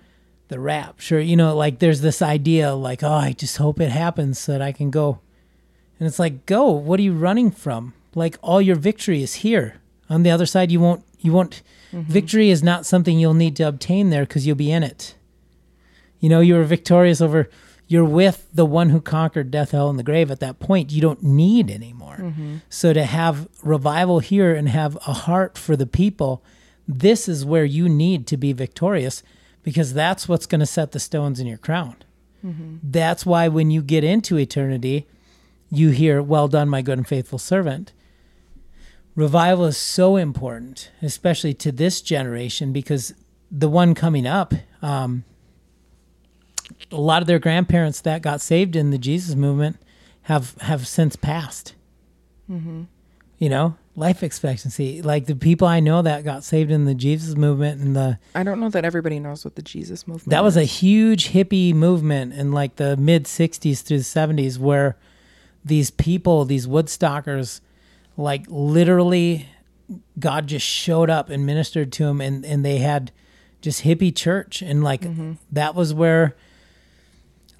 the 0.48 0.60
rapture. 0.60 1.20
You 1.20 1.36
know, 1.36 1.56
like 1.56 1.80
there's 1.80 2.02
this 2.02 2.22
idea 2.22 2.74
like, 2.74 3.04
oh, 3.04 3.12
I 3.12 3.34
just 3.34 3.58
hope 3.58 3.80
it 3.80 3.92
happens 3.92 4.40
so 4.40 4.52
that 4.52 4.62
I 4.62 4.72
can 4.72 4.92
go. 4.92 5.20
And 6.00 6.08
it's 6.08 6.20
like, 6.20 6.46
go. 6.46 6.70
What 6.70 7.00
are 7.00 7.04
you 7.04 7.14
running 7.14 7.52
from? 7.52 7.94
Like 8.16 8.38
all 8.42 8.62
your 8.62 8.76
victory 8.76 9.24
is 9.24 9.36
here. 9.36 9.76
On 10.10 10.24
the 10.24 10.32
other 10.32 10.46
side, 10.46 10.72
you 10.72 10.80
won't. 10.80 11.04
You 11.20 11.32
won't. 11.32 11.62
Mm-hmm. 11.92 12.12
Victory 12.12 12.50
is 12.50 12.62
not 12.62 12.86
something 12.86 13.18
you'll 13.18 13.34
need 13.34 13.56
to 13.56 13.68
obtain 13.68 14.10
there 14.10 14.26
because 14.26 14.46
you'll 14.46 14.56
be 14.56 14.72
in 14.72 14.84
it. 14.84 15.16
You 16.20 16.30
know, 16.30 16.40
you 16.40 16.56
were 16.56 16.64
victorious 16.64 17.22
over. 17.22 17.50
You're 17.88 18.06
with 18.06 18.48
the 18.54 18.66
one 18.66 18.90
who 18.90 19.02
conquered 19.02 19.52
death, 19.52 19.72
hell, 19.72 19.90
and 19.90 20.00
the 20.00 20.04
grave. 20.04 20.32
At 20.32 20.40
that 20.40 20.60
point, 20.60 20.92
you 20.92 21.02
don't 21.02 21.22
need 21.22 21.70
anymore. 21.70 22.18
Mm-hmm. 22.20 22.58
So 22.70 22.94
to 22.94 23.04
have 23.04 23.48
revival 23.62 24.20
here 24.20 24.56
and 24.56 24.70
have 24.70 24.96
a 25.08 25.14
heart 25.14 25.58
for 25.58 25.76
the 25.76 25.86
people, 25.86 26.44
this 26.88 27.28
is 27.30 27.46
where 27.46 27.66
you 27.66 27.88
need 27.90 28.28
to 28.28 28.38
be 28.38 28.54
victorious 28.54 29.24
because 29.64 29.94
that's 29.94 30.28
what's 30.28 30.46
going 30.46 30.60
to 30.60 30.66
set 30.66 30.92
the 30.92 31.00
stones 31.00 31.40
in 31.40 31.48
your 31.48 31.58
crown. 31.58 31.96
That's 32.84 33.26
why 33.26 33.48
when 33.48 33.72
you 33.72 33.82
get 33.82 34.04
into 34.04 34.38
eternity, 34.38 35.08
you 35.72 35.92
hear, 35.92 36.22
Well 36.22 36.50
done, 36.50 36.68
my 36.68 36.82
good 36.82 36.98
and 36.98 37.08
faithful 37.08 37.40
servant. 37.40 37.94
Revival 39.16 39.64
is 39.66 39.78
so 39.78 40.18
important, 40.18 40.92
especially 41.02 41.54
to 41.56 41.72
this 41.72 42.02
generation, 42.02 42.74
because 42.74 43.14
the 43.50 43.70
one 43.70 43.94
coming 43.96 44.28
up, 44.28 44.54
um, 44.82 45.24
a 46.92 47.00
lot 47.00 47.22
of 47.22 47.28
their 47.28 47.40
grandparents 47.40 48.02
that 48.02 48.22
got 48.22 48.42
saved 48.42 48.76
in 48.76 48.90
the 48.90 48.98
Jesus 48.98 49.36
movement 49.36 49.78
have 50.24 50.56
have 50.62 50.88
since 50.88 51.16
passed. 51.16 51.76
You 53.38 53.50
know, 53.50 53.78
life 53.96 54.24
expectancy. 54.24 55.02
Like 55.02 55.26
the 55.26 55.36
people 55.36 55.68
I 55.68 55.80
know 55.80 56.02
that 56.02 56.24
got 56.24 56.44
saved 56.44 56.72
in 56.72 56.86
the 56.86 56.96
Jesus 56.96 57.36
movement 57.36 57.82
and 57.82 57.96
the 57.96 58.18
i 58.36 58.44
don't 58.44 58.60
know 58.60 58.70
that 58.70 58.86
everybody 58.86 59.20
knows 59.20 59.44
what 59.44 59.56
the 59.56 59.62
jesus 59.62 60.08
movement 60.08 60.30
that 60.30 60.44
was 60.44 60.58
is. 60.58 60.64
a 60.64 60.66
huge 60.66 61.30
hippie 61.30 61.74
movement 61.74 62.34
in 62.34 62.52
like 62.52 62.76
the 62.78 62.98
mid 62.98 63.26
60s 63.26 63.82
through 63.82 63.98
the 63.98 64.04
70s 64.04 64.58
where 64.58 64.98
these 65.64 65.92
people 65.92 66.46
these 66.46 66.68
woodstockers 66.68 67.62
like 68.18 68.46
literally 68.48 69.48
god 70.20 70.48
just 70.48 70.66
showed 70.66 71.10
up 71.10 71.30
and 71.30 71.46
ministered 71.46 71.92
to 71.92 72.06
them 72.06 72.22
and, 72.22 72.46
and 72.46 72.64
they 72.64 72.78
had 72.78 73.12
just 73.62 73.84
hippie 73.84 74.16
church 74.16 74.62
and 74.62 74.84
like 74.84 75.02
mm-hmm. 75.02 75.34
that 75.52 75.76
was 75.76 75.94
where 75.94 76.36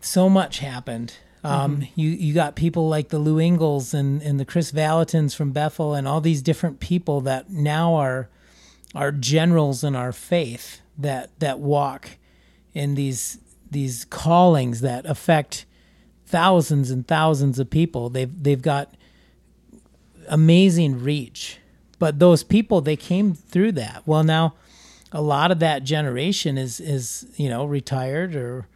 so 0.02 0.30
much 0.30 0.60
happened 0.60 1.18
um, 1.44 1.86
you 1.96 2.10
you 2.10 2.34
got 2.34 2.56
people 2.56 2.88
like 2.88 3.10
the 3.10 3.20
Lou 3.20 3.38
Engles 3.38 3.94
and, 3.94 4.22
and 4.22 4.40
the 4.40 4.46
Kris 4.46 4.72
Vallottons 4.72 5.36
from 5.36 5.52
Bethel 5.52 5.94
and 5.94 6.08
all 6.08 6.22
these 6.22 6.42
different 6.42 6.80
people 6.80 7.22
that 7.22 7.50
now 7.50 7.96
are 7.96 8.30
are 8.96 9.12
generals 9.12 9.84
in 9.84 9.96
our 9.96 10.12
faith 10.12 10.82
that 10.98 11.38
that 11.40 11.60
walk 11.60 12.12
in 12.74 12.96
these 12.96 13.40
these 13.70 14.06
callings 14.06 14.82
that 14.82 15.06
affect 15.06 15.66
thousands 16.26 16.90
and 16.90 17.08
thousands 17.08 17.60
of 17.60 17.70
people. 17.70 18.10
They've 18.10 18.44
they've 18.44 18.62
got 18.62 18.96
amazing 20.30 21.04
reach. 21.04 21.60
But 22.00 22.20
those 22.20 22.44
people 22.44 22.80
they 22.82 22.96
came 22.96 23.34
through 23.34 23.74
that. 23.74 24.04
Well 24.06 24.24
now 24.24 24.54
a 25.12 25.22
lot 25.22 25.52
of 25.52 25.60
that 25.60 25.84
generation 25.84 26.58
is 26.58 26.80
is, 26.80 27.28
you 27.36 27.50
know, 27.50 27.66
retired 27.66 28.36
or 28.36 28.68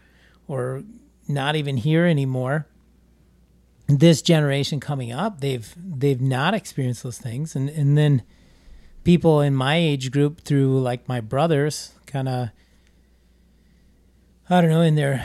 or 0.48 0.84
not 1.28 1.56
even 1.56 1.78
here 1.78 2.06
anymore. 2.06 2.68
This 3.88 4.22
generation 4.22 4.80
coming 4.80 5.12
up, 5.12 5.40
they've 5.40 5.74
they've 5.78 6.22
not 6.22 6.54
experienced 6.54 7.04
those 7.04 7.18
things 7.18 7.56
and, 7.56 7.70
and 7.70 7.98
then 7.98 8.24
people 9.08 9.40
in 9.40 9.56
my 9.56 9.78
age 9.78 10.12
group 10.12 10.42
through 10.42 10.82
like 10.82 11.08
my 11.08 11.22
brothers, 11.22 11.94
kind 12.06 12.28
of, 12.28 12.50
I 14.50 14.60
don't 14.60 14.70
know, 14.70 14.82
in 14.82 14.96
their 14.96 15.24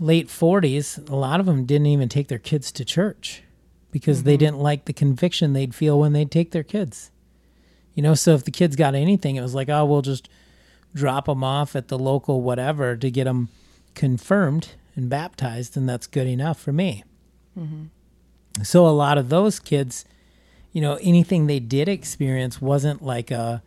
late 0.00 0.28
40s, 0.28 1.06
a 1.10 1.14
lot 1.14 1.38
of 1.38 1.44
them 1.44 1.66
didn't 1.66 1.88
even 1.88 2.08
take 2.08 2.28
their 2.28 2.38
kids 2.38 2.72
to 2.72 2.82
church 2.82 3.42
because 3.90 4.22
they 4.22 4.36
mm-hmm. 4.36 4.38
didn't 4.38 4.60
like 4.60 4.86
the 4.86 4.94
conviction 4.94 5.52
they'd 5.52 5.74
feel 5.74 6.00
when 6.00 6.14
they'd 6.14 6.30
take 6.30 6.52
their 6.52 6.62
kids. 6.62 7.10
You 7.92 8.02
know, 8.02 8.14
so 8.14 8.32
if 8.32 8.44
the 8.44 8.50
kids 8.50 8.74
got 8.74 8.94
anything, 8.94 9.36
it 9.36 9.42
was 9.42 9.54
like, 9.54 9.68
oh, 9.68 9.84
we'll 9.84 10.00
just 10.00 10.30
drop 10.94 11.26
them 11.26 11.44
off 11.44 11.76
at 11.76 11.88
the 11.88 11.98
local 11.98 12.40
whatever 12.40 12.96
to 12.96 13.10
get 13.10 13.24
them 13.24 13.50
confirmed 13.94 14.70
and 14.96 15.08
baptized, 15.08 15.76
and 15.76 15.88
that's 15.88 16.06
good 16.06 16.26
enough 16.26 16.60
for 16.60 16.72
me. 16.72 17.04
So 18.62 18.86
a 18.86 18.90
lot 18.90 19.18
of 19.18 19.28
those 19.28 19.58
kids, 19.60 20.04
you 20.72 20.80
know, 20.80 20.98
anything 21.00 21.46
they 21.46 21.60
did 21.60 21.88
experience 21.88 22.60
wasn't 22.60 23.02
like 23.02 23.30
a. 23.30 23.62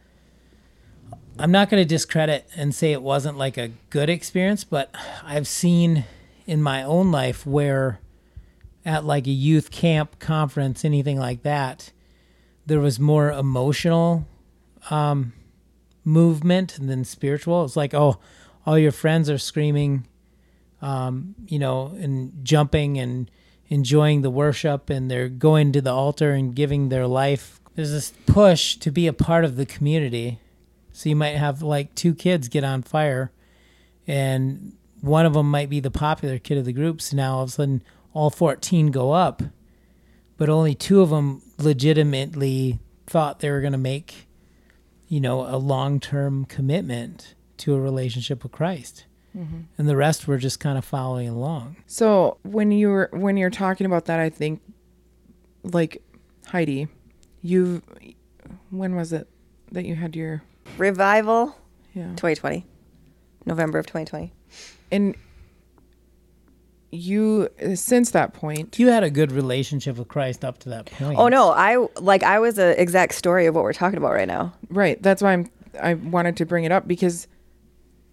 I'm 1.40 1.52
not 1.52 1.70
going 1.70 1.82
to 1.82 1.88
discredit 1.88 2.48
and 2.56 2.76
say 2.76 2.92
it 2.92 3.02
wasn't 3.02 3.38
like 3.38 3.58
a 3.58 3.72
good 3.90 4.10
experience, 4.10 4.64
but 4.64 4.94
I've 5.24 5.48
seen 5.48 6.06
in 6.46 6.62
my 6.62 6.84
own 6.84 7.12
life 7.12 7.46
where 7.46 8.00
at 8.86 9.04
like 9.06 9.26
a 9.26 9.32
youth 9.32 9.72
camp 9.72 10.20
conference, 10.20 10.86
anything 10.86 11.18
like 11.18 11.42
that, 11.44 11.92
there 12.66 12.80
was 12.80 13.00
more 13.00 13.32
emotional 13.32 14.28
um, 14.90 15.34
movement 16.04 16.78
than 16.80 17.04
spiritual. 17.04 17.64
It's 17.66 17.76
like, 17.76 17.94
oh, 17.94 18.20
all 18.66 18.78
your 18.78 18.92
friends 18.92 19.30
are 19.30 19.38
screaming, 19.38 20.06
um, 20.84 21.34
you 21.48 21.58
know, 21.58 21.96
and 21.98 22.44
jumping 22.44 23.00
and 23.00 23.32
enjoying 23.70 24.22
the 24.22 24.30
worship, 24.30 24.90
and 24.90 25.10
they're 25.10 25.30
going 25.30 25.72
to 25.72 25.82
the 25.82 25.94
altar 25.94 26.34
and 26.34 26.54
giving 26.54 26.90
their 26.90 27.08
life. 27.08 27.62
There's 27.76 27.92
this 27.92 28.12
push 28.28 28.76
to 28.76 28.92
be 28.92 29.08
a 29.08 29.14
part 29.14 29.46
of 29.46 29.56
the 29.56 29.66
community. 29.66 30.40
So 30.92 31.10
you 31.10 31.16
might 31.16 31.38
have 31.38 31.62
like 31.62 31.96
two 31.96 32.14
kids 32.14 32.50
get 32.50 32.66
on 32.66 32.84
fire, 32.84 33.32
and 34.06 34.74
one 35.00 35.26
of 35.26 35.34
them 35.34 35.50
might 35.50 35.70
be 35.70 35.80
the 35.80 35.90
popular 35.90 36.38
kid 36.38 36.58
of 36.58 36.66
the 36.66 36.74
group. 36.74 37.02
So 37.02 37.16
now 37.16 37.38
all 37.38 37.44
of 37.44 37.50
a 37.50 37.54
sudden, 37.54 37.82
all 38.14 38.30
14 38.30 38.92
go 38.92 39.14
up, 39.14 39.42
but 40.38 40.50
only 40.50 40.76
two 40.76 41.02
of 41.02 41.10
them 41.10 41.42
legitimately 41.58 42.80
thought 43.08 43.40
they 43.40 43.50
were 43.50 43.62
going 43.62 43.72
to 43.72 43.78
make, 43.78 44.28
you 45.08 45.22
know, 45.22 45.48
a 45.48 45.56
long 45.58 46.02
term 46.02 46.44
commitment 46.44 47.36
to 47.60 47.74
a 47.74 47.80
relationship 47.80 48.44
with 48.44 48.52
Christ. 48.52 49.06
Mm-hmm. 49.36 49.62
And 49.78 49.90
the 49.90 49.96
rest 49.98 50.28
were 50.28 50.38
just 50.38 50.60
kind 50.60 50.78
of 50.78 50.86
following 50.86 51.28
along. 51.30 51.78
So 51.88 52.38
when 52.44 52.72
you're 52.72 53.10
when 53.12 53.36
you're 53.38 53.50
talking 53.50 53.86
about 53.86 54.06
that, 54.06 54.20
I 54.20 54.30
think 54.30 54.62
like 55.64 56.02
Heidi, 56.48 56.88
you 57.42 57.82
when 58.70 58.96
was 58.96 59.14
it 59.14 59.28
that 59.72 59.86
you 59.86 59.96
had 59.96 60.16
your 60.16 60.44
Revival 60.78 61.56
yeah 61.94 62.10
2020. 62.16 62.66
November 63.46 63.78
of 63.80 63.86
2020. 63.86 64.32
and 64.92 65.16
you 66.92 67.50
since 67.74 68.12
that 68.12 68.34
point 68.34 68.78
You 68.78 68.90
had 68.90 69.04
a 69.04 69.10
good 69.10 69.32
relationship 69.32 69.98
with 69.98 70.08
Christ 70.08 70.46
up 70.46 70.60
to 70.60 70.70
that 70.70 70.86
point. 70.86 71.18
Oh 71.18 71.28
no, 71.28 71.50
I 71.50 71.88
like 72.00 72.22
I 72.24 72.40
was 72.40 72.60
a 72.60 72.80
exact 72.80 73.16
story 73.16 73.48
of 73.48 73.56
what 73.56 73.64
we're 73.64 73.74
talking 73.74 73.98
about 73.98 74.14
right 74.14 74.28
now. 74.28 74.54
right 74.70 75.02
that's 75.02 75.22
why 75.22 75.34
I'm 75.34 75.50
I 75.82 75.96
wanted 75.96 76.38
to 76.38 76.46
bring 76.46 76.66
it 76.66 76.72
up 76.72 76.88
because 76.88 77.28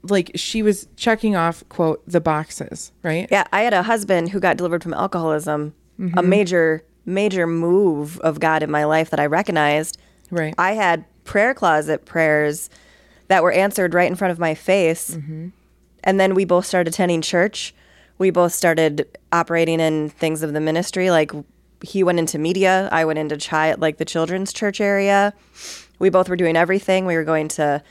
like 0.03 0.31
she 0.35 0.63
was 0.63 0.89
checking 0.97 1.37
off 1.37 1.63
quote 1.69 2.03
the 2.07 2.21
boxes 2.21 2.93
right 3.03 3.29
Yeah, 3.31 3.45
I 3.53 3.63
had 3.63 3.75
a 3.75 3.83
husband 3.83 4.31
who 4.31 4.41
got 4.41 4.57
delivered 4.57 4.83
from 4.83 4.95
alcoholism. 4.95 5.75
A 5.99 6.03
mm-hmm. 6.03 6.29
major 6.31 6.85
major 7.05 7.47
move 7.47 8.19
of 8.21 8.41
God 8.41 8.63
in 8.63 8.71
my 8.71 8.85
life 8.85 9.11
that 9.11 9.21
I 9.21 9.27
recognized. 9.27 9.99
right 10.31 10.55
I 10.57 10.73
had 10.73 11.05
prayer 11.25 11.55
closet 11.55 12.05
prayers 12.05 12.71
that 13.29 13.43
were 13.43 13.53
answered 13.53 13.95
right 13.95 14.11
in 14.11 14.17
front 14.17 14.33
of 14.33 14.39
my 14.39 14.55
face. 14.55 15.13
Mm-hmm. 15.13 15.49
And 16.03 16.19
then 16.19 16.35
we 16.35 16.45
both 16.45 16.67
started 16.67 16.93
attending 16.93 17.23
church. 17.23 17.75
We 18.19 18.31
both 18.31 18.53
started 18.53 19.07
operating 19.31 19.79
in 19.79 20.11
things 20.11 20.43
of 20.43 20.53
the 20.53 20.61
ministry. 20.61 21.11
Like 21.11 21.33
he 21.83 22.03
went 22.03 22.19
into 22.19 22.39
media, 22.39 22.89
I 22.91 23.05
went 23.05 23.19
into 23.19 23.37
child 23.37 23.81
like 23.81 23.99
the 23.99 24.05
children's 24.05 24.53
church 24.53 24.81
area. 24.81 25.33
We 25.99 26.11
both 26.11 26.29
were 26.29 26.37
doing 26.37 26.57
everything. 26.57 27.07
We 27.07 27.17
were 27.17 27.25
going 27.25 27.49
to 27.49 27.83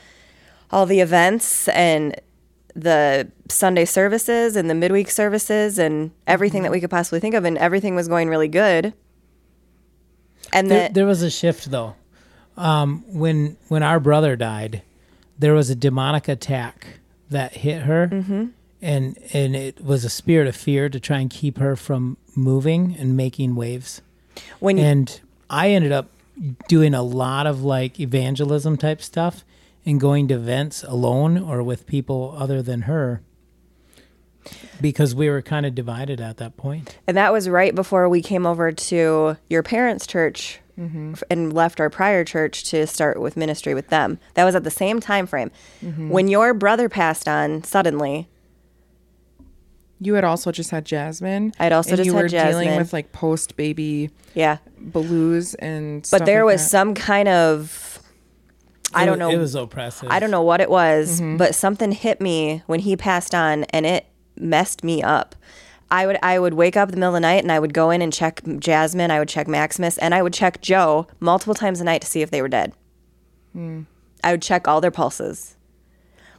all 0.72 0.86
the 0.86 1.00
events 1.00 1.68
and 1.68 2.20
the 2.74 3.30
Sunday 3.48 3.84
services 3.84 4.54
and 4.56 4.70
the 4.70 4.74
midweek 4.74 5.10
services 5.10 5.78
and 5.78 6.12
everything 6.26 6.62
that 6.62 6.70
we 6.70 6.80
could 6.80 6.90
possibly 6.90 7.18
think 7.20 7.34
of 7.34 7.44
and 7.44 7.58
everything 7.58 7.94
was 7.96 8.06
going 8.08 8.28
really 8.28 8.48
good. 8.48 8.92
And 10.52 10.70
There, 10.70 10.78
then 10.84 10.92
there 10.92 11.06
was 11.06 11.22
a 11.22 11.30
shift 11.30 11.70
though. 11.70 11.94
Um, 12.56 13.04
when 13.08 13.56
when 13.68 13.82
our 13.82 14.00
brother 14.00 14.36
died, 14.36 14.82
there 15.38 15.54
was 15.54 15.70
a 15.70 15.74
demonic 15.74 16.28
attack 16.28 16.98
that 17.30 17.52
hit 17.54 17.82
her, 17.82 18.08
Mm-hmm. 18.08 18.46
and 18.82 19.18
and 19.32 19.56
it 19.56 19.82
was 19.84 20.04
a 20.04 20.10
spirit 20.10 20.46
of 20.48 20.56
fear 20.56 20.88
to 20.88 21.00
try 21.00 21.18
and 21.20 21.30
keep 21.30 21.58
her 21.58 21.76
from 21.76 22.16
moving 22.36 22.96
and 22.98 23.16
making 23.16 23.54
waves. 23.54 24.02
when 24.58 24.78
you, 24.78 24.84
And 24.84 25.20
I 25.48 25.70
ended 25.70 25.92
up 25.92 26.08
doing 26.68 26.94
a 26.94 27.02
lot 27.02 27.46
of 27.46 27.62
like 27.62 28.00
evangelism 28.00 28.76
type 28.76 29.00
stuff 29.02 29.44
and 29.90 30.00
going 30.00 30.28
to 30.28 30.34
events 30.34 30.84
alone 30.84 31.36
or 31.36 31.62
with 31.62 31.86
people 31.86 32.34
other 32.38 32.62
than 32.62 32.82
her 32.82 33.22
because 34.80 35.14
we 35.14 35.28
were 35.28 35.42
kind 35.42 35.66
of 35.66 35.74
divided 35.74 36.20
at 36.20 36.38
that 36.38 36.56
point. 36.56 36.96
And 37.06 37.16
that 37.16 37.32
was 37.32 37.48
right 37.48 37.74
before 37.74 38.08
we 38.08 38.22
came 38.22 38.46
over 38.46 38.72
to 38.72 39.36
your 39.48 39.62
parents' 39.62 40.06
church 40.06 40.60
mm-hmm. 40.78 41.12
f- 41.12 41.22
and 41.28 41.52
left 41.52 41.80
our 41.80 41.90
prior 41.90 42.24
church 42.24 42.64
to 42.70 42.86
start 42.86 43.20
with 43.20 43.36
ministry 43.36 43.74
with 43.74 43.88
them. 43.88 44.18
That 44.34 44.44
was 44.44 44.54
at 44.54 44.64
the 44.64 44.70
same 44.70 45.00
time 45.00 45.26
frame. 45.26 45.50
Mm-hmm. 45.84 46.08
When 46.08 46.28
your 46.28 46.54
brother 46.54 46.88
passed 46.88 47.28
on 47.28 47.62
suddenly, 47.64 48.28
you 50.00 50.14
had 50.14 50.24
also 50.24 50.50
just 50.50 50.70
had 50.70 50.86
Jasmine 50.86 51.52
I'd 51.58 51.72
also 51.72 51.90
and 51.90 51.96
just 51.98 52.06
you 52.06 52.14
had 52.14 52.22
were 52.22 52.28
dealing 52.28 52.76
with 52.76 52.92
like 52.94 53.12
post 53.12 53.56
baby 53.56 54.10
yeah. 54.34 54.56
blues 54.78 55.54
and 55.54 56.00
But 56.02 56.06
stuff 56.06 56.26
there 56.26 56.44
like 56.44 56.54
was 56.54 56.62
that. 56.62 56.70
some 56.70 56.94
kind 56.94 57.28
of 57.28 57.89
I 58.94 59.06
don't 59.06 59.18
know 59.18 59.30
It 59.30 59.38
was 59.38 59.54
oppressive. 59.54 60.08
I 60.10 60.18
don't 60.18 60.30
know 60.30 60.42
what 60.42 60.60
it 60.60 60.70
was, 60.70 61.20
mm-hmm. 61.20 61.36
but 61.36 61.54
something 61.54 61.92
hit 61.92 62.20
me 62.20 62.62
when 62.66 62.80
he 62.80 62.96
passed 62.96 63.34
on 63.34 63.64
and 63.64 63.86
it 63.86 64.06
messed 64.36 64.82
me 64.82 65.02
up. 65.02 65.34
I 65.90 66.06
would 66.06 66.18
I 66.22 66.38
would 66.38 66.54
wake 66.54 66.76
up 66.76 66.88
in 66.88 66.94
the 66.94 67.00
middle 67.00 67.14
of 67.14 67.14
the 67.14 67.20
night 67.20 67.42
and 67.42 67.50
I 67.50 67.58
would 67.58 67.74
go 67.74 67.90
in 67.90 68.00
and 68.00 68.12
check 68.12 68.42
Jasmine, 68.58 69.10
I 69.10 69.18
would 69.18 69.28
check 69.28 69.48
Maximus, 69.48 69.98
and 69.98 70.14
I 70.14 70.22
would 70.22 70.32
check 70.32 70.60
Joe 70.60 71.06
multiple 71.18 71.54
times 71.54 71.80
a 71.80 71.84
night 71.84 72.00
to 72.02 72.06
see 72.06 72.22
if 72.22 72.30
they 72.30 72.42
were 72.42 72.48
dead. 72.48 72.72
Mm. 73.56 73.86
I 74.22 74.32
would 74.32 74.42
check 74.42 74.68
all 74.68 74.80
their 74.80 74.90
pulses. 74.90 75.56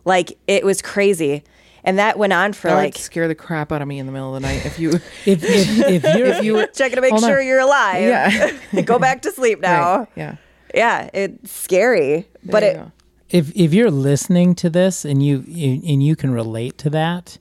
Like 0.06 0.38
it 0.48 0.64
was 0.64 0.82
crazy. 0.82 1.44
And 1.84 1.98
that 1.98 2.18
went 2.18 2.32
on 2.32 2.54
for 2.54 2.68
that 2.68 2.76
like 2.76 2.94
would 2.94 3.02
scare 3.02 3.28
the 3.28 3.36
crap 3.36 3.72
out 3.72 3.82
of 3.82 3.88
me 3.88 3.98
in 3.98 4.06
the 4.06 4.12
middle 4.12 4.36
of 4.36 4.42
the 4.42 4.48
night 4.48 4.66
if 4.66 4.80
you 4.80 4.92
If 5.26 5.44
if, 5.44 6.04
if 6.04 6.04
you're 6.04 6.28
if 6.28 6.44
you 6.44 6.54
were 6.54 6.68
checking 6.68 6.96
to 6.96 7.02
make 7.02 7.12
Hold 7.12 7.24
on. 7.24 7.30
sure 7.30 7.42
you're 7.42 7.60
alive. 7.60 8.02
Yeah. 8.04 8.82
go 8.86 9.00
back 9.00 9.24
to 9.24 9.32
sleep 9.32 9.60
now. 9.60 10.00
Right, 10.00 10.08
yeah 10.16 10.36
Yeah, 10.74 11.10
it's 11.14 11.52
scary. 11.52 12.28
But 12.44 12.64
it 12.64 12.76
go. 12.76 12.92
if 13.30 13.52
if 13.56 13.74
you're 13.74 13.92
listening 13.92 14.56
to 14.56 14.70
this 14.70 15.06
and 15.06 15.24
you, 15.24 15.44
you 15.48 15.82
and 15.86 16.04
you 16.04 16.16
can 16.16 16.32
relate 16.32 16.78
to 16.80 16.90
that, 16.92 17.38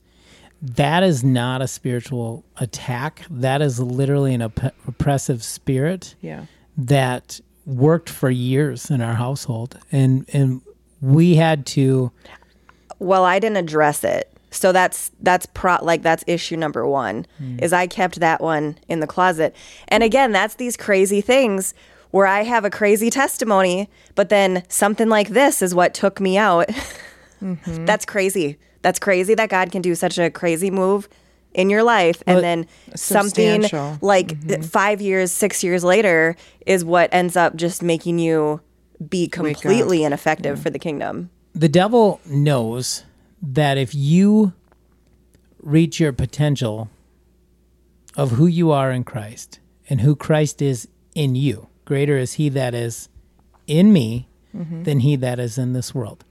that 0.61 1.03
is 1.03 1.23
not 1.23 1.61
a 1.61 1.67
spiritual 1.67 2.43
attack. 2.57 3.23
That 3.29 3.61
is 3.61 3.79
literally 3.79 4.33
an 4.33 4.41
op- 4.43 4.73
oppressive 4.87 5.43
spirit 5.43 6.15
yeah 6.21 6.45
that 6.77 7.39
worked 7.65 8.09
for 8.09 8.29
years 8.29 8.89
in 8.89 9.01
our 9.01 9.15
household, 9.15 9.77
and 9.91 10.25
and 10.33 10.61
we 11.01 11.35
had 11.35 11.65
to. 11.65 12.11
well 12.99 13.25
i 13.25 13.39
didn't 13.39 13.57
address 13.57 14.03
it 14.03 14.31
so 14.51 14.71
that's 14.71 15.11
that's 15.21 15.47
pro 15.47 15.77
like 15.81 16.03
that's 16.03 16.23
issue 16.27 16.55
number 16.55 16.85
one 16.85 17.25
mm. 17.41 17.61
is 17.61 17.73
i 17.73 17.87
kept 17.87 18.19
that 18.19 18.39
one 18.41 18.77
in 18.87 18.99
the 18.99 19.07
closet 19.07 19.55
and 19.87 20.03
again 20.03 20.31
that's 20.31 20.55
these 20.55 20.77
crazy 20.77 21.21
things 21.21 21.73
where 22.11 22.27
i 22.27 22.43
have 22.43 22.63
a 22.65 22.69
crazy 22.69 23.09
testimony 23.09 23.89
but 24.15 24.29
then 24.29 24.63
something 24.69 25.09
like 25.09 25.29
this 25.29 25.61
is 25.61 25.73
what 25.73 25.93
took 25.93 26.19
me 26.19 26.37
out. 26.37 26.69
That's 27.41 28.05
crazy. 28.05 28.57
That's 28.83 28.99
crazy 28.99 29.33
that 29.35 29.49
god 29.49 29.71
can 29.71 29.81
do 29.81 29.95
such 29.95 30.17
a 30.19 30.29
crazy 30.29 30.69
move 30.69 31.09
in 31.53 31.69
your 31.69 31.83
life. 31.83 32.21
And 32.27 32.37
But 32.37 32.41
then 32.41 32.67
something 32.95 33.63
substantial. 33.63 33.97
like 34.01 34.63
five 34.63 35.01
years 35.01 35.31
six 35.31 35.63
years 35.63 35.83
later 35.83 36.35
is 36.65 36.85
what 36.85 37.09
ends 37.11 37.35
up 37.35 37.55
just 37.55 37.81
making 37.81 38.19
you 38.19 38.61
be 39.09 39.27
completely 39.27 40.03
ineffective 40.03 40.61
for 40.61 40.69
the 40.69 40.77
kingdom. 40.79 41.29
The 41.53 41.67
devil 41.69 42.21
knows 42.25 43.03
that 43.41 43.77
if 43.77 43.95
you 43.95 44.53
reach 45.61 45.99
your 45.99 46.13
potential 46.13 46.89
of 48.15 48.31
who 48.31 48.45
you 48.45 48.71
are 48.71 48.91
in 48.91 49.03
Christ 49.03 49.59
and 49.89 50.01
who 50.01 50.15
Christ 50.15 50.61
is 50.61 50.87
in 51.15 51.35
you, 51.35 51.67
greater 51.91 52.17
is 52.17 52.35
he 52.35 52.47
that 52.47 52.73
is 52.73 53.09
in 53.67 53.91
me 53.91 54.25
mm-hmm. 54.55 54.83
than 54.83 55.01
he 55.01 55.17
that 55.17 55.41
is 55.41 55.57
in 55.57 55.73
this 55.73 55.93
world. 55.93 56.23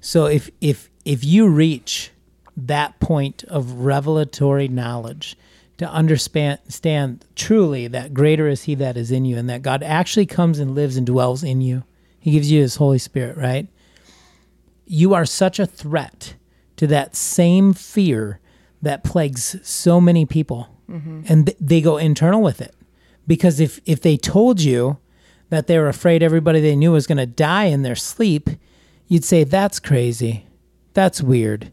So 0.00 0.26
if 0.26 0.48
if 0.60 0.88
if 1.04 1.24
you 1.24 1.48
reach 1.48 2.12
that 2.56 3.00
point 3.00 3.42
of 3.48 3.72
revelatory 3.80 4.68
knowledge 4.68 5.36
to 5.78 5.90
understand 5.90 6.60
stand 6.68 7.24
truly 7.34 7.88
that 7.88 8.14
greater 8.14 8.46
is 8.46 8.62
he 8.62 8.76
that 8.76 8.96
is 8.96 9.10
in 9.10 9.24
you 9.24 9.36
and 9.36 9.50
that 9.50 9.62
God 9.62 9.82
actually 9.82 10.26
comes 10.26 10.60
and 10.60 10.76
lives 10.76 10.96
and 10.96 11.04
dwells 11.04 11.42
in 11.42 11.60
you 11.60 11.82
He 12.20 12.30
gives 12.30 12.48
you 12.48 12.60
his 12.60 12.76
Holy 12.76 12.98
Spirit, 12.98 13.36
right? 13.36 13.66
You 14.86 15.12
are 15.12 15.26
such 15.26 15.58
a 15.58 15.66
threat 15.66 16.34
to 16.76 16.86
that 16.86 17.16
same 17.16 17.72
fear 17.72 18.38
that 18.80 19.02
plagues 19.02 19.56
so 19.68 20.00
many 20.00 20.24
people. 20.24 20.68
Mm-hmm. 20.88 21.22
And 21.26 21.46
th- 21.46 21.58
they 21.60 21.80
go 21.80 21.96
internal 21.96 22.42
with 22.42 22.60
it. 22.60 22.76
Because 23.30 23.60
if, 23.60 23.78
if 23.86 24.00
they 24.00 24.16
told 24.16 24.60
you 24.60 24.98
that 25.50 25.68
they 25.68 25.78
were 25.78 25.86
afraid 25.86 26.20
everybody 26.20 26.60
they 26.60 26.74
knew 26.74 26.90
was 26.90 27.06
going 27.06 27.16
to 27.18 27.26
die 27.26 27.66
in 27.66 27.82
their 27.82 27.94
sleep, 27.94 28.50
you'd 29.06 29.24
say, 29.24 29.44
that's 29.44 29.78
crazy. 29.78 30.46
That's 30.94 31.22
weird. 31.22 31.70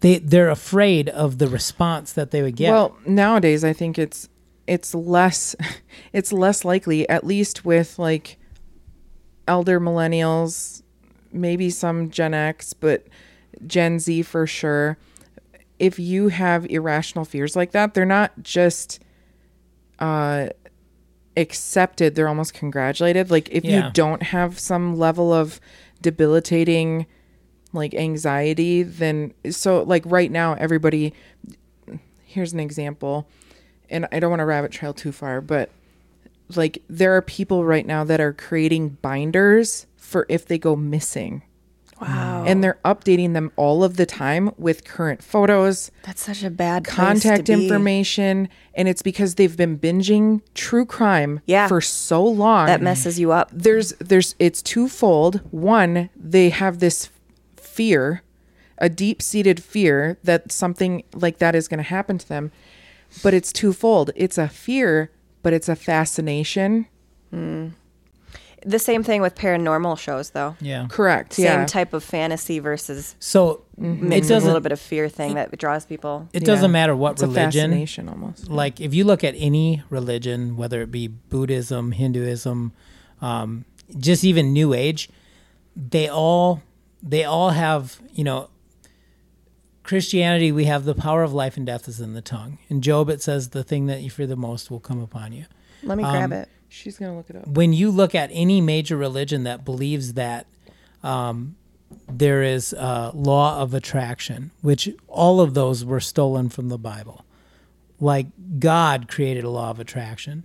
They, 0.00 0.16
they're 0.18 0.48
afraid 0.48 1.10
of 1.10 1.36
the 1.36 1.46
response 1.46 2.14
that 2.14 2.30
they 2.30 2.40
would 2.40 2.56
get. 2.56 2.72
Well, 2.72 2.96
nowadays 3.04 3.64
I 3.64 3.74
think 3.74 3.98
it's 3.98 4.30
it's 4.66 4.94
less 4.94 5.54
it's 6.14 6.32
less 6.32 6.64
likely 6.64 7.06
at 7.06 7.22
least 7.22 7.66
with 7.66 7.98
like 7.98 8.38
elder 9.46 9.78
millennials, 9.78 10.82
maybe 11.32 11.68
some 11.68 12.08
Gen 12.08 12.32
X, 12.32 12.72
but 12.72 13.06
Gen 13.66 13.98
Z 13.98 14.22
for 14.22 14.46
sure. 14.46 14.96
If 15.78 15.98
you 15.98 16.28
have 16.28 16.64
irrational 16.70 17.26
fears 17.26 17.56
like 17.56 17.72
that, 17.72 17.92
they're 17.92 18.06
not 18.06 18.32
just 18.42 19.00
uh 19.98 20.48
accepted, 21.36 22.14
they're 22.14 22.28
almost 22.28 22.54
congratulated. 22.54 23.30
Like 23.30 23.48
if 23.50 23.64
Yeah. 23.64 23.86
you 23.86 23.92
don't 23.92 24.22
have 24.22 24.58
some 24.58 24.96
level 24.98 25.32
of 25.32 25.60
debilitating 26.00 27.06
like 27.72 27.94
anxiety, 27.94 28.82
then 28.82 29.34
so 29.50 29.82
like 29.82 30.02
right 30.06 30.30
now 30.30 30.54
everybody 30.54 31.12
here's 32.24 32.52
an 32.52 32.60
example 32.60 33.28
and 33.88 34.06
I 34.12 34.18
don't 34.20 34.30
want 34.30 34.40
to 34.40 34.44
rabbit 34.46 34.72
trail 34.72 34.92
too 34.94 35.12
far, 35.12 35.40
but 35.40 35.70
like 36.54 36.82
there 36.88 37.14
are 37.16 37.22
people 37.22 37.64
right 37.64 37.86
now 37.86 38.02
that 38.04 38.20
are 38.20 38.32
creating 38.32 38.90
binders 39.02 39.86
for 39.96 40.26
if 40.28 40.46
they 40.46 40.58
go 40.58 40.74
missing. 40.76 41.42
Wow. 42.00 42.44
And 42.46 42.62
they're 42.62 42.78
updating 42.84 43.32
them 43.32 43.50
all 43.56 43.82
of 43.82 43.96
the 43.96 44.04
time 44.06 44.50
with 44.58 44.84
current 44.84 45.22
photos, 45.22 45.90
That's 46.04 46.22
such 46.22 46.42
a 46.44 46.50
bad 46.50 46.84
contact 46.84 47.48
information, 47.48 48.48
and 48.74 48.86
it's 48.86 49.00
because 49.02 49.36
they've 49.36 49.56
been 49.56 49.78
binging 49.78 50.42
true 50.54 50.84
crime 50.84 51.40
Yeah. 51.46 51.68
for 51.68 51.80
so 51.80 52.22
long. 52.22 52.66
That 52.66 52.82
messes 52.82 53.18
you 53.18 53.32
up. 53.32 53.50
there's 53.52 53.92
there's 53.94 54.34
it's 54.38 54.60
twofold. 54.62 55.40
One, 55.50 56.10
they 56.14 56.50
have 56.50 56.80
this 56.80 57.08
fear, 57.56 58.22
a 58.78 58.88
deep-seated 58.90 59.62
fear 59.62 60.18
that 60.22 60.52
something 60.52 61.02
like 61.14 61.38
that 61.38 61.54
is 61.54 61.66
going 61.68 61.78
to 61.78 61.82
happen 61.84 62.18
to 62.18 62.28
them. 62.28 62.52
But 63.22 63.32
it's 63.32 63.52
twofold. 63.52 64.10
It's 64.16 64.36
a 64.36 64.48
fear, 64.48 65.10
but 65.42 65.52
it's 65.54 65.68
a 65.68 65.76
fascination. 65.76 66.86
Hmm. 67.30 67.68
The 68.68 68.78
same 68.80 69.02
thing 69.04 69.22
with 69.22 69.36
paranormal 69.36 69.96
shows, 69.96 70.30
though. 70.30 70.56
yeah. 70.60 70.88
Correct. 70.90 71.34
Same 71.34 71.44
yeah. 71.44 71.66
type 71.66 71.92
of 71.92 72.02
fantasy 72.02 72.58
versus 72.58 73.14
So 73.20 73.62
it 73.78 73.80
mixed 73.80 74.02
with 74.02 74.12
a 74.12 74.28
doesn't 74.34 74.46
little 74.48 74.60
bit 74.60 74.72
of 74.72 74.80
fear 74.80 75.08
thing 75.08 75.34
that 75.34 75.56
draws 75.56 75.86
people. 75.86 76.28
it 76.32 76.44
doesn't 76.44 76.70
Yeah. 76.70 76.72
matter 76.80 76.96
what 76.96 77.12
it's 77.12 77.22
a 77.22 77.26
religion. 77.28 77.70
fascination 77.70 78.08
almost. 78.08 78.48
Like 78.50 78.80
if 78.80 78.92
you 78.92 79.04
look 79.04 79.22
at 79.22 79.34
any 79.38 79.82
religion, 79.88 80.56
whether 80.56 80.82
it 80.82 80.90
be 80.90 81.06
Buddhism, 81.06 81.92
Hinduism, 81.92 82.72
um, 83.22 83.64
just 83.98 84.24
even 84.24 84.52
New 84.52 84.74
Age, 84.74 85.08
they 85.76 86.08
all 86.08 86.60
they 87.02 87.22
all 87.24 87.50
have 87.50 88.00
you 88.12 88.24
know. 88.24 88.48
Christianity, 89.82 90.50
we 90.50 90.64
have 90.64 90.84
the 90.84 90.94
power 90.96 91.22
of 91.22 91.32
life 91.32 91.56
and 91.56 91.64
death 91.64 91.86
is 91.86 92.00
in 92.00 92.12
the 92.14 92.20
tongue. 92.20 92.58
In 92.68 92.80
Job, 92.82 93.08
it 93.08 93.22
says, 93.22 93.50
"The 93.50 93.62
thing 93.62 93.86
that 93.86 94.02
you 94.02 94.10
fear 94.10 94.26
the 94.26 94.34
most 94.34 94.68
will 94.70 94.80
come 94.80 95.00
upon 95.00 95.32
you." 95.32 95.44
Let 95.86 95.96
me 95.98 96.04
Um, 96.04 96.12
grab 96.12 96.32
it. 96.32 96.48
She's 96.68 96.98
going 96.98 97.12
to 97.12 97.16
look 97.16 97.30
it 97.30 97.36
up. 97.36 97.46
when 97.46 97.72
you 97.72 97.90
look 97.90 98.14
at 98.14 98.28
any 98.32 98.60
major 98.60 98.96
religion 98.96 99.44
that 99.44 99.64
believes 99.64 100.12
that 100.14 100.46
um, 101.02 101.56
there 102.08 102.42
is 102.42 102.72
a 102.72 103.12
law 103.14 103.60
of 103.60 103.72
attraction, 103.72 104.50
which 104.62 104.88
all 105.08 105.40
of 105.40 105.54
those 105.54 105.84
were 105.84 106.00
stolen 106.00 106.48
from 106.48 106.68
the 106.68 106.76
Bible, 106.78 107.24
like 108.00 108.26
God 108.58 109.06
created 109.08 109.44
a 109.44 109.50
law 109.50 109.70
of 109.70 109.78
attraction. 109.80 110.44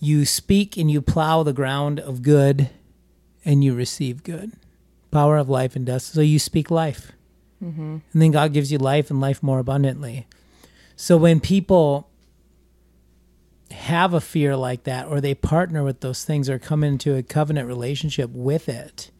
You 0.00 0.24
speak 0.24 0.76
and 0.76 0.90
you 0.90 1.00
plow 1.00 1.42
the 1.44 1.52
ground 1.52 2.00
of 2.00 2.22
good, 2.22 2.68
and 3.44 3.62
you 3.62 3.74
receive 3.74 4.24
good. 4.24 4.52
Power 5.12 5.36
of 5.38 5.48
life 5.48 5.76
and 5.76 5.86
death. 5.86 6.02
So 6.02 6.20
you 6.20 6.38
speak 6.38 6.70
life, 6.70 7.12
and 7.60 8.02
then 8.12 8.32
God 8.32 8.52
gives 8.52 8.72
you 8.72 8.78
life 8.78 9.08
and 9.10 9.20
life 9.20 9.40
more 9.42 9.60
abundantly. 9.60 10.26
So 10.96 11.16
when 11.16 11.38
people 11.38 12.08
have 13.72 14.14
a 14.14 14.20
fear 14.20 14.56
like 14.56 14.84
that 14.84 15.06
or 15.06 15.20
they 15.20 15.34
partner 15.34 15.82
with 15.82 16.00
those 16.00 16.24
things 16.24 16.48
or 16.48 16.58
come 16.58 16.84
into 16.84 17.14
a 17.14 17.22
covenant 17.22 17.66
relationship 17.66 18.30
with 18.30 18.68
it 18.68 19.10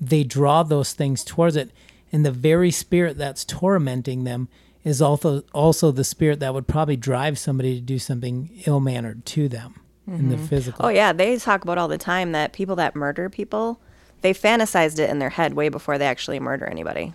they 0.00 0.22
draw 0.22 0.62
those 0.62 0.92
things 0.92 1.24
towards 1.24 1.56
it 1.56 1.70
and 2.12 2.24
the 2.24 2.30
very 2.30 2.70
spirit 2.70 3.18
that's 3.18 3.44
tormenting 3.44 4.24
them 4.24 4.48
is 4.84 5.02
also 5.02 5.42
also 5.52 5.90
the 5.90 6.04
spirit 6.04 6.40
that 6.40 6.54
would 6.54 6.66
probably 6.66 6.96
drive 6.96 7.38
somebody 7.38 7.74
to 7.74 7.80
do 7.80 7.98
something 7.98 8.50
ill-mannered 8.66 9.24
to 9.26 9.48
them 9.48 9.74
in 10.06 10.30
the 10.30 10.36
mm-hmm. 10.36 10.46
physical 10.46 10.86
Oh 10.86 10.88
yeah, 10.88 11.12
they 11.12 11.36
talk 11.36 11.62
about 11.62 11.78
all 11.78 11.88
the 11.88 11.98
time 11.98 12.32
that 12.32 12.52
people 12.52 12.76
that 12.76 12.96
murder 12.96 13.28
people, 13.28 13.80
they 14.22 14.32
fantasized 14.32 14.98
it 14.98 15.10
in 15.10 15.18
their 15.18 15.30
head 15.30 15.54
way 15.54 15.68
before 15.68 15.98
they 15.98 16.06
actually 16.06 16.40
murder 16.40 16.66
anybody. 16.66 17.12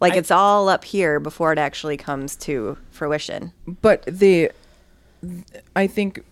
Like 0.00 0.12
I- 0.12 0.16
it's 0.16 0.30
all 0.30 0.68
up 0.68 0.84
here 0.84 1.18
before 1.20 1.52
it 1.52 1.58
actually 1.58 1.96
comes 1.96 2.36
to 2.36 2.76
fruition. 2.90 3.52
but 3.80 4.02
the 4.06 4.50
i 5.74 5.86
think 5.86 6.24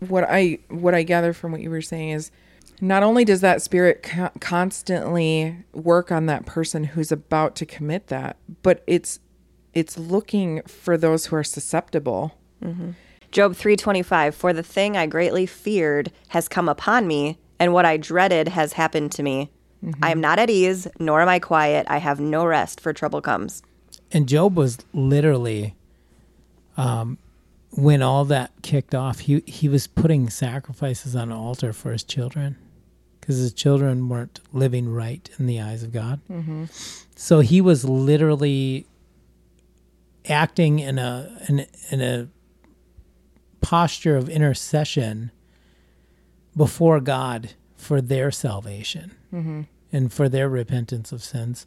what 0.00 0.24
i 0.28 0.58
what 0.68 0.94
i 0.94 1.02
gather 1.02 1.32
from 1.32 1.52
what 1.52 1.60
you 1.60 1.70
were 1.70 1.82
saying 1.82 2.10
is 2.10 2.30
not 2.80 3.02
only 3.02 3.24
does 3.24 3.40
that 3.40 3.62
spirit 3.62 4.02
co- 4.02 4.30
constantly 4.40 5.56
work 5.72 6.10
on 6.12 6.26
that 6.26 6.44
person 6.46 6.84
who's 6.84 7.10
about 7.12 7.54
to 7.56 7.64
commit 7.66 8.08
that 8.08 8.36
but 8.62 8.82
it's 8.86 9.20
it's 9.72 9.96
looking 9.98 10.62
for 10.62 10.96
those 10.96 11.26
who 11.26 11.36
are 11.36 11.44
susceptible 11.44 12.36
Job 13.30 13.54
3:25 13.54 14.32
For 14.34 14.52
the 14.52 14.62
thing 14.62 14.96
I 14.96 15.06
greatly 15.06 15.44
feared 15.44 16.12
has 16.28 16.48
come 16.48 16.68
upon 16.68 17.06
me 17.06 17.36
and 17.58 17.72
what 17.72 17.84
I 17.84 17.96
dreaded 17.96 18.48
has 18.48 18.74
happened 18.74 19.10
to 19.12 19.22
me. 19.22 19.50
I 20.02 20.12
am 20.12 20.20
not 20.20 20.38
at 20.38 20.48
ease 20.48 20.86
nor 20.98 21.20
am 21.20 21.28
I 21.28 21.40
quiet. 21.40 21.86
I 21.90 21.98
have 21.98 22.20
no 22.20 22.46
rest 22.46 22.80
for 22.80 22.92
trouble 22.94 23.20
comes. 23.20 23.62
and 24.12 24.26
job 24.28 24.56
was 24.56 24.78
literally 24.94 25.74
um, 26.76 27.18
when 27.76 28.02
all 28.02 28.24
that 28.24 28.52
kicked 28.62 28.94
off 28.94 29.20
he, 29.20 29.42
he 29.46 29.68
was 29.68 29.86
putting 29.86 30.30
sacrifices 30.30 31.16
on 31.16 31.30
an 31.30 31.36
altar 31.36 31.72
for 31.72 31.92
his 31.92 32.04
children 32.04 32.56
because 33.20 33.38
his 33.38 33.54
children 33.54 34.08
weren't 34.08 34.40
living 34.52 34.92
right 34.92 35.30
in 35.38 35.46
the 35.46 35.58
eyes 35.58 35.82
of 35.82 35.92
god. 35.92 36.20
Mm-hmm. 36.30 36.66
So 37.16 37.40
he 37.40 37.62
was 37.62 37.84
literally 37.84 38.86
acting 40.28 40.78
in 40.78 40.98
a 40.98 41.34
in, 41.48 41.66
in 41.90 42.02
a 42.02 42.28
posture 43.62 44.16
of 44.16 44.28
intercession 44.28 45.30
before 46.54 47.00
god 47.00 47.54
for 47.76 48.02
their 48.02 48.30
salvation 48.30 49.12
mm-hmm. 49.32 49.62
and 49.90 50.12
for 50.12 50.28
their 50.28 50.48
repentance 50.48 51.10
of 51.10 51.22
sins. 51.24 51.66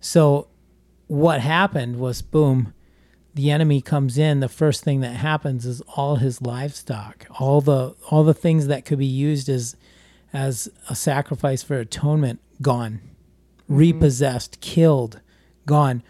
So 0.00 0.46
what 1.08 1.40
happened 1.40 1.98
was 1.98 2.22
boom 2.22 2.74
the 3.34 3.50
enemy 3.50 3.80
comes 3.80 4.18
in 4.18 4.40
the 4.40 4.48
first 4.48 4.84
thing 4.84 5.00
that 5.00 5.16
happens 5.16 5.64
is 5.64 5.80
all 5.96 6.16
his 6.16 6.42
livestock 6.42 7.26
all 7.40 7.60
the 7.60 7.94
all 8.10 8.24
the 8.24 8.34
things 8.34 8.66
that 8.66 8.84
could 8.84 8.98
be 8.98 9.06
used 9.06 9.48
as 9.48 9.76
as 10.32 10.68
a 10.88 10.94
sacrifice 10.94 11.62
for 11.62 11.78
atonement 11.78 12.40
gone. 12.60 13.00
Mm-hmm. 13.64 13.76
Repossessed 13.76 14.60
killed 14.60 15.20
gone. 15.66 16.02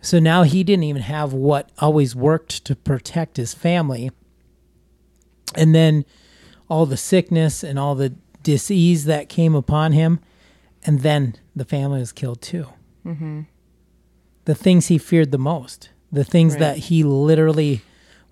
So 0.00 0.18
now 0.18 0.42
he 0.42 0.64
didn't 0.64 0.84
even 0.84 1.02
have 1.02 1.32
what 1.32 1.70
always 1.78 2.14
worked 2.14 2.64
to 2.66 2.76
protect 2.76 3.36
his 3.36 3.54
family. 3.54 4.10
And 5.54 5.74
then 5.74 6.04
all 6.68 6.86
the 6.86 6.96
sickness 6.96 7.64
and 7.64 7.78
all 7.78 7.94
the 7.94 8.14
disease 8.42 9.04
that 9.06 9.28
came 9.28 9.54
upon 9.54 9.92
him 9.92 10.20
and 10.84 11.00
then 11.00 11.34
the 11.56 11.64
family 11.64 12.00
was 12.00 12.12
killed 12.12 12.40
too. 12.40 12.66
Mm-hmm. 13.04 13.42
The 14.44 14.54
things 14.54 14.86
he 14.86 14.98
feared 14.98 15.32
the 15.32 15.38
most, 15.38 15.90
the 16.12 16.24
things 16.24 16.54
Right. 16.54 16.60
that 16.60 16.76
he 16.78 17.02
literally 17.04 17.82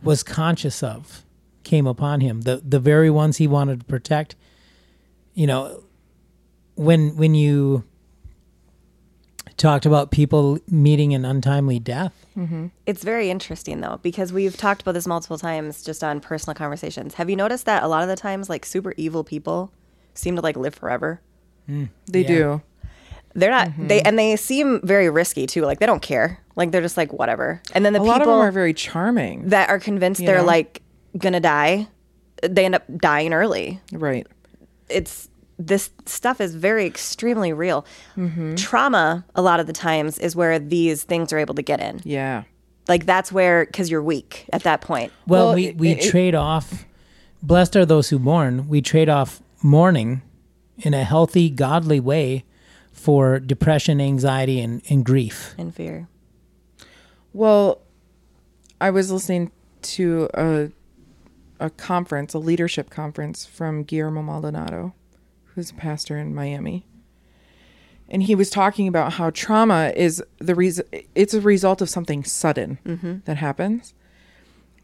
was 0.03 0.23
conscious 0.23 0.83
of 0.83 1.25
came 1.65 1.87
upon 1.87 2.21
him. 2.21 2.43
The 2.43 2.63
the 2.67 2.81
very 2.81 3.11
ones 3.11 3.37
he 3.39 3.47
wanted 3.47 3.81
to 3.81 3.87
protect. 3.87 4.37
You 5.35 5.47
know, 5.47 5.83
when 6.77 7.17
when 7.17 7.35
you 7.35 7.85
talked 9.57 9.87
about 9.87 10.11
people 10.11 10.59
meeting 10.71 11.15
an 11.15 11.25
untimely 11.25 11.79
death, 11.79 12.27
mm-hmm. 12.37 12.67
It's 12.85 13.03
very 13.03 13.31
interesting 13.31 13.81
though 13.81 13.99
because 14.03 14.33
we've 14.33 14.57
talked 14.57 14.83
about 14.83 14.93
this 14.93 15.07
multiple 15.07 15.39
times 15.39 15.83
just 15.83 16.05
on 16.05 16.21
personal 16.21 16.55
conversations. 16.55 17.15
Have 17.15 17.31
you 17.31 17.37
noticed 17.37 17.65
that 17.67 17.83
a 17.83 17.89
lot 17.89 18.03
of 18.03 18.09
the 18.09 18.17
times 18.17 18.49
like 18.49 18.65
super 18.67 18.93
evil 18.97 19.25
people 19.25 19.73
seem 20.15 20.37
to 20.37 20.43
like 20.43 20.57
live 20.57 20.75
forever? 20.75 21.21
Mm. 21.69 21.89
they 22.07 22.21
Yeah. 22.23 22.29
do 22.29 22.63
They're 23.37 23.51
not 23.51 23.69
Mm-hmm. 23.69 23.87
they 23.89 24.01
and 24.03 24.19
they 24.19 24.35
seem 24.37 24.81
very 24.83 25.09
risky 25.11 25.47
too. 25.47 25.63
Like 25.63 25.79
they 25.79 25.87
don't 25.87 26.03
care. 26.03 26.41
Like 26.57 26.71
they're 26.73 26.83
just 26.83 26.97
like 26.97 27.13
whatever. 27.13 27.61
And 27.75 27.85
then 27.85 27.93
the 27.93 28.01
a 28.01 28.03
lot 28.03 28.17
of 28.17 28.21
people 28.23 28.39
them 28.39 28.43
are 28.49 28.51
very 28.53 28.73
charming 28.75 29.49
that 29.51 29.69
are 29.69 29.79
convinced 29.79 30.25
they're 30.25 30.39
know? 30.39 30.45
like 30.45 30.83
gonna 31.19 31.41
die, 31.41 31.87
they 32.43 32.65
end 32.65 32.75
up 32.75 32.85
dying 32.97 33.33
early. 33.35 33.81
right 33.93 34.27
It's 34.89 35.29
this 35.59 35.91
stuff 36.05 36.41
is 36.41 36.55
very 36.55 36.85
extremely 36.87 37.53
real. 37.53 37.87
Mm-hmm. 38.17 38.57
Trauma, 38.57 39.25
a 39.35 39.41
lot 39.43 39.59
of 39.61 39.67
the 39.67 39.73
times, 39.73 40.19
is 40.19 40.37
where 40.37 40.59
these 40.59 41.03
things 41.05 41.33
are 41.33 41.39
able 41.39 41.55
to 41.55 41.63
get 41.63 41.81
in. 41.81 42.01
Yeah. 42.05 42.43
Like 42.89 43.07
that's 43.07 43.33
where, 43.33 43.65
because 43.65 43.91
you're 43.91 44.03
weak 44.03 44.45
at 44.53 44.63
that 44.65 44.81
point. 44.83 45.13
Well, 45.27 45.47
Well, 45.47 45.55
we, 45.55 45.73
we 45.73 45.91
it- 45.93 46.11
trade 46.11 46.35
off. 46.35 46.85
Blessed 47.43 47.75
are 47.77 47.87
those 47.87 48.11
who 48.11 48.19
mourn. 48.19 48.69
We 48.69 48.81
trade 48.83 49.09
off 49.09 49.41
mourning 49.63 50.21
in 50.79 50.93
a 50.95 51.05
healthy, 51.05 51.49
godly 51.49 52.01
way 52.01 52.45
for 53.07 53.39
depression, 53.39 54.01
anxiety, 54.01 54.61
and, 54.61 54.83
and 54.91 55.05
grief. 55.05 55.55
And 55.57 55.73
fear. 55.73 56.09
Well, 57.33 57.81
I 58.81 58.91
was 58.91 59.13
listening 59.13 59.53
to 59.83 60.29
a 60.35 60.71
a 61.61 61.71
conference, 61.71 62.35
a 62.35 62.41
leadership 62.41 62.91
conference 62.91 63.47
from 63.47 63.85
Guillermo 63.85 64.23
Maldonado, 64.23 64.93
who's 65.55 65.71
a 65.71 65.75
pastor 65.75 66.19
in 66.19 66.35
Miami. 66.35 66.85
And 68.09 68.25
he 68.25 68.35
was 68.35 68.51
talking 68.51 68.89
about 68.89 69.13
how 69.13 69.31
trauma 69.31 69.93
is 69.95 70.21
the 70.39 70.57
reason 70.57 70.85
it's 71.15 71.33
a 71.33 71.41
result 71.41 71.81
of 71.81 71.89
something 71.89 72.25
sudden 72.25 72.81
mm-hmm. 72.85 73.19
that 73.25 73.37
happens. 73.37 73.95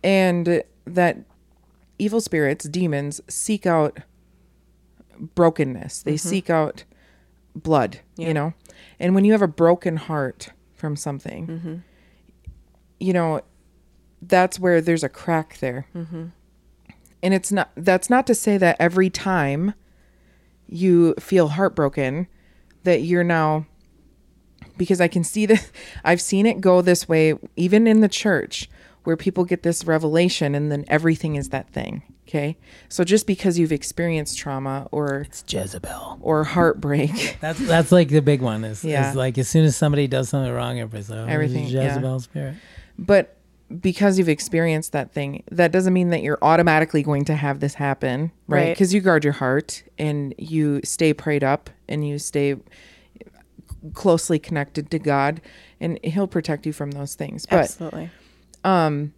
And 0.05 0.63
that 0.87 1.19
evil 1.99 2.21
spirits, 2.21 2.67
demons 2.67 3.21
seek 3.27 3.67
out 3.67 3.99
brokenness. 5.19 6.05
They 6.05 6.15
mm-hmm. 6.15 6.29
seek 6.29 6.49
out 6.49 6.85
blood, 7.55 8.01
Yeah. 8.17 8.29
you 8.29 8.35
know. 8.35 8.55
And 8.99 9.15
when 9.15 9.25
you 9.25 9.33
have 9.33 9.43
a 9.43 9.49
broken 9.49 9.97
heart 9.97 10.51
from 10.75 10.97
something, 10.97 11.47
mm-hmm. 11.47 11.75
you 13.01 13.13
know, 13.13 13.43
that's 14.21 14.59
where 14.59 14.81
there's 14.81 15.05
a 15.05 15.09
crack 15.09 15.59
there. 15.59 15.87
Mm-hmm. 15.95 16.27
And 17.23 17.35
it's 17.35 17.53
not, 17.53 17.71
that's 17.77 18.11
not 18.11 18.27
to 18.27 18.35
say 18.35 18.59
that 18.59 18.77
every 18.79 19.11
time 19.11 19.75
you 20.69 21.15
feel 21.19 21.49
heartbroken, 21.49 22.27
that 22.85 23.03
you're 23.03 23.25
now, 23.25 23.67
because 24.77 25.01
I 25.01 25.09
can 25.09 25.23
see 25.25 25.47
that 25.47 25.71
I've 26.05 26.21
seen 26.21 26.47
it 26.47 26.61
go 26.61 26.81
this 26.81 27.09
way, 27.09 27.35
even 27.57 27.87
in 27.87 28.01
the 28.01 28.09
church, 28.09 28.69
where 29.05 29.17
people 29.17 29.45
get 29.45 29.63
this 29.63 29.85
revelation 29.85 30.55
and 30.55 30.71
then 30.71 30.85
everything 30.89 31.35
is 31.37 31.49
that 31.51 31.71
thing. 31.71 32.03
Okay. 32.29 32.57
So 32.89 33.05
just 33.05 33.27
because 33.27 33.59
you've 33.59 33.73
experienced 33.73 34.39
trauma 34.39 34.89
or, 34.93 35.21
It's 35.23 35.45
Jezebel. 35.47 36.19
or 36.23 36.45
heartbreak, 36.45 37.37
That's 37.41 37.59
that's 37.59 37.93
like 37.93 38.09
the 38.09 38.23
big 38.23 38.41
one. 38.41 38.65
Is, 38.65 38.85
Yeah. 38.85 39.11
is 39.11 39.17
like 39.17 39.37
as 39.39 39.49
soon 39.49 39.65
as 39.65 39.77
somebody 39.77 40.07
does 40.07 40.29
something 40.29 40.53
wrong, 40.53 40.79
everybody's 40.79 41.11
like, 41.11 41.19
oh, 41.19 41.27
Everything, 41.27 41.65
Everything, 41.65 41.77
yeah. 41.77 41.89
Jezebel 41.89 42.21
spirit. 42.21 42.55
but 42.99 43.37
because 43.81 44.19
you've 44.19 44.29
experienced 44.29 44.93
that 44.93 45.13
thing 45.13 45.43
that 45.51 45.73
doesn't 45.73 45.95
mean 45.95 46.11
that 46.11 46.23
you're 46.23 46.39
automatically 46.43 47.03
going 47.03 47.25
to 47.25 47.35
have 47.35 47.59
this 47.61 47.73
happen 47.75 48.31
right 48.47 48.59
Right. 48.59 48.69
because 48.75 48.93
you 48.93 49.01
guard 49.01 49.25
your 49.25 49.33
heart 49.33 49.83
and 49.99 50.35
you 50.37 50.81
stay 50.85 51.15
prayed 51.15 51.43
up 51.43 51.71
and 51.89 52.07
you 52.07 52.19
stay 52.19 52.57
closely 53.95 54.39
connected 54.39 54.91
to 54.91 54.99
god 54.99 55.41
and 55.81 55.99
he'll 56.05 56.27
protect 56.27 56.67
you 56.67 56.73
from 56.73 56.91
those 56.93 57.15
things 57.15 57.47
but 57.47 57.61
Absolutely. 57.61 58.11
Um, 58.63 59.13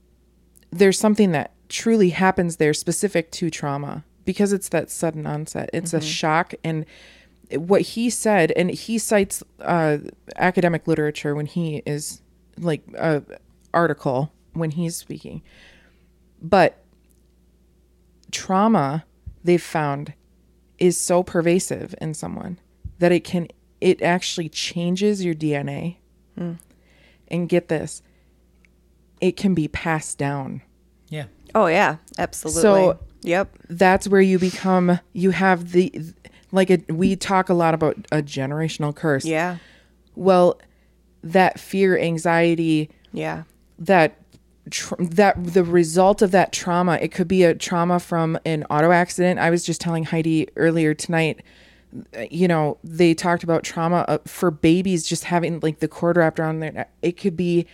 there's 0.71 0.99
something 0.99 1.33
that 1.33 1.51
truly 1.75 2.11
happens 2.11 2.57
there 2.57 2.73
specific 2.73 3.33
to 3.33 3.51
trauma 3.51 4.05
because 4.25 4.53
it's 4.53 4.69
that 4.69 4.89
sudden 4.91 5.27
onset 5.27 5.69
it's 5.73 5.91
Mm-hmm. 5.91 5.99
a 5.99 6.01
shock 6.01 6.55
and 6.63 6.87
what 7.51 7.81
he 7.81 8.09
said 8.09 8.53
and 8.53 8.71
he 8.71 8.97
cites 8.97 9.43
uh, 9.61 9.99
academic 10.37 10.87
literature 10.87 11.35
when 11.35 11.47
he 11.47 11.83
is 11.85 12.23
like 12.59 12.83
a 12.97 13.23
article 13.73 14.31
when 14.53 14.71
he's 14.71 14.95
speaking 14.97 15.43
but 16.41 16.85
trauma 18.31 19.05
they've 19.43 19.61
found 19.63 20.15
is 20.79 20.97
so 20.97 21.23
pervasive 21.25 21.95
in 22.01 22.15
someone 22.15 22.59
that 23.01 23.11
it 23.11 23.25
can 23.25 23.49
it 23.81 24.01
actually 24.01 24.49
changes 24.49 25.25
your 25.25 25.35
dna 25.35 25.97
and 27.29 27.49
get 27.49 27.67
this 27.69 28.01
it 29.21 29.37
can 29.39 29.55
be 29.55 29.69
passed 29.69 30.19
down. 30.19 30.61
Oh 31.55 31.67
yeah, 31.67 31.97
absolutely. 32.19 32.63
So- 32.63 32.99
yep. 33.23 33.55
that's 33.71 34.07
where 34.09 34.21
you 34.21 34.39
become 34.39 34.99
you 35.13 35.31
have 35.31 35.73
the 35.73 35.93
like 36.53 36.71
a, 36.71 36.79
we 36.89 37.17
talk 37.17 37.49
a 37.49 37.55
lot 37.55 37.75
about 37.75 37.97
a 38.13 38.19
generational 38.23 38.95
curse 38.95 39.25
Yeah. 39.25 39.57
well 40.15 40.61
that 41.23 41.59
fear 41.59 41.99
anxiety 41.99 42.91
Yeah. 43.13 43.45
that 43.79 44.17
tr- 44.71 44.95
that 44.99 45.43
the 45.43 45.65
result 45.65 46.21
of 46.23 46.31
that 46.33 46.53
trauma 46.53 46.99
it 47.01 47.13
could 47.13 47.27
be 47.29 47.45
a 47.45 47.55
trauma 47.55 47.99
from 47.99 48.39
an 48.45 48.65
auto 48.71 48.91
accident 48.93 49.41
i 49.41 49.49
was 49.51 49.65
just 49.65 49.81
telling 49.81 50.05
heidi 50.05 50.49
earlier 50.57 50.93
tonight 50.95 51.41
you 52.31 52.47
know 52.47 52.77
they 52.85 53.15
talked 53.15 53.43
about 53.43 53.63
trauma 53.65 54.05
uh, 54.09 54.19
for 54.27 54.51
babies 54.51 55.07
just 55.07 55.25
having 55.25 55.61
like 55.61 55.79
the 55.81 55.89
cord 55.89 56.17
wrapped 56.19 56.39
around 56.39 56.61
their 56.61 56.73
neck. 56.73 56.93
it 57.03 57.13
could 57.13 57.37
be 57.37 57.67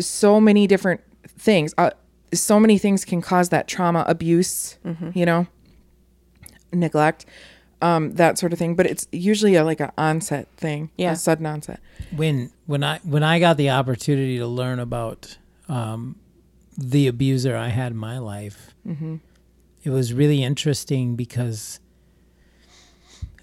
so 0.00 0.40
many 0.40 0.66
different 0.66 1.00
things 1.38 1.74
uh, 1.78 1.90
so 2.40 2.58
many 2.60 2.78
things 2.78 3.04
can 3.04 3.20
cause 3.20 3.48
that 3.50 3.66
trauma 3.68 4.04
abuse 4.06 4.78
you 5.14 5.24
know 5.26 5.46
neglect 6.72 7.26
um 7.82 8.12
that 8.14 8.38
sort 8.38 8.52
of 8.52 8.58
thing 8.58 8.74
but 8.74 8.86
it's 8.86 9.06
usually 9.12 9.54
a 9.54 9.64
like 9.64 9.80
an 9.80 9.90
onset 9.98 10.48
thing 10.56 10.90
Yeah. 10.96 11.12
a 11.12 11.16
sudden 11.16 11.46
onset 11.46 11.80
when 12.16 12.50
when 12.66 12.82
I 12.84 12.98
when 13.04 13.22
I 13.22 13.38
got 13.38 13.56
the 13.56 13.70
opportunity 13.70 14.38
to 14.38 14.46
learn 14.46 14.78
about 14.78 15.38
um, 15.68 16.16
the 16.78 17.06
abuser 17.08 17.56
I 17.56 17.68
had 17.68 17.92
in 17.92 17.98
my 17.98 18.18
life, 18.18 18.74
it 19.84 19.90
was 19.90 20.12
really 20.12 20.42
interesting 20.44 21.16
because 21.16 21.80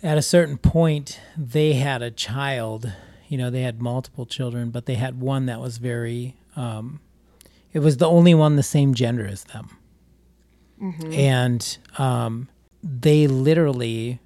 at 0.02 0.18
a 0.18 0.22
certain 0.22 0.58
point 0.58 1.20
they 1.38 1.74
had 1.74 2.02
a 2.02 2.12
child. 2.12 2.92
You 3.28 3.38
know, 3.38 3.50
they 3.50 3.62
had 3.64 3.82
multiple 3.82 4.26
children, 4.26 4.70
but 4.70 4.86
they 4.86 4.96
had 4.96 5.20
one 5.20 5.46
that 5.48 5.60
was 5.60 5.78
very. 5.78 6.36
Um, 6.56 7.00
it 7.74 7.80
was 7.80 7.98
the 7.98 8.08
only 8.08 8.34
one 8.34 8.56
the 8.56 8.64
same 8.64 8.94
gender 8.94 9.26
as 9.28 9.44
them, 9.46 9.70
and 11.14 11.78
um, 11.98 12.50
they 12.84 13.28
literally 13.28 14.20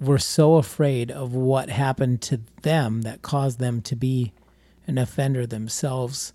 were 0.00 0.18
so 0.18 0.56
afraid 0.56 1.10
of 1.10 1.34
what 1.34 1.68
happened 1.70 2.20
to 2.22 2.40
them 2.62 3.02
that 3.02 3.22
caused 3.22 3.58
them 3.58 3.80
to 3.82 3.94
be 3.94 4.32
an 4.86 4.98
offender 4.98 5.46
themselves 5.46 6.32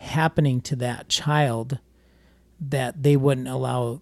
happening 0.00 0.60
to 0.62 0.74
that 0.76 1.08
child 1.08 1.78
that 2.58 3.02
they 3.02 3.16
wouldn't 3.16 3.48
allow 3.48 4.00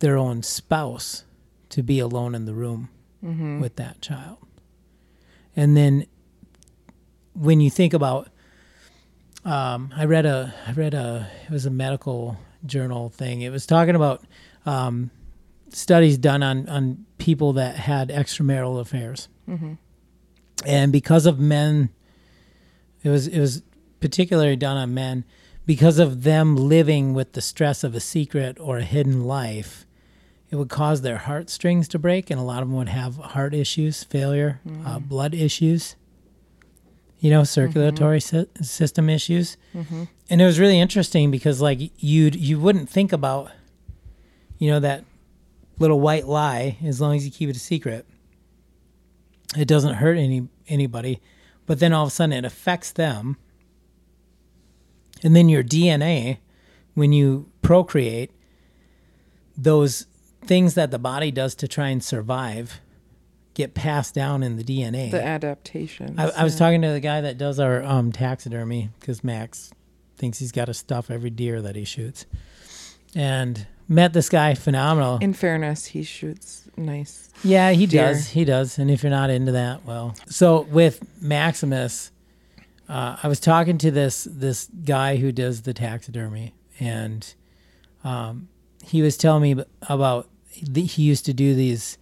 their 0.00 0.16
own 0.16 0.42
spouse 0.42 1.24
to 1.70 1.82
be 1.82 1.98
alone 2.00 2.34
in 2.34 2.44
the 2.44 2.54
room 2.54 2.88
with 3.60 3.76
that 3.76 4.00
child. 4.02 4.38
And 5.56 5.76
then 5.76 6.06
when 7.34 7.60
you 7.60 7.70
think 7.70 7.94
about 7.94 8.28
um, 9.44 9.92
I 9.96 10.04
read 10.06 10.26
a 10.26 10.54
I 10.66 10.72
read 10.72 10.94
a 10.94 11.28
it 11.44 11.50
was 11.50 11.66
a 11.66 11.70
medical 11.70 12.36
journal 12.66 13.10
thing. 13.10 13.42
It 13.42 13.50
was 13.50 13.66
talking 13.66 13.94
about 13.94 14.24
um, 14.66 15.10
studies 15.70 16.16
done 16.18 16.42
on 16.42 16.68
on 16.68 17.04
people 17.18 17.52
that 17.54 17.76
had 17.76 18.08
extramarital 18.08 18.80
affairs, 18.80 19.28
and 20.64 20.92
because 20.92 21.26
of 21.26 21.38
men, 21.38 21.90
it 23.02 23.10
was 23.10 23.26
it 23.28 23.38
was 23.40 23.62
particularly 24.00 24.56
done 24.56 24.76
on 24.76 24.94
men 24.94 25.24
because 25.66 25.98
of 25.98 26.22
them 26.24 26.56
living 26.56 27.14
with 27.14 27.32
the 27.32 27.40
stress 27.40 27.84
of 27.84 27.94
a 27.94 28.00
secret 28.00 28.58
or 28.60 28.78
a 28.78 28.82
hidden 28.84 29.24
life. 29.24 29.86
It 30.50 30.56
would 30.56 30.68
cause 30.68 31.02
their 31.02 31.16
heartstrings 31.16 31.88
to 31.88 31.98
break, 31.98 32.30
and 32.30 32.38
a 32.38 32.44
lot 32.44 32.62
of 32.62 32.68
them 32.68 32.76
would 32.76 32.88
have 32.90 33.16
heart 33.16 33.54
issues, 33.54 34.04
failure, 34.04 34.60
uh, 34.86 34.98
blood 35.00 35.34
issues, 35.34 35.96
you 37.24 37.30
know, 37.30 37.40
mm-hmm. 37.40 37.46
circulatory 37.46 38.20
sy- 38.20 38.44
system 38.60 39.08
issues. 39.08 39.56
Mm-hmm. 39.74 40.04
And 40.28 40.42
it 40.42 40.44
was 40.44 40.60
really 40.60 40.78
interesting 40.78 41.30
because, 41.30 41.58
like, 41.58 41.78
you 41.96 42.30
you 42.34 42.60
wouldn't 42.60 42.90
think 42.90 43.14
about, 43.14 43.50
you 44.58 44.70
know, 44.70 44.78
that 44.80 45.04
little 45.78 46.00
white 46.00 46.26
lie 46.26 46.76
as 46.84 47.00
long 47.00 47.16
as 47.16 47.24
you 47.24 47.32
keep 47.32 47.48
it 47.48 47.56
a 47.56 47.58
secret. 47.58 48.04
It 49.56 49.66
doesn't 49.66 49.94
hurt 49.94 50.18
any 50.18 50.48
anybody, 50.68 51.22
but 51.64 51.80
then 51.80 51.94
all 51.94 52.02
of 52.04 52.08
a 52.08 52.10
sudden 52.10 52.34
it 52.34 52.44
affects 52.44 52.92
them. 52.92 53.38
And 55.22 55.34
then 55.34 55.48
your 55.48 55.64
DNA, 55.64 56.40
when 56.92 57.14
you 57.14 57.50
procreate, 57.62 58.32
those 59.56 60.04
things 60.44 60.74
that 60.74 60.90
the 60.90 60.98
body 60.98 61.30
does 61.30 61.54
to 61.54 61.66
try 61.66 61.88
and 61.88 62.04
survive 62.04 62.82
get 63.54 63.74
passed 63.74 64.14
down 64.14 64.42
in 64.42 64.56
the 64.56 64.64
DNA. 64.64 65.10
the 65.10 65.24
adaptation 65.24 66.18
I, 66.18 66.30
I 66.30 66.44
was 66.44 66.56
talking 66.56 66.82
to 66.82 66.90
the 66.90 67.00
guy 67.00 67.20
that 67.20 67.38
does 67.38 67.58
our 67.58 67.82
um, 67.82 68.12
taxidermy 68.12 68.90
because 69.00 69.24
Max 69.24 69.72
thinks 70.16 70.38
he's 70.38 70.52
got 70.52 70.66
to 70.66 70.74
stuff 70.74 71.10
every 71.10 71.30
deer 71.30 71.62
that 71.62 71.76
he 71.76 71.84
shoots, 71.84 72.26
and 73.14 73.66
met 73.88 74.12
this 74.12 74.28
guy 74.28 74.54
phenomenal. 74.54 75.18
In 75.20 75.34
fairness, 75.34 75.86
he 75.86 76.02
shoots 76.02 76.68
nice. 76.76 77.30
yeah, 77.42 77.70
he 77.72 77.86
deer. 77.86 78.08
does, 78.08 78.28
he 78.28 78.44
does. 78.44 78.78
And 78.78 78.90
if 78.90 79.02
you're 79.02 79.10
not 79.10 79.30
into 79.30 79.52
that, 79.52 79.84
well, 79.84 80.14
so 80.26 80.62
with 80.62 81.06
Maximus, 81.20 82.10
uh, 82.88 83.16
I 83.22 83.28
was 83.28 83.40
talking 83.40 83.78
to 83.78 83.90
this 83.90 84.24
this 84.30 84.68
guy 84.84 85.16
who 85.16 85.32
does 85.32 85.62
the 85.62 85.74
taxidermy, 85.74 86.54
and 86.80 87.34
um, 88.02 88.48
he 88.84 89.02
was 89.02 89.16
telling 89.16 89.42
me 89.42 89.64
about 89.88 90.28
the, 90.62 90.84
he 90.84 91.02
used 91.02 91.24
to 91.26 91.34
do 91.34 91.54
these 91.54 91.98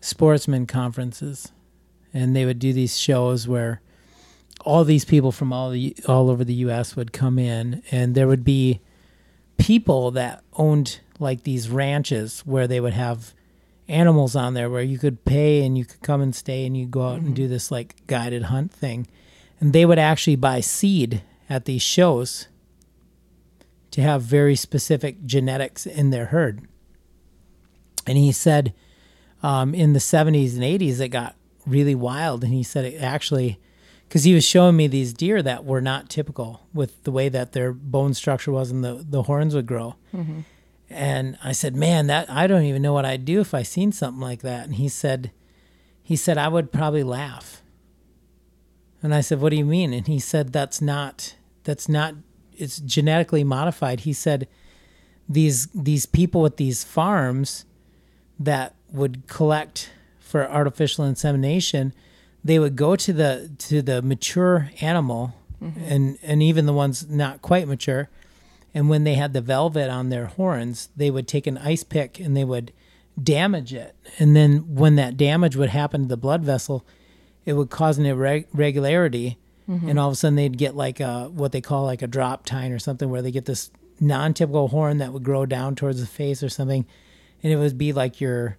sportsman 0.00 0.66
conferences, 0.66 1.52
and 2.12 2.34
they 2.34 2.44
would 2.44 2.58
do 2.58 2.72
these 2.72 2.98
shows 2.98 3.46
where 3.46 3.80
all 4.60 4.84
these 4.84 5.04
people 5.04 5.32
from 5.32 5.52
all 5.52 5.70
the 5.70 5.94
all 6.08 6.30
over 6.30 6.44
the 6.44 6.54
U.S. 6.54 6.96
would 6.96 7.12
come 7.12 7.38
in, 7.38 7.82
and 7.90 8.14
there 8.14 8.26
would 8.26 8.44
be 8.44 8.80
people 9.58 10.10
that 10.12 10.42
owned 10.54 11.00
like 11.18 11.42
these 11.42 11.68
ranches 11.70 12.40
where 12.40 12.66
they 12.66 12.80
would 12.80 12.92
have 12.92 13.32
animals 13.88 14.34
on 14.34 14.54
there 14.54 14.68
where 14.68 14.82
you 14.82 14.98
could 14.98 15.24
pay 15.24 15.64
and 15.64 15.78
you 15.78 15.84
could 15.84 16.02
come 16.02 16.20
and 16.20 16.34
stay 16.34 16.66
and 16.66 16.76
you 16.76 16.86
go 16.86 17.08
out 17.08 17.14
and 17.14 17.26
mm-hmm. 17.26 17.34
do 17.34 17.48
this 17.48 17.70
like 17.70 17.94
guided 18.06 18.44
hunt 18.44 18.72
thing, 18.72 19.06
and 19.60 19.72
they 19.72 19.86
would 19.86 19.98
actually 19.98 20.36
buy 20.36 20.60
seed 20.60 21.22
at 21.48 21.64
these 21.64 21.82
shows 21.82 22.48
to 23.92 24.02
have 24.02 24.22
very 24.22 24.56
specific 24.56 25.24
genetics 25.24 25.86
in 25.86 26.10
their 26.10 26.26
herd. 26.26 26.66
And 28.06 28.18
he 28.18 28.32
said 28.32 28.74
um, 29.46 29.74
in 29.76 29.92
the 29.92 30.00
70s 30.00 30.54
and 30.54 30.64
80s, 30.64 30.98
it 31.00 31.10
got 31.10 31.36
really 31.66 31.94
wild. 31.94 32.42
And 32.42 32.52
he 32.52 32.64
said 32.64 32.84
it 32.84 33.00
actually, 33.00 33.60
because 34.08 34.24
he 34.24 34.34
was 34.34 34.44
showing 34.44 34.76
me 34.76 34.88
these 34.88 35.12
deer 35.12 35.40
that 35.40 35.64
were 35.64 35.80
not 35.80 36.10
typical 36.10 36.66
with 36.74 37.04
the 37.04 37.12
way 37.12 37.28
that 37.28 37.52
their 37.52 37.72
bone 37.72 38.12
structure 38.12 38.50
was 38.50 38.72
and 38.72 38.82
the, 38.82 39.06
the 39.08 39.22
horns 39.22 39.54
would 39.54 39.66
grow. 39.66 39.94
And 40.90 41.38
I 41.44 41.52
said, 41.52 41.76
man, 41.76 42.08
that 42.08 42.28
I 42.28 42.48
don't 42.48 42.64
even 42.64 42.82
know 42.82 42.92
what 42.92 43.04
I'd 43.04 43.24
do 43.24 43.40
if 43.40 43.54
I 43.54 43.62
seen 43.62 43.92
something 43.92 44.20
like 44.20 44.42
that. 44.42 44.64
And 44.64 44.74
he 44.74 44.88
said, 44.88 45.30
he 46.02 46.16
said, 46.16 46.38
I 46.38 46.48
would 46.48 46.72
probably 46.72 47.04
laugh. 47.04 47.62
And 49.00 49.14
I 49.14 49.20
said, 49.20 49.40
what 49.40 49.50
do 49.50 49.56
you 49.56 49.64
mean? 49.64 49.92
And 49.92 50.08
he 50.08 50.18
said, 50.18 50.52
that's 50.52 50.80
not, 50.80 51.36
that's 51.62 51.88
not, 51.88 52.14
it's 52.56 52.80
genetically 52.80 53.44
modified. 53.44 54.00
He 54.00 54.12
said, 54.12 54.48
these, 55.28 55.66
these 55.74 56.06
people 56.06 56.40
with 56.40 56.56
these 56.56 56.82
farms 56.82 57.64
that 58.38 58.74
would 58.92 59.26
collect 59.26 59.90
for 60.18 60.48
artificial 60.48 61.04
insemination, 61.04 61.92
they 62.44 62.58
would 62.58 62.76
go 62.76 62.96
to 62.96 63.12
the, 63.12 63.50
to 63.58 63.82
the 63.82 64.02
mature 64.02 64.70
animal 64.80 65.34
mm-hmm. 65.62 65.80
and, 65.82 66.18
and 66.22 66.42
even 66.42 66.66
the 66.66 66.72
ones 66.72 67.08
not 67.08 67.42
quite 67.42 67.66
mature. 67.66 68.08
And 68.74 68.88
when 68.88 69.04
they 69.04 69.14
had 69.14 69.32
the 69.32 69.40
velvet 69.40 69.88
on 69.88 70.10
their 70.10 70.26
horns, 70.26 70.90
they 70.96 71.10
would 71.10 71.26
take 71.26 71.46
an 71.46 71.58
ice 71.58 71.82
pick 71.82 72.20
and 72.20 72.36
they 72.36 72.44
would 72.44 72.72
damage 73.20 73.72
it. 73.72 73.94
And 74.18 74.36
then 74.36 74.74
when 74.74 74.96
that 74.96 75.16
damage 75.16 75.56
would 75.56 75.70
happen 75.70 76.02
to 76.02 76.08
the 76.08 76.16
blood 76.16 76.42
vessel, 76.42 76.84
it 77.46 77.54
would 77.54 77.70
cause 77.70 77.98
an 77.98 78.04
irregularity. 78.04 79.38
Mm-hmm. 79.68 79.88
And 79.88 79.98
all 79.98 80.08
of 80.08 80.12
a 80.12 80.16
sudden 80.16 80.36
they'd 80.36 80.58
get 80.58 80.76
like 80.76 81.00
a, 81.00 81.28
what 81.28 81.52
they 81.52 81.60
call 81.60 81.84
like 81.84 82.02
a 82.02 82.06
drop 82.06 82.44
tine 82.44 82.72
or 82.72 82.78
something 82.78 83.08
where 83.08 83.22
they 83.22 83.30
get 83.30 83.46
this 83.46 83.70
non 83.98 84.34
typical 84.34 84.68
horn 84.68 84.98
that 84.98 85.12
would 85.12 85.24
grow 85.24 85.46
down 85.46 85.74
towards 85.74 86.00
the 86.00 86.06
face 86.06 86.42
or 86.42 86.48
something. 86.48 86.84
And 87.42 87.52
it 87.52 87.56
would 87.56 87.78
be 87.78 87.92
like 87.92 88.20
your, 88.20 88.56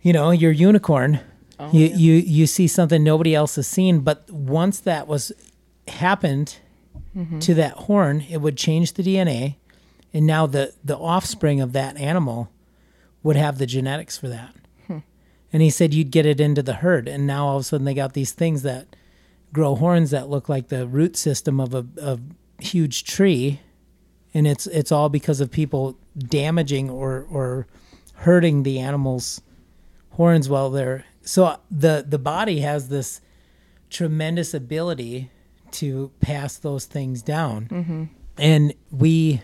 you 0.00 0.12
know, 0.12 0.30
your 0.30 0.52
unicorn. 0.52 1.20
Oh, 1.58 1.70
you, 1.72 1.86
you, 1.86 2.14
you 2.14 2.46
see 2.46 2.66
something 2.66 3.02
nobody 3.02 3.34
else 3.34 3.56
has 3.56 3.66
seen. 3.66 4.00
But 4.00 4.28
once 4.30 4.80
that 4.80 5.06
was 5.06 5.30
happened 5.88 6.58
mm-hmm. 7.16 7.38
to 7.40 7.54
that 7.54 7.72
horn, 7.72 8.24
it 8.28 8.38
would 8.38 8.56
change 8.56 8.94
the 8.94 9.02
DNA, 9.02 9.56
and 10.12 10.26
now 10.26 10.46
the 10.46 10.74
the 10.84 10.96
offspring 10.96 11.60
of 11.60 11.72
that 11.72 11.96
animal 11.96 12.50
would 13.22 13.36
have 13.36 13.58
the 13.58 13.66
genetics 13.66 14.18
for 14.18 14.28
that. 14.28 14.54
Hmm. 14.86 14.98
And 15.52 15.62
he 15.62 15.70
said 15.70 15.94
you'd 15.94 16.10
get 16.10 16.26
it 16.26 16.40
into 16.40 16.62
the 16.62 16.74
herd, 16.74 17.08
and 17.08 17.26
now 17.26 17.46
all 17.46 17.56
of 17.56 17.60
a 17.60 17.64
sudden 17.64 17.84
they 17.84 17.94
got 17.94 18.12
these 18.12 18.32
things 18.32 18.62
that 18.62 18.96
grow 19.52 19.74
horns 19.74 20.10
that 20.10 20.28
look 20.28 20.48
like 20.48 20.68
the 20.68 20.86
root 20.86 21.16
system 21.16 21.60
of 21.60 21.74
a, 21.74 21.86
a 22.00 22.18
huge 22.58 23.04
tree, 23.04 23.60
and 24.32 24.46
it's 24.46 24.66
it's 24.66 24.92
all 24.92 25.08
because 25.08 25.40
of 25.40 25.50
people 25.50 25.98
damaging 26.16 26.90
or 26.90 27.26
or 27.30 27.66
hurting 28.14 28.62
the 28.62 28.78
animal's 28.78 29.40
horns 30.10 30.48
while 30.48 30.70
they're 30.70 31.04
so 31.22 31.58
the 31.70 32.04
the 32.06 32.18
body 32.18 32.60
has 32.60 32.88
this 32.88 33.20
tremendous 33.90 34.54
ability 34.54 35.30
to 35.70 36.10
pass 36.20 36.56
those 36.56 36.84
things 36.84 37.22
down. 37.22 37.66
Mm-hmm. 37.66 38.04
And 38.38 38.74
we 38.90 39.42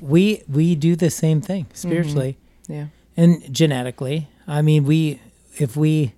we 0.00 0.42
we 0.48 0.74
do 0.74 0.96
the 0.96 1.10
same 1.10 1.40
thing 1.40 1.66
spiritually. 1.72 2.38
Mm-hmm. 2.64 2.72
Yeah. 2.72 2.86
and 3.16 3.54
genetically. 3.54 4.28
I 4.46 4.62
mean 4.62 4.84
we 4.84 5.20
if 5.56 5.76
we 5.76 6.14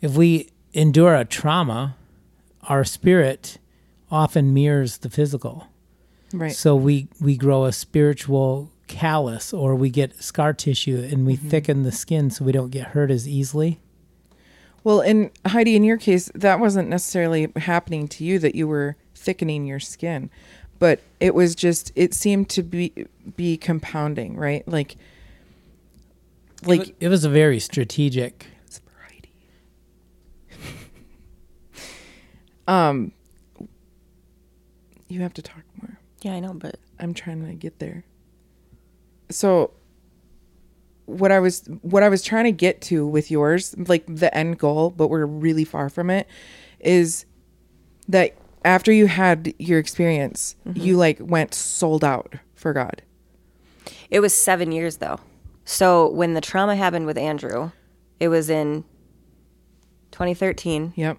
if 0.00 0.16
we 0.16 0.50
endure 0.72 1.14
a 1.14 1.24
trauma 1.24 1.96
our 2.64 2.84
spirit 2.84 3.58
often 4.10 4.52
mirrors 4.52 4.98
the 4.98 5.10
physical 5.10 5.66
Right. 6.32 6.52
so 6.52 6.74
we 6.74 7.08
we 7.20 7.36
grow 7.36 7.64
a 7.64 7.72
spiritual 7.72 8.70
callus 8.88 9.52
or 9.52 9.74
we 9.74 9.90
get 9.90 10.22
scar 10.22 10.52
tissue 10.52 11.06
and 11.10 11.26
we 11.26 11.36
thicken 11.36 11.82
the 11.82 11.92
skin 11.92 12.30
so 12.30 12.44
we 12.44 12.52
don't 12.52 12.70
get 12.70 12.88
hurt 12.88 13.10
as 13.10 13.28
easily 13.28 13.78
Well, 14.84 15.00
in 15.00 15.30
Heidi, 15.44 15.74
in 15.74 15.82
your 15.82 15.96
case, 15.96 16.30
that 16.34 16.60
wasn't 16.60 16.88
necessarily 16.88 17.48
happening 17.56 18.06
to 18.08 18.24
you 18.24 18.38
that 18.38 18.54
you 18.54 18.68
were 18.68 18.96
thickening 19.16 19.66
your 19.66 19.80
skin, 19.80 20.30
but 20.78 21.00
it 21.18 21.34
was 21.34 21.56
just 21.56 21.90
it 21.96 22.14
seemed 22.14 22.48
to 22.50 22.62
be 22.62 22.92
be 23.36 23.56
compounding, 23.56 24.36
right? 24.36 24.66
Like 24.68 24.96
like 26.64 26.78
like 26.80 26.96
it 27.00 27.08
was 27.08 27.24
a 27.24 27.30
very 27.30 27.58
strategic 27.58 28.46
um 32.68 33.12
you 35.08 35.20
have 35.20 35.34
to 35.34 35.42
talk 35.42 35.62
more. 35.80 35.95
Yeah, 36.22 36.32
I 36.32 36.40
know, 36.40 36.54
but 36.54 36.76
I'm 36.98 37.14
trying 37.14 37.46
to 37.46 37.54
get 37.54 37.78
there. 37.78 38.04
So 39.30 39.72
what 41.06 41.30
I 41.30 41.40
was 41.40 41.68
what 41.82 42.02
I 42.02 42.08
was 42.08 42.22
trying 42.22 42.44
to 42.44 42.52
get 42.52 42.80
to 42.82 43.06
with 43.06 43.30
yours, 43.30 43.74
like 43.78 44.04
the 44.06 44.34
end 44.36 44.58
goal, 44.58 44.90
but 44.90 45.08
we're 45.08 45.26
really 45.26 45.64
far 45.64 45.88
from 45.88 46.10
it, 46.10 46.26
is 46.80 47.26
that 48.08 48.36
after 48.64 48.92
you 48.92 49.06
had 49.06 49.54
your 49.58 49.78
experience, 49.78 50.56
you 50.64 50.92
mm-hmm. 50.92 50.98
like 50.98 51.18
went 51.20 51.54
sold 51.54 52.04
out 52.04 52.34
for 52.54 52.72
God. 52.72 53.02
it 54.10 54.20
was 54.20 54.34
seven 54.34 54.72
years 54.72 54.96
though. 54.96 55.20
So 55.64 56.08
when 56.08 56.34
the 56.34 56.40
trauma 56.40 56.76
happened 56.76 57.06
with 57.06 57.18
Andrew, 57.18 57.72
it 58.20 58.28
was 58.28 58.48
in 58.48 58.84
2013. 60.12 60.94
Yep. 60.96 61.18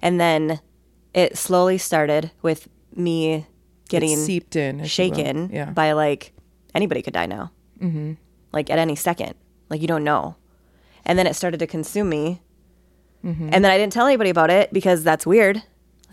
And 0.00 0.20
then 0.20 0.60
it 1.12 1.36
slowly 1.36 1.78
started 1.78 2.30
with 2.42 2.68
me 2.94 3.46
It 3.88 3.90
getting 3.90 4.16
seeped 4.16 4.56
in, 4.56 4.76
if 4.76 4.76
you 4.76 4.82
will. 4.82 4.88
shaken 5.16 5.50
Yeah. 5.52 5.70
by 5.70 5.92
like 5.92 6.32
anybody 6.74 7.02
could 7.02 7.14
die 7.14 7.26
now. 7.26 7.50
Mm-hmm. 7.80 8.12
Like 8.52 8.70
at 8.70 8.78
any 8.78 8.96
second. 8.96 9.34
Like 9.70 9.80
you 9.80 9.88
don't 9.88 10.04
know. 10.04 10.36
And 11.04 11.18
then 11.18 11.26
it 11.26 11.34
started 11.34 11.58
to 11.60 11.66
consume 11.66 12.08
me. 12.10 12.42
Mm-hmm. 13.24 13.50
And 13.52 13.64
then 13.64 13.70
I 13.72 13.78
didn't 13.78 13.92
tell 13.92 14.06
anybody 14.06 14.30
about 14.30 14.50
it 14.50 14.72
because 14.72 15.02
that's 15.04 15.26
weird. 15.26 15.62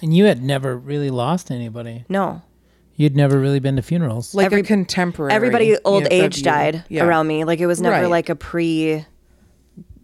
and 0.02 0.16
you 0.16 0.26
had 0.26 0.42
never 0.44 0.76
really 0.78 1.10
lost 1.10 1.50
anybody 1.52 2.04
No. 2.10 2.42
you'd 2.96 3.16
never 3.16 3.40
really 3.40 3.60
been 3.60 3.76
to 3.78 3.82
funerals 3.82 4.34
like 4.36 4.46
Every- 4.48 4.62
a 4.62 4.64
contemporary. 4.64 5.32
Everybody 5.34 5.78
old 5.86 6.04
yeah, 6.04 6.10
age 6.24 6.42
died 6.44 6.84
Yeah. 6.90 7.06
around 7.06 7.28
me. 7.28 7.44
Like 7.46 7.60
it 7.60 7.68
was 7.68 7.80
never 7.82 8.02
Right. 8.04 8.10
like 8.10 8.30
a 8.30 8.36
pre 8.36 9.06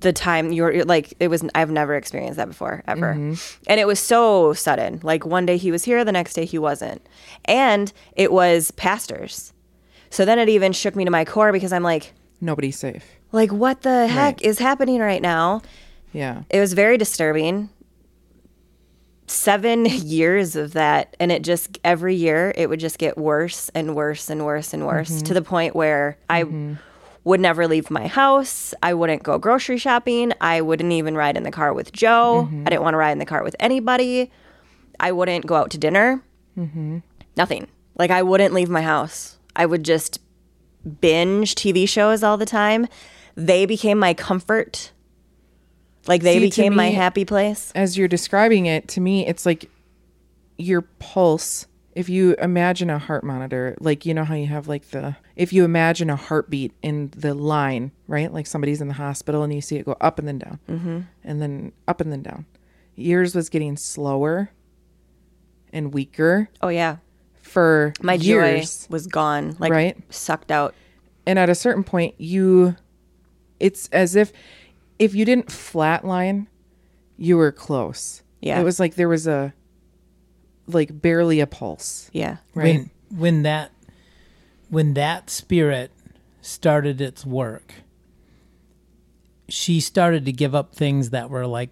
the 0.01 0.13
time 0.13 0.51
you're, 0.51 0.83
like 0.85 1.13
it 1.19 1.29
was 1.29 1.43
I've 1.55 1.71
never 1.71 1.95
experienced 1.95 2.37
that 2.37 2.47
before 2.47 2.83
ever. 2.87 3.13
Mm-hmm. 3.13 3.63
And 3.67 3.79
it 3.79 3.87
was 3.87 3.99
so 3.99 4.53
sudden. 4.53 4.99
Like 5.03 5.25
one 5.25 5.45
day 5.45 5.57
he 5.57 5.71
was 5.71 5.83
here, 5.83 6.03
the 6.03 6.11
next 6.11 6.33
day 6.33 6.45
he 6.45 6.57
wasn't. 6.59 7.01
And 7.45 7.91
it 8.15 8.31
was 8.31 8.71
pastors. 8.71 9.53
So 10.09 10.25
then 10.25 10.37
it 10.39 10.49
even 10.49 10.73
shook 10.73 10.95
me 10.95 11.05
to 11.05 11.11
my 11.11 11.23
core 11.25 11.51
because 11.51 11.71
I'm 11.73 11.83
like 11.83 12.13
Nobody's 12.41 12.77
safe. 12.77 13.05
like 13.31 13.51
what 13.51 13.81
the 13.83 14.07
heck 14.07 14.37
Right. 14.37 14.41
is 14.41 14.59
happening 14.59 14.99
right 14.99 15.21
now? 15.21 15.61
Yeah. 16.11 16.43
It 16.49 16.59
was 16.59 16.73
very 16.73 16.97
disturbing. 16.97 17.69
Seven 19.27 19.85
years 19.85 20.57
of 20.57 20.73
that, 20.73 21.15
and 21.19 21.31
it 21.31 21.41
just 21.41 21.79
every 21.85 22.15
year 22.15 22.51
it 22.57 22.67
would 22.67 22.81
just 22.81 22.97
get 22.97 23.17
worse 23.17 23.69
and 23.73 23.95
worse 23.95 24.29
and 24.29 24.45
worse 24.45 24.73
and 24.73 24.85
worse 24.85 25.21
to 25.21 25.33
the 25.33 25.41
point 25.41 25.73
where 25.73 26.17
I 26.29 26.43
would 27.23 27.39
never 27.39 27.67
leave 27.67 27.91
my 27.91 28.07
house. 28.07 28.73
I 28.81 28.93
wouldn't 28.93 29.23
go 29.23 29.37
grocery 29.37 29.77
shopping. 29.77 30.33
I 30.41 30.61
wouldn't 30.61 30.91
even 30.91 31.15
ride 31.15 31.37
in 31.37 31.43
the 31.43 31.51
car 31.51 31.73
with 31.73 31.91
Joe. 31.93 32.47
Mm-hmm. 32.47 32.63
I 32.65 32.69
didn't 32.71 32.81
want 32.83 32.93
to 32.95 32.97
ride 32.97 33.11
in 33.11 33.19
the 33.19 33.25
car 33.25 33.43
with 33.43 33.55
anybody. 33.59 34.31
I 34.99 35.11
wouldn't 35.11 35.45
go 35.45 35.55
out 35.55 35.69
to 35.71 35.77
dinner. 35.77 36.23
Mm-hmm. 36.57 36.99
Nothing. 37.37 37.67
Like 37.97 38.11
I 38.11 38.23
wouldn't 38.23 38.53
leave 38.53 38.69
my 38.69 38.81
house. 38.81 39.37
I 39.55 39.65
would 39.65 39.83
just 39.83 40.19
binge 40.99 41.55
TV 41.55 41.87
shows 41.87 42.23
all 42.23 42.37
the 42.37 42.45
time. 42.45 42.87
They 43.35 43.65
became 43.65 43.99
my 43.99 44.13
comfort. 44.13 44.91
Like 46.07 46.23
they 46.23 46.39
See, 46.39 46.45
became 46.45 46.75
my 46.75 46.89
happy 46.89 47.25
place. 47.25 47.71
as 47.75 47.97
you're 47.97 48.07
describing 48.07 48.65
it 48.65 48.87
to 48.87 48.99
me 49.01 49.27
it's 49.27 49.45
like 49.45 49.69
your 50.57 50.81
pulse 50.97 51.67
if 51.93 52.09
you 52.09 52.35
imagine 52.39 52.89
a 52.89 52.97
heart 52.97 53.23
monitor 53.23 53.77
like 53.79 54.03
you 54.05 54.13
know 54.15 54.23
how 54.23 54.33
you 54.33 54.47
have 54.47 54.67
like 54.67 54.89
the 54.89 55.15
if 55.41 55.51
you 55.51 55.65
imagine 55.65 56.07
a 56.11 56.15
heartbeat 56.15 56.71
in 56.83 57.11
the 57.17 57.33
line 57.33 57.91
right 58.07 58.31
like 58.31 58.45
somebody's 58.45 58.79
in 58.79 58.87
the 58.87 58.93
hospital 58.93 59.41
and 59.41 59.51
you 59.51 59.59
see 59.59 59.75
it 59.75 59.85
go 59.85 59.97
up 59.99 60.19
and 60.19 60.27
then 60.27 60.37
down 60.37 60.59
mm-hmm. 60.69 60.99
and 61.23 61.41
then 61.41 61.71
up 61.87 61.99
and 61.99 62.11
then 62.11 62.21
down 62.21 62.45
yours 62.95 63.33
was 63.33 63.49
getting 63.49 63.75
slower 63.75 64.51
and 65.73 65.95
weaker 65.95 66.47
Oh 66.61 66.67
yeah. 66.67 66.97
for 67.41 67.93
My 68.01 68.13
years 68.13 68.85
joy 68.85 68.91
was 68.91 69.07
gone. 69.07 69.55
Like 69.57 69.71
Right. 69.71 69.97
sucked 70.13 70.51
out. 70.51 70.75
and 71.25 71.39
at 71.39 71.49
a 71.49 71.55
certain 71.55 71.83
point 71.83 72.13
you 72.19 72.75
it's 73.59 73.87
as 73.89 74.15
if 74.15 74.31
if 74.99 75.15
you 75.15 75.25
didn't 75.25 75.47
flatline, 75.47 76.45
you 77.17 77.37
were 77.37 77.51
close. 77.51 78.21
Yeah. 78.41 78.59
It 78.59 78.63
was 78.63 78.79
like 78.79 78.93
there 78.93 79.09
was 79.09 79.25
a 79.25 79.53
like 80.67 81.01
barely 81.01 81.39
a 81.39 81.47
pulse. 81.47 82.11
Yeah. 82.13 82.37
Right. 82.53 82.75
when 82.75 82.91
when 83.09 83.43
that 83.43 83.71
when 84.71 84.95
that 84.95 85.29
spirit 85.29 85.91
started 86.41 86.99
its 86.99 87.23
work 87.23 87.75
she 89.47 89.79
started 89.79 90.25
to 90.25 90.31
give 90.31 90.55
up 90.55 90.73
things 90.73 91.11
that 91.11 91.29
were 91.29 91.45
like 91.45 91.69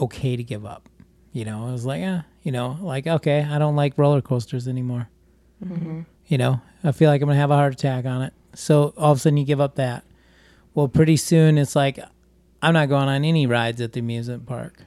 okay 0.00 0.36
to 0.36 0.42
give 0.42 0.64
up 0.64 0.88
you 1.32 1.44
know? 1.44 1.68
It 1.68 1.72
was 1.72 1.84
like 1.84 2.00
yeah 2.00 2.22
you 2.42 2.52
know 2.52 2.78
like 2.80 3.06
okay 3.06 3.46
i 3.48 3.58
don't 3.58 3.76
like 3.76 3.98
roller 3.98 4.22
coasters 4.22 4.66
anymore. 4.66 5.08
Mm-hmm. 5.64 6.02
You 6.26 6.38
know? 6.38 6.62
I 6.82 6.92
feel 6.92 7.10
like 7.10 7.20
i'm 7.20 7.28
gonna 7.28 7.38
have 7.38 7.50
a 7.50 7.56
heart 7.56 7.74
attack 7.74 8.06
on 8.06 8.22
it. 8.22 8.32
So 8.54 8.94
all 8.96 9.12
of 9.12 9.18
a 9.18 9.20
sudden 9.20 9.36
you 9.36 9.44
give 9.44 9.60
up 9.60 9.74
that. 9.74 10.04
Well 10.74 10.88
pretty 10.88 11.16
soon 11.16 11.58
it's 11.58 11.76
like 11.76 11.98
i'm 12.62 12.74
not 12.74 12.88
going 12.88 13.08
on 13.08 13.24
any 13.24 13.46
rides 13.46 13.80
at 13.80 13.92
the 13.92 14.00
amusement 14.00 14.46
park. 14.46 14.84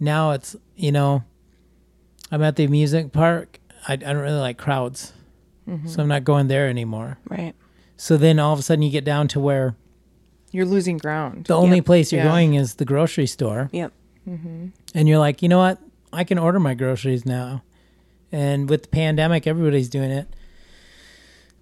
Now 0.00 0.32
it's 0.32 0.56
you 0.74 0.92
know 0.92 1.24
i'm 2.30 2.42
at 2.42 2.56
the 2.56 2.64
amusement 2.64 3.12
park. 3.12 3.58
I, 3.86 3.94
I 3.94 3.96
don't 3.96 4.18
really 4.18 4.40
like 4.40 4.58
crowds 4.58 5.12
Mm-hmm. 5.68 5.86
so 5.88 6.02
i'm 6.02 6.08
not 6.08 6.24
going 6.24 6.48
there 6.48 6.68
anymore 6.68 7.18
Right. 7.28 7.54
so 7.96 8.16
then 8.16 8.38
all 8.38 8.52
of 8.52 8.58
a 8.58 8.62
sudden 8.62 8.82
you 8.82 8.90
get 8.90 9.04
down 9.04 9.28
to 9.28 9.40
where 9.40 9.76
You're 10.50 10.66
losing 10.66 10.98
ground. 10.98 11.46
the 11.46 11.54
only 11.56 11.76
Yep. 11.76 11.84
place 11.86 12.12
you're 12.12 12.22
Yeah. 12.24 12.30
going 12.30 12.54
is 12.54 12.74
the 12.76 12.84
grocery 12.84 13.26
store 13.26 13.68
Yep. 13.72 13.92
Mm-hmm. 14.28 14.66
and 14.94 15.08
you're 15.08 15.18
like 15.18 15.40
you 15.42 15.48
know 15.48 15.58
what 15.58 15.78
i 16.12 16.24
can 16.24 16.38
order 16.38 16.58
my 16.60 16.74
groceries 16.74 17.24
now 17.24 17.62
and 18.32 18.68
with 18.68 18.82
the 18.82 18.88
pandemic 18.88 19.46
everybody's 19.46 19.88
doing 19.88 20.10
it 20.10 20.26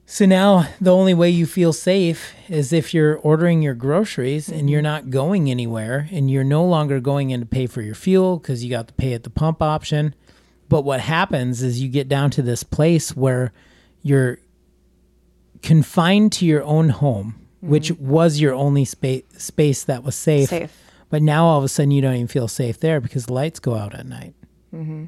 so 0.06 0.26
now 0.26 0.66
the 0.80 0.92
only 0.92 1.14
way 1.14 1.30
you 1.30 1.46
feel 1.46 1.72
safe 1.72 2.32
is 2.48 2.72
if 2.72 2.92
you're 2.92 3.16
ordering 3.18 3.62
your 3.62 3.74
groceries 3.74 4.48
and 4.48 4.68
you're 4.68 4.80
mm-hmm. 4.80 4.84
not 5.06 5.10
going 5.10 5.50
anywhere 5.50 6.08
and 6.10 6.30
you're 6.30 6.42
no 6.42 6.64
longer 6.64 6.98
going 7.00 7.30
in 7.30 7.40
to 7.40 7.46
pay 7.46 7.66
for 7.66 7.80
your 7.80 7.94
fuel 7.94 8.38
because 8.38 8.64
you 8.64 8.70
got 8.70 8.88
to 8.88 8.94
pay 8.94 9.12
at 9.12 9.22
the 9.22 9.30
pump 9.30 9.62
option 9.62 10.14
but 10.68 10.82
what 10.82 11.00
happens 11.00 11.62
is 11.62 11.80
you 11.80 11.88
get 11.88 12.08
down 12.08 12.30
to 12.30 12.42
this 12.42 12.62
place 12.62 13.16
where 13.16 13.52
you're 14.02 14.38
confined 15.62 16.32
to 16.32 16.46
your 16.46 16.62
own 16.64 16.88
home 16.88 17.34
which 17.60 17.90
mm-hmm. 17.90 18.08
was 18.08 18.40
your 18.40 18.54
only 18.54 18.84
spa- 18.84 19.20
space 19.36 19.84
that 19.84 20.02
was 20.02 20.14
safe 20.14 20.48
Safe. 20.48 20.82
but 21.10 21.22
now 21.22 21.44
all 21.44 21.58
of 21.58 21.64
a 21.64 21.68
sudden 21.68 21.90
you 21.90 22.00
don't 22.00 22.14
even 22.14 22.28
feel 22.28 22.48
safe 22.48 22.80
there 22.80 23.00
because 23.00 23.26
the 23.26 23.34
lights 23.34 23.60
go 23.60 23.74
out 23.74 23.94
at 23.94 24.06
night. 24.06 24.34
Mm-hmm. 24.74 25.06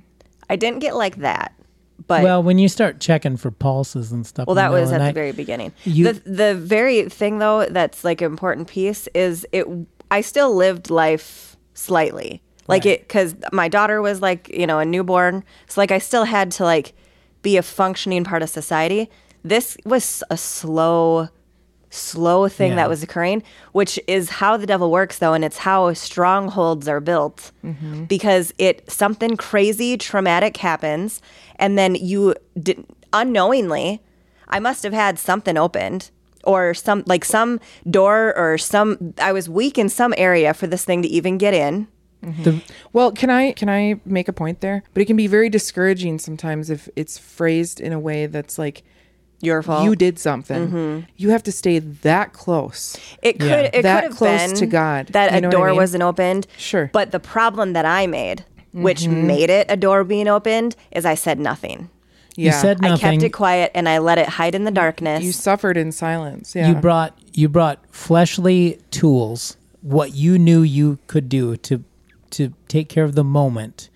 I 0.51 0.57
didn't 0.57 0.81
get 0.81 0.95
like 0.95 1.17
that, 1.17 1.55
but 2.07 2.23
well, 2.23 2.43
when 2.43 2.59
you 2.59 2.69
start 2.69 3.01
checking 3.01 3.39
for 3.39 3.51
pulses 3.51 4.13
and 4.13 4.27
stuff. 4.27 4.47
Well, 4.47 4.57
that 4.57 4.71
was 4.71 4.93
at 4.93 4.99
the 4.99 5.05
the 5.07 5.13
very 5.13 5.33
beginning. 5.33 5.73
You- 5.85 6.13
the 6.13 6.31
the 6.31 6.55
very 6.55 7.09
thing 7.09 7.39
though 7.39 7.65
that's 7.67 8.05
like 8.05 8.21
an 8.21 8.27
important 8.27 8.69
piece 8.69 9.07
is 9.15 9.47
it. 9.53 9.67
I 10.11 10.21
still 10.21 10.55
lived 10.55 10.91
life 10.91 11.57
slightly 11.73 12.43
like 12.69 12.85
Right. 12.85 12.95
it 12.95 13.09
because 13.09 13.35
my 13.51 13.69
daughter 13.69 14.03
was 14.03 14.21
like 14.21 14.51
you 14.53 14.67
know 14.67 14.79
a 14.79 14.85
newborn, 14.85 15.43
so 15.69 15.81
like 15.81 15.91
I 15.91 15.99
still 15.99 16.25
had 16.25 16.51
to 16.53 16.65
like 16.65 16.93
be 17.43 17.57
a 17.57 17.63
functioning 17.63 18.25
part 18.25 18.43
of 18.43 18.49
society. 18.49 19.11
This 19.45 19.77
was 19.85 20.23
a 20.31 20.37
slow, 20.37 21.29
slow 21.91 22.49
thing 22.49 22.71
Yeah. 22.71 22.77
that 22.77 22.89
was 22.89 23.03
occurring, 23.03 23.43
which 23.73 23.99
is 24.07 24.31
how 24.31 24.57
the 24.57 24.67
devil 24.67 24.91
works 24.91 25.19
though, 25.19 25.35
and 25.35 25.45
it's 25.45 25.59
how 25.59 25.93
strongholds 25.93 26.89
are 26.89 27.01
built 27.01 27.51
mm-hmm. 27.65 28.05
because 28.05 28.55
it 28.59 28.91
something 28.91 29.37
crazy 29.37 29.97
traumatic 29.97 30.57
happens 30.59 31.21
and 31.57 31.77
then 31.77 31.95
you 31.95 32.35
did, 32.61 32.85
unknowingly 33.13 34.01
I 34.49 34.59
must 34.61 34.83
have 34.85 34.93
had 34.93 35.19
something 35.19 35.57
opened 35.57 36.11
or 36.45 36.75
some 36.75 37.05
like 37.07 37.25
some 37.25 37.61
door 37.89 38.37
or 38.37 38.59
some 38.59 39.15
I 39.19 39.33
was 39.33 39.49
weak 39.49 39.79
in 39.79 39.89
some 39.89 40.13
area 40.17 40.55
for 40.55 40.67
this 40.67 40.85
thing 40.85 41.03
to 41.03 41.09
even 41.09 41.39
get 41.39 41.55
in. 41.55 41.89
Mm-hmm. 42.25 42.43
the, 42.45 42.63
Well, 42.93 43.13
can 43.13 43.31
I 43.31 43.53
can 43.53 43.69
I 43.69 44.01
make 44.05 44.29
a 44.29 44.33
point 44.33 44.61
there? 44.61 44.83
But 44.95 45.03
it 45.03 45.07
can 45.07 45.17
be 45.17 45.27
very 45.27 45.49
discouraging 45.49 46.19
sometimes 46.19 46.71
if 46.71 46.89
it's 46.97 47.19
phrased 47.19 47.81
in 47.81 47.93
a 47.93 47.99
way 47.99 48.27
that's 48.27 48.59
like 48.59 48.83
Your 49.41 49.63
fault. 49.63 49.85
you 49.85 49.97
did 49.97 50.19
something. 50.19 50.69
Mm-hmm. 50.69 51.01
You 51.17 51.31
have 51.31 51.43
to 51.45 51.53
stay 51.53 51.79
that 51.81 52.33
close. 52.33 52.97
It 53.23 53.41
could 53.41 53.49
Yeah. 53.49 53.71
it 53.79 53.83
That 53.83 54.03
could 54.03 54.11
have 54.11 54.17
close 54.19 54.47
been 54.51 54.57
to 54.57 54.67
God. 54.67 55.07
that 55.09 55.33
You 55.33 55.39
a 55.39 55.41
know 55.41 55.49
what 55.49 55.55
I 55.55 55.59
door 55.59 55.67
mean? 55.69 55.77
wasn't 55.77 56.03
opened. 56.05 56.47
Sure. 56.57 56.91
But 56.93 57.11
the 57.11 57.19
problem 57.21 57.73
that 57.73 57.85
I 57.85 58.07
made, 58.07 58.45
which 58.73 59.03
mm-hmm. 59.03 59.27
made 59.27 59.51
it 59.51 59.67
a 59.69 59.77
door 59.77 60.05
being 60.05 60.29
opened, 60.29 60.77
is 60.93 61.05
I 61.05 61.15
said 61.17 61.41
nothing. 61.41 61.91
you 62.37 62.47
Yeah. 62.47 62.61
said 62.61 62.85
I 62.85 62.97
kept 62.97 63.23
it 63.25 63.31
quiet 63.31 63.73
and 63.75 63.89
I 63.89 63.99
let 63.99 64.19
it 64.19 64.29
hide 64.29 64.55
in 64.55 64.63
the 64.65 64.71
darkness. 64.71 65.25
you 65.25 65.33
suffered 65.33 65.77
in 65.77 65.91
silence. 65.93 66.55
Yeah. 66.55 66.69
You 66.69 66.75
brought 66.77 67.19
you 67.35 67.49
brought 67.49 67.81
fleshly 67.91 68.79
tools, 68.93 69.57
what 69.81 70.15
you 70.15 70.39
knew 70.39 70.63
you 70.63 70.99
could 71.09 71.29
do 71.29 71.57
to 71.57 71.83
to 72.33 72.53
take 72.69 72.89
care 72.89 73.05
of 73.05 73.15
the 73.15 73.25
moment, 73.25 73.89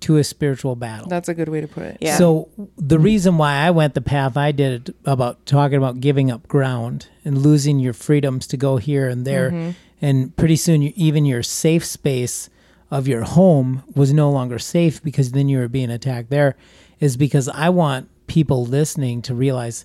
to 0.00 0.16
a 0.16 0.24
spiritual 0.24 0.76
battle. 0.76 1.08
That's 1.08 1.28
a 1.28 1.34
good 1.34 1.48
way 1.50 1.60
to 1.60 1.68
put 1.68 1.82
it. 1.84 1.98
Yeah. 2.00 2.16
So 2.16 2.48
the 2.78 2.98
reason 2.98 3.36
why 3.36 3.56
I 3.56 3.70
went 3.70 3.92
the 3.94 4.00
path 4.00 4.36
I 4.36 4.50
did 4.50 4.94
about 5.04 5.44
talking 5.44 5.76
about 5.76 6.00
giving 6.00 6.30
up 6.30 6.48
ground 6.48 7.08
and 7.24 7.36
losing 7.38 7.78
your 7.78 7.92
freedoms 7.92 8.46
to 8.48 8.56
go 8.56 8.78
here 8.78 9.08
and 9.08 9.26
there, 9.26 9.50
Mm-hmm. 9.50 9.70
and 10.00 10.34
pretty 10.36 10.56
soon 10.56 10.80
you, 10.82 10.92
even 10.96 11.26
your 11.26 11.42
safe 11.42 11.84
space 11.84 12.48
of 12.90 13.06
your 13.06 13.22
home 13.22 13.82
was 13.94 14.12
no 14.12 14.30
longer 14.30 14.58
safe 14.58 15.02
because 15.02 15.32
then 15.32 15.48
you 15.50 15.58
were 15.58 15.68
being 15.68 15.90
attacked 15.90 16.30
there, 16.30 16.56
is 16.98 17.16
because 17.18 17.48
I 17.48 17.68
want 17.68 18.08
people 18.26 18.64
listening 18.64 19.20
to 19.22 19.34
realize 19.34 19.84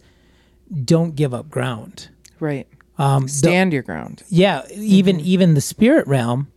don't 0.83 1.15
give 1.15 1.33
up 1.33 1.49
ground. 1.49 2.09
Right. 2.39 2.67
Um, 2.97 3.23
the- 3.23 3.29
Stand 3.29 3.73
your 3.73 3.83
ground. 3.83 4.23
yeah, 4.29 4.61
even 4.73 5.19
even 5.19 5.53
the 5.55 5.61
spirit 5.61 6.07
realm, 6.07 6.47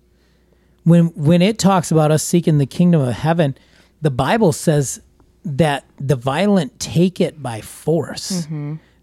when 0.88 1.06
when 1.14 1.42
it 1.42 1.58
talks 1.58 1.90
about 1.90 2.10
us 2.10 2.22
seeking 2.22 2.58
the 2.58 2.66
kingdom 2.66 3.00
of 3.00 3.14
heaven, 3.14 3.56
the 4.02 4.10
Bible 4.10 4.52
says 4.52 5.00
that 5.44 5.84
the 5.98 6.16
violent 6.16 6.78
take 6.80 7.20
it 7.20 7.42
by 7.42 7.60
force. 7.60 8.46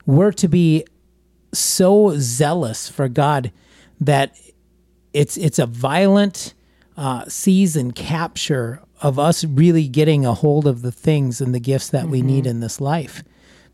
We're 0.06 0.32
to 0.34 0.48
be 0.48 0.86
so 1.54 2.14
zealous 2.18 2.90
for 2.90 3.08
God 3.08 3.52
that 4.00 4.38
it's 5.14 5.38
it's 5.38 5.60
a 5.60 5.66
violent 5.66 6.54
uh, 6.98 7.26
seize 7.28 7.76
and 7.76 7.96
capture 7.96 8.82
of 9.02 9.20
us 9.20 9.44
really 9.44 9.88
getting 9.88 10.26
a 10.26 10.34
hold 10.34 10.68
of 10.68 10.82
the 10.82 10.92
things 10.92 11.42
and 11.42 11.54
the 11.54 11.60
gifts 11.60 11.90
that 11.90 12.08
we 12.08 12.22
need 12.22 12.46
in 12.48 12.60
this 12.62 12.80
life, 12.80 13.24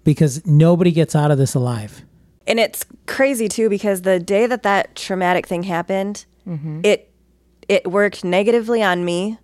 because 0.04 0.46
nobody 0.46 0.92
gets 0.92 1.16
out 1.16 1.32
of 1.32 1.38
this 1.38 1.54
alive. 1.56 2.04
and 2.48 2.60
it's 2.60 2.86
crazy 3.06 3.48
too 3.48 3.70
because 3.70 4.02
the 4.02 4.20
day 4.20 4.48
that 4.48 4.64
that 4.64 4.96
traumatic 4.96 5.48
thing 5.48 5.64
happened, 5.64 6.26
Mm-hmm. 6.48 6.82
it 6.84 7.11
it 7.72 7.90
worked 7.90 8.24
negatively 8.24 8.84
on 8.84 9.06
me, 9.06 9.38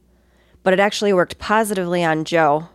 but 0.63 0.73
it 0.73 0.79
actually 0.79 1.13
worked 1.13 1.39
positively 1.39 2.03
on 2.03 2.25
Joe 2.25 2.67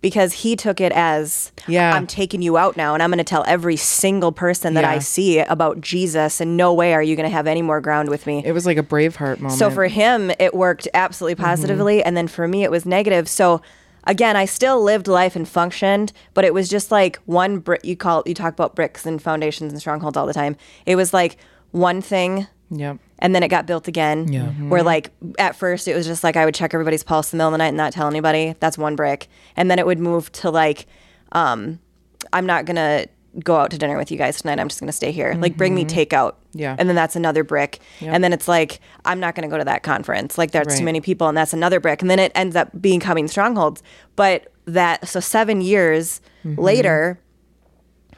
because 0.00 0.32
he 0.32 0.54
took 0.56 0.80
it 0.80 0.92
as 0.92 1.50
Yeah. 1.66 1.92
I'm 1.92 2.06
taking 2.06 2.40
you 2.40 2.56
out 2.56 2.76
now 2.76 2.94
and 2.94 3.02
I'm 3.02 3.10
going 3.10 3.18
to 3.18 3.24
tell 3.24 3.44
every 3.48 3.76
single 3.76 4.30
person 4.32 4.74
that 4.74 4.84
I 4.84 4.98
see 5.00 5.40
about 5.40 5.80
Jesus 5.80 6.40
and 6.40 6.56
no 6.56 6.72
way 6.72 6.94
are 6.94 7.02
you 7.02 7.16
going 7.16 7.28
to 7.28 7.32
have 7.34 7.46
any 7.48 7.62
more 7.62 7.80
ground 7.80 8.08
with 8.08 8.24
me. 8.26 8.42
It 8.46 8.52
was 8.52 8.64
like 8.64 8.78
a 8.78 8.82
Braveheart 8.82 9.40
moment. 9.40 9.58
So 9.58 9.70
for 9.70 9.88
him, 9.88 10.30
it 10.38 10.54
worked 10.54 10.86
absolutely 10.94 11.34
Mm-hmm. 11.34 11.44
positively, 11.50 12.02
and 12.02 12.16
then 12.16 12.28
for 12.28 12.46
me, 12.48 12.62
it 12.62 12.70
was 12.70 12.86
negative. 12.86 13.28
So 13.28 13.60
again, 14.04 14.36
I 14.36 14.44
still 14.46 14.80
lived 14.82 15.08
life 15.08 15.34
and 15.36 15.46
functioned, 15.48 16.12
but 16.32 16.44
it 16.44 16.54
was 16.54 16.68
just 16.68 16.90
like 16.92 17.16
one 17.26 17.58
brick. 17.58 17.84
You 17.84 17.96
call 17.96 18.22
you 18.24 18.34
talk 18.34 18.52
about 18.54 18.76
bricks 18.76 19.04
and 19.04 19.20
foundations 19.20 19.72
and 19.72 19.80
strongholds 19.80 20.16
all 20.16 20.26
the 20.26 20.32
time. 20.32 20.56
It 20.86 20.94
was 20.96 21.12
like 21.12 21.36
one 21.72 22.00
thing, 22.00 22.46
Yep. 22.70 22.98
And 23.18 23.34
then 23.34 23.42
it 23.42 23.48
got 23.48 23.66
built 23.66 23.88
again. 23.88 24.32
Yeah. 24.32 24.42
Mm-hmm. 24.42 24.70
Where 24.70 24.82
like 24.82 25.10
at 25.38 25.56
first 25.56 25.88
it 25.88 25.94
was 25.94 26.06
just 26.06 26.22
like 26.24 26.36
I 26.36 26.44
would 26.44 26.54
check 26.54 26.74
everybody's 26.74 27.02
pulse 27.02 27.32
in 27.32 27.38
the 27.38 27.42
middle 27.42 27.48
of 27.48 27.52
the 27.54 27.58
night 27.58 27.68
and 27.68 27.76
not 27.76 27.92
tell 27.92 28.06
anybody. 28.08 28.54
That's 28.60 28.78
one 28.78 28.96
brick, 28.96 29.28
and 29.56 29.70
then 29.70 29.78
it 29.78 29.86
would 29.86 29.98
move 29.98 30.30
to 30.32 30.50
like, 30.50 30.86
um, 31.32 31.78
I'm 32.32 32.46
not 32.46 32.64
gonna 32.64 33.06
go 33.44 33.56
out 33.56 33.70
to 33.70 33.78
dinner 33.78 33.96
with 33.96 34.10
you 34.10 34.18
guys 34.18 34.40
tonight. 34.40 34.58
I'm 34.58 34.68
just 34.68 34.80
gonna 34.80 34.92
stay 34.92 35.12
here. 35.12 35.34
Like 35.38 35.56
bring 35.56 35.74
me 35.74 35.84
mm-hmm. 35.84 35.98
takeout. 35.98 36.34
Yeah. 36.52 36.74
And 36.78 36.88
then 36.88 36.96
that's 36.96 37.14
another 37.14 37.44
brick. 37.44 37.78
And 38.00 38.24
then 38.24 38.32
it's 38.32 38.48
like, 38.48 38.80
I'm 39.04 39.20
not 39.20 39.34
going 39.36 39.48
to 39.48 39.52
go 39.52 39.58
to 39.58 39.64
that 39.66 39.82
conference. 39.84 40.38
Like, 40.38 40.50
there's 40.50 40.66
Right. 40.66 40.78
too 40.78 40.84
many 40.84 41.00
people, 41.00 41.28
and 41.28 41.36
that's 41.36 41.52
another 41.52 41.78
brick. 41.78 42.00
And 42.00 42.10
then 42.10 42.18
it 42.18 42.32
ends 42.34 42.56
up 42.56 42.70
becoming 42.80 43.28
strongholds. 43.28 43.82
But 44.16 44.50
that, 44.64 45.06
so 45.06 45.20
seven 45.20 45.60
years 45.60 46.20
mm-hmm. 46.44 46.60
later, 46.60 47.20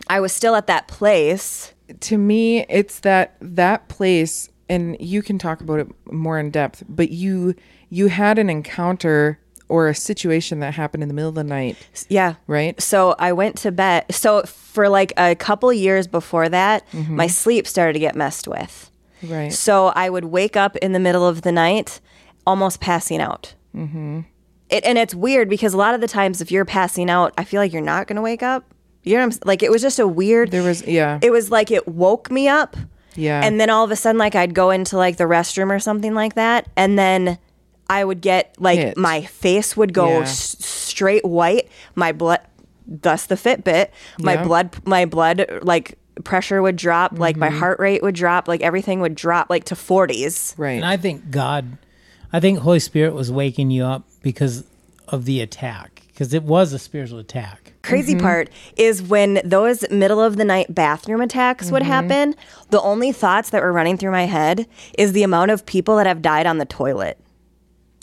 I 0.09 0.21
was 0.21 0.33
still 0.33 0.55
at 0.55 0.69
that 0.69 0.89
place. 0.89 1.75
to 2.01 2.17
me 2.17 2.65
it's 2.69 3.01
that 3.01 3.37
that 3.41 3.89
place 3.89 4.49
and 4.71 4.97
you 5.01 5.21
can 5.23 5.39
talk 5.39 5.61
about 5.61 5.79
it 5.81 5.89
more 6.11 6.39
in 6.39 6.51
depth 6.51 6.83
but 6.89 7.11
you 7.11 7.55
you 7.91 8.07
had 8.09 8.39
an 8.39 8.49
encounter 8.49 9.39
or 9.69 9.89
a 9.89 9.95
situation 9.95 10.61
that 10.61 10.75
happened 10.75 11.03
in 11.03 11.09
the 11.09 11.15
middle 11.15 11.29
of 11.29 11.35
the 11.37 11.45
night 11.45 11.77
Yeah. 12.09 12.35
right 12.47 12.81
So 12.81 13.15
I 13.19 13.33
went 13.33 13.57
to 13.59 13.71
bed. 13.71 14.05
So 14.11 14.43
for 14.45 14.89
like 14.89 15.13
a 15.17 15.35
couple 15.37 15.73
years 15.73 16.07
before 16.09 16.49
that, 16.49 16.83
my 16.93 17.27
sleep 17.29 17.67
started 17.69 17.93
to 17.93 17.99
get 18.01 18.17
messed 18.17 18.49
with. 18.49 18.91
right 19.23 19.53
So 19.53 19.89
I 19.89 20.11
would 20.11 20.25
wake 20.25 20.57
up 20.57 20.77
in 20.79 20.93
the 20.93 20.99
middle 20.99 21.25
of 21.27 21.43
the 21.43 21.53
night, 21.53 22.01
almost 22.47 22.81
passing 22.81 23.21
out. 23.21 23.55
Mm-hmm. 23.77 24.21
It, 24.71 24.85
and 24.85 24.99
it's 24.99 25.15
weird 25.15 25.49
because 25.49 25.73
a 25.75 25.77
lot 25.77 25.95
of 25.95 26.01
the 26.01 26.09
times, 26.09 26.41
if 26.41 26.51
you're 26.53 26.65
passing 26.65 27.09
out, 27.11 27.33
I 27.39 27.45
feel 27.45 27.61
like 27.61 27.73
you're 27.73 27.83
not 27.95 28.07
going 28.09 28.17
to 28.17 28.23
wake 28.23 28.43
up. 28.43 28.65
You 29.05 29.17
know, 29.19 29.27
what 29.27 29.35
I'm, 29.35 29.41
like 29.45 29.63
it 29.63 29.71
was 29.71 29.83
just 29.83 29.99
a 30.01 30.07
weird. 30.07 30.51
there 30.51 30.63
was 30.63 30.85
yeah 30.87 31.19
It 31.23 31.31
was 31.31 31.51
like 31.51 31.71
it 31.71 31.87
woke 31.89 32.31
me 32.31 32.49
up, 32.49 32.77
Yeah. 33.17 33.41
And 33.45 33.61
then 33.61 33.71
all 33.71 33.85
of 33.85 33.91
a 33.91 33.97
sudden, 33.97 34.19
like 34.19 34.35
I'd 34.35 34.55
go 34.55 34.71
into 34.71 34.97
like 34.97 35.17
the 35.17 35.25
restroom 35.25 35.71
or 35.75 35.79
something 35.79 36.15
like 36.15 36.35
that, 36.35 36.69
and 36.77 36.99
then 36.99 37.39
I 37.89 38.05
would 38.05 38.21
get 38.21 38.55
like 38.59 38.79
Hit. 38.79 38.97
my 38.97 39.23
face 39.23 39.77
would 39.77 39.93
go 39.93 40.09
Yeah. 40.09 40.21
s- 40.21 40.57
straight 40.65 41.25
white. 41.25 41.69
My 41.95 42.13
blood, 42.13 42.41
thus 42.87 43.27
the 43.27 43.35
Fitbit. 43.35 43.89
My 44.21 44.35
Yeah. 44.35 44.45
blood, 44.45 44.77
my 44.85 45.05
blood 45.07 45.47
like 45.63 45.97
pressure 46.25 46.63
would 46.63 46.77
drop. 46.77 47.19
Like 47.19 47.35
Mm-hmm. 47.35 47.41
my 47.41 47.51
heart 47.51 47.81
rate 47.81 48.03
would 48.03 48.15
drop. 48.15 48.47
Like 48.47 48.61
everything 48.61 49.01
would 49.01 49.15
drop 49.15 49.51
like 49.51 49.65
to 49.65 49.77
forties. 49.77 50.55
right. 50.57 50.73
And 50.73 50.85
I 50.85 50.97
think 50.97 51.31
God, 51.31 51.79
I 52.33 52.39
think 52.41 52.61
Holy 52.61 52.79
Spirit 52.81 53.15
was 53.15 53.33
waking 53.33 53.71
you 53.71 53.85
up 53.85 54.05
because 54.23 54.65
of 55.09 55.25
the 55.25 55.41
attack, 55.41 56.03
because 56.09 56.33
it 56.33 56.45
was 56.45 56.73
a 56.73 56.79
spiritual 56.79 57.19
attack. 57.19 57.60
Crazy 57.83 58.13
Mm-hmm. 58.15 58.21
part 58.27 58.51
is 58.77 59.03
when 59.03 59.41
those 59.45 59.89
middle 59.91 60.21
of 60.21 60.37
the 60.37 60.45
night 60.45 60.75
bathroom 60.75 61.21
attacks 61.23 61.71
would 61.71 61.83
Mm-hmm. 61.83 61.91
happen, 61.91 62.35
the 62.71 62.81
only 62.83 63.11
thoughts 63.13 63.51
that 63.51 63.63
were 63.63 63.73
running 63.73 63.97
through 63.97 64.11
my 64.13 64.27
head 64.27 64.67
is 64.99 65.13
the 65.13 65.23
amount 65.23 65.51
of 65.51 65.65
people 65.65 65.97
that 65.97 66.07
have 66.07 66.21
died 66.21 66.47
on 66.47 66.59
the 66.59 66.67
toilet. 66.67 67.19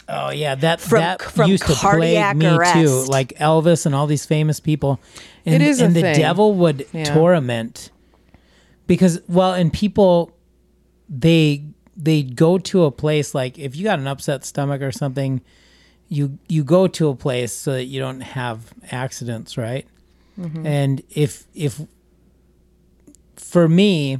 Oh 0.09 0.29
yeah, 0.31 0.55
that 0.55 0.79
From- 0.81 0.99
that 0.99 1.21
from 1.21 1.49
used 1.51 1.63
to 1.67 1.73
plague 1.73 1.81
cardiac 1.81 2.37
me 2.37 2.57
too. 2.73 3.05
Like 3.07 3.33
Elvis 3.39 3.85
and 3.85 3.93
all 3.93 4.07
these 4.07 4.25
famous 4.25 4.59
people. 4.59 4.99
And, 5.45 5.55
It 5.55 5.61
is 5.61 5.81
a 5.81 5.85
and 5.85 5.95
the 5.95 6.01
thing. 6.01 6.15
devil 6.15 6.53
would 6.55 6.87
Yeah. 6.93 7.13
torment 7.13 7.91
because 8.87 9.19
well, 9.27 9.53
and 9.53 9.71
people 9.71 10.31
they 11.09 11.65
they 11.95 12.23
go 12.23 12.57
to 12.57 12.83
a 12.85 12.91
place 12.91 13.35
like 13.35 13.57
if 13.59 13.75
you 13.75 13.83
got 13.83 13.99
an 13.99 14.07
upset 14.07 14.45
stomach 14.45 14.81
or 14.81 14.91
something, 14.91 15.41
you 16.09 16.37
you 16.47 16.63
go 16.63 16.87
to 16.87 17.09
a 17.09 17.15
place 17.15 17.51
so 17.53 17.73
that 17.73 17.85
you 17.85 17.99
don't 17.99 18.21
have 18.21 18.73
accidents, 18.91 19.57
right? 19.57 19.85
Mm-hmm. 20.39 20.65
And 20.65 21.01
if 21.09 21.45
if 21.53 21.81
for 23.35 23.67
me, 23.67 24.19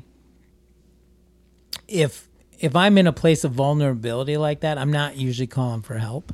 if 1.87 2.27
if 2.59 2.75
I'm 2.75 2.97
in 2.97 3.05
a 3.07 3.13
place 3.13 3.43
of 3.43 3.51
vulnerability 3.51 4.37
like 4.37 4.61
that, 4.61 4.77
I'm 4.77 4.91
not 4.91 5.15
usually 5.17 5.47
calling 5.47 5.81
for 5.81 5.97
help. 5.97 6.33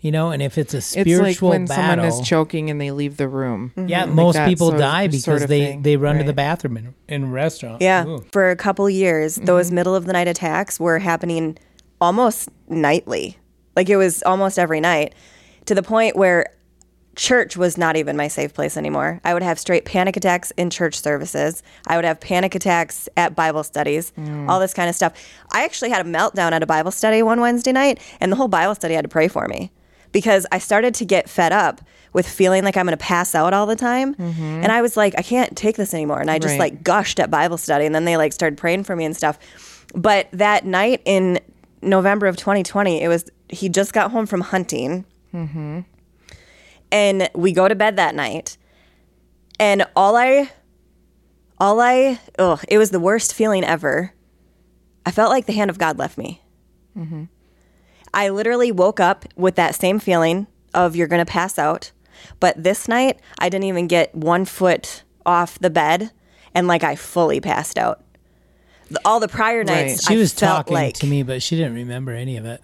You 0.00 0.12
know, 0.12 0.30
and 0.30 0.42
if 0.42 0.58
it's 0.58 0.74
a 0.74 0.80
spiritual 0.80 1.24
it's 1.26 1.40
like 1.42 1.50
when 1.50 1.64
battle, 1.66 2.04
someone 2.04 2.20
is 2.22 2.28
choking 2.28 2.70
and 2.70 2.80
they 2.80 2.90
leave 2.90 3.16
the 3.16 3.26
room. 3.28 3.72
yeah, 3.76 4.04
Like 4.04 4.10
most 4.14 4.38
people 4.44 4.68
sort 4.68 4.74
of- 4.74 4.80
die 4.80 5.06
because 5.06 5.24
sort 5.24 5.42
of 5.42 5.48
they 5.48 5.60
thing. 5.66 5.82
they 5.82 5.96
run 5.96 6.18
to 6.18 6.24
the 6.24 6.32
bathroom 6.34 6.76
in, 6.76 6.94
in 7.08 7.24
a 7.24 7.26
restaurant. 7.26 7.80
Yeah. 7.82 8.06
Ooh. 8.06 8.24
For 8.30 8.50
a 8.50 8.56
couple 8.56 8.88
years, 8.90 9.36
Mm-hmm. 9.36 9.46
those 9.46 9.70
middle 9.72 9.94
of 9.96 10.04
the 10.04 10.12
night 10.12 10.28
attacks 10.28 10.78
were 10.78 10.98
happening 10.98 11.58
almost 12.00 12.50
nightly. 12.68 13.38
Like 13.76 13.88
it 13.88 13.96
was 13.96 14.22
almost 14.24 14.58
every 14.58 14.80
night 14.80 15.14
to 15.66 15.74
the 15.74 15.82
point 15.82 16.16
where 16.16 16.46
church 17.14 17.56
was 17.56 17.78
not 17.78 17.96
even 17.96 18.14
my 18.16 18.28
safe 18.28 18.52
place 18.52 18.76
anymore. 18.76 19.20
I 19.24 19.32
would 19.32 19.42
have 19.42 19.58
straight 19.58 19.86
panic 19.86 20.16
attacks 20.18 20.50
in 20.58 20.68
church 20.68 21.00
services. 21.00 21.62
I 21.86 21.96
would 21.96 22.04
have 22.04 22.20
panic 22.20 22.54
attacks 22.54 23.08
at 23.16 23.34
Bible 23.34 23.62
studies, 23.62 24.12
Mm. 24.18 24.50
all 24.50 24.60
this 24.60 24.74
kind 24.74 24.90
of 24.90 24.94
stuff. 24.94 25.14
I 25.50 25.64
actually 25.64 25.90
had 25.90 26.04
a 26.06 26.08
meltdown 26.08 26.52
at 26.52 26.62
a 26.62 26.66
Bible 26.66 26.90
study 26.90 27.22
one 27.22 27.40
Wednesday 27.40 27.72
night, 27.72 28.00
and 28.20 28.30
the 28.30 28.36
whole 28.36 28.48
Bible 28.48 28.74
study 28.74 28.92
had 28.94 29.04
to 29.04 29.08
pray 29.08 29.28
for 29.28 29.48
me 29.48 29.70
because 30.12 30.46
I 30.52 30.58
started 30.58 30.94
to 30.96 31.06
get 31.06 31.28
fed 31.28 31.52
up 31.52 31.80
with 32.12 32.28
feeling 32.28 32.64
like 32.64 32.76
I'm 32.76 32.84
going 32.86 32.96
to 32.96 33.02
pass 33.02 33.34
out 33.34 33.54
all 33.54 33.64
the 33.66 33.76
time. 33.76 34.14
And 34.18 34.66
I 34.70 34.80
was 34.82 34.94
like, 34.96 35.14
I 35.18 35.22
can't 35.22 35.56
take 35.56 35.76
this 35.76 35.92
anymore. 35.94 36.20
And 36.20 36.30
I 36.30 36.38
just 36.38 36.52
Mm-hmm. 36.52 36.60
Right. 36.60 36.72
like 36.74 36.82
gushed 36.82 37.18
at 37.18 37.30
Bible 37.30 37.56
study, 37.56 37.86
and 37.86 37.94
then 37.94 38.04
they 38.04 38.18
like 38.18 38.34
started 38.34 38.58
praying 38.58 38.84
for 38.84 38.94
me 38.94 39.06
and 39.06 39.16
stuff. 39.16 39.38
But 39.94 40.28
that 40.32 40.66
night 40.66 41.00
in 41.06 41.40
November 41.80 42.26
of 42.26 42.36
2020, 42.36 43.02
it 43.02 43.08
was 43.08 43.24
he 43.48 43.68
just 43.68 43.92
got 43.92 44.10
home 44.10 44.26
from 44.26 44.40
hunting, 44.42 45.04
and 46.92 47.28
we 47.34 47.52
go 47.52 47.68
to 47.68 47.74
bed 47.74 47.96
that 47.96 48.14
night, 48.14 48.56
and 49.58 49.86
all 49.94 50.16
I, 50.16 50.50
all 51.58 51.80
I, 51.80 52.20
oh, 52.38 52.60
it 52.68 52.78
was 52.78 52.90
the 52.90 53.00
worst 53.00 53.34
feeling 53.34 53.64
ever. 53.64 54.12
I 55.04 55.10
felt 55.10 55.30
like 55.30 55.46
the 55.46 55.52
hand 55.52 55.70
of 55.70 55.78
God 55.78 55.98
left 55.98 56.18
me. 56.18 56.42
I 58.14 58.30
literally 58.30 58.72
woke 58.72 58.98
up 59.00 59.26
with 59.36 59.56
that 59.56 59.74
same 59.74 59.98
feeling 59.98 60.46
of 60.72 60.96
you're 60.96 61.06
going 61.08 61.24
to 61.24 61.30
pass 61.30 61.58
out. 61.58 61.92
But 62.40 62.62
this 62.62 62.88
night, 62.88 63.20
I 63.38 63.48
didn't 63.50 63.64
even 63.66 63.86
get 63.88 64.14
one 64.14 64.46
foot 64.46 65.02
off 65.26 65.58
the 65.58 65.68
bed 65.70 66.10
and 66.54 66.66
like 66.66 66.82
I 66.82 66.96
fully 66.96 67.40
passed 67.40 67.76
out. 67.78 68.02
All 69.04 69.20
the 69.20 69.28
prior 69.28 69.62
nights, 69.64 70.06
She 70.06 70.14
I 70.14 70.18
was 70.18 70.32
talking 70.32 70.72
like 70.74 70.94
to 70.96 71.06
me, 71.06 71.22
but 71.22 71.42
she 71.42 71.56
didn't 71.56 71.74
remember 71.74 72.12
any 72.12 72.36
of 72.38 72.46
it. 72.46 72.62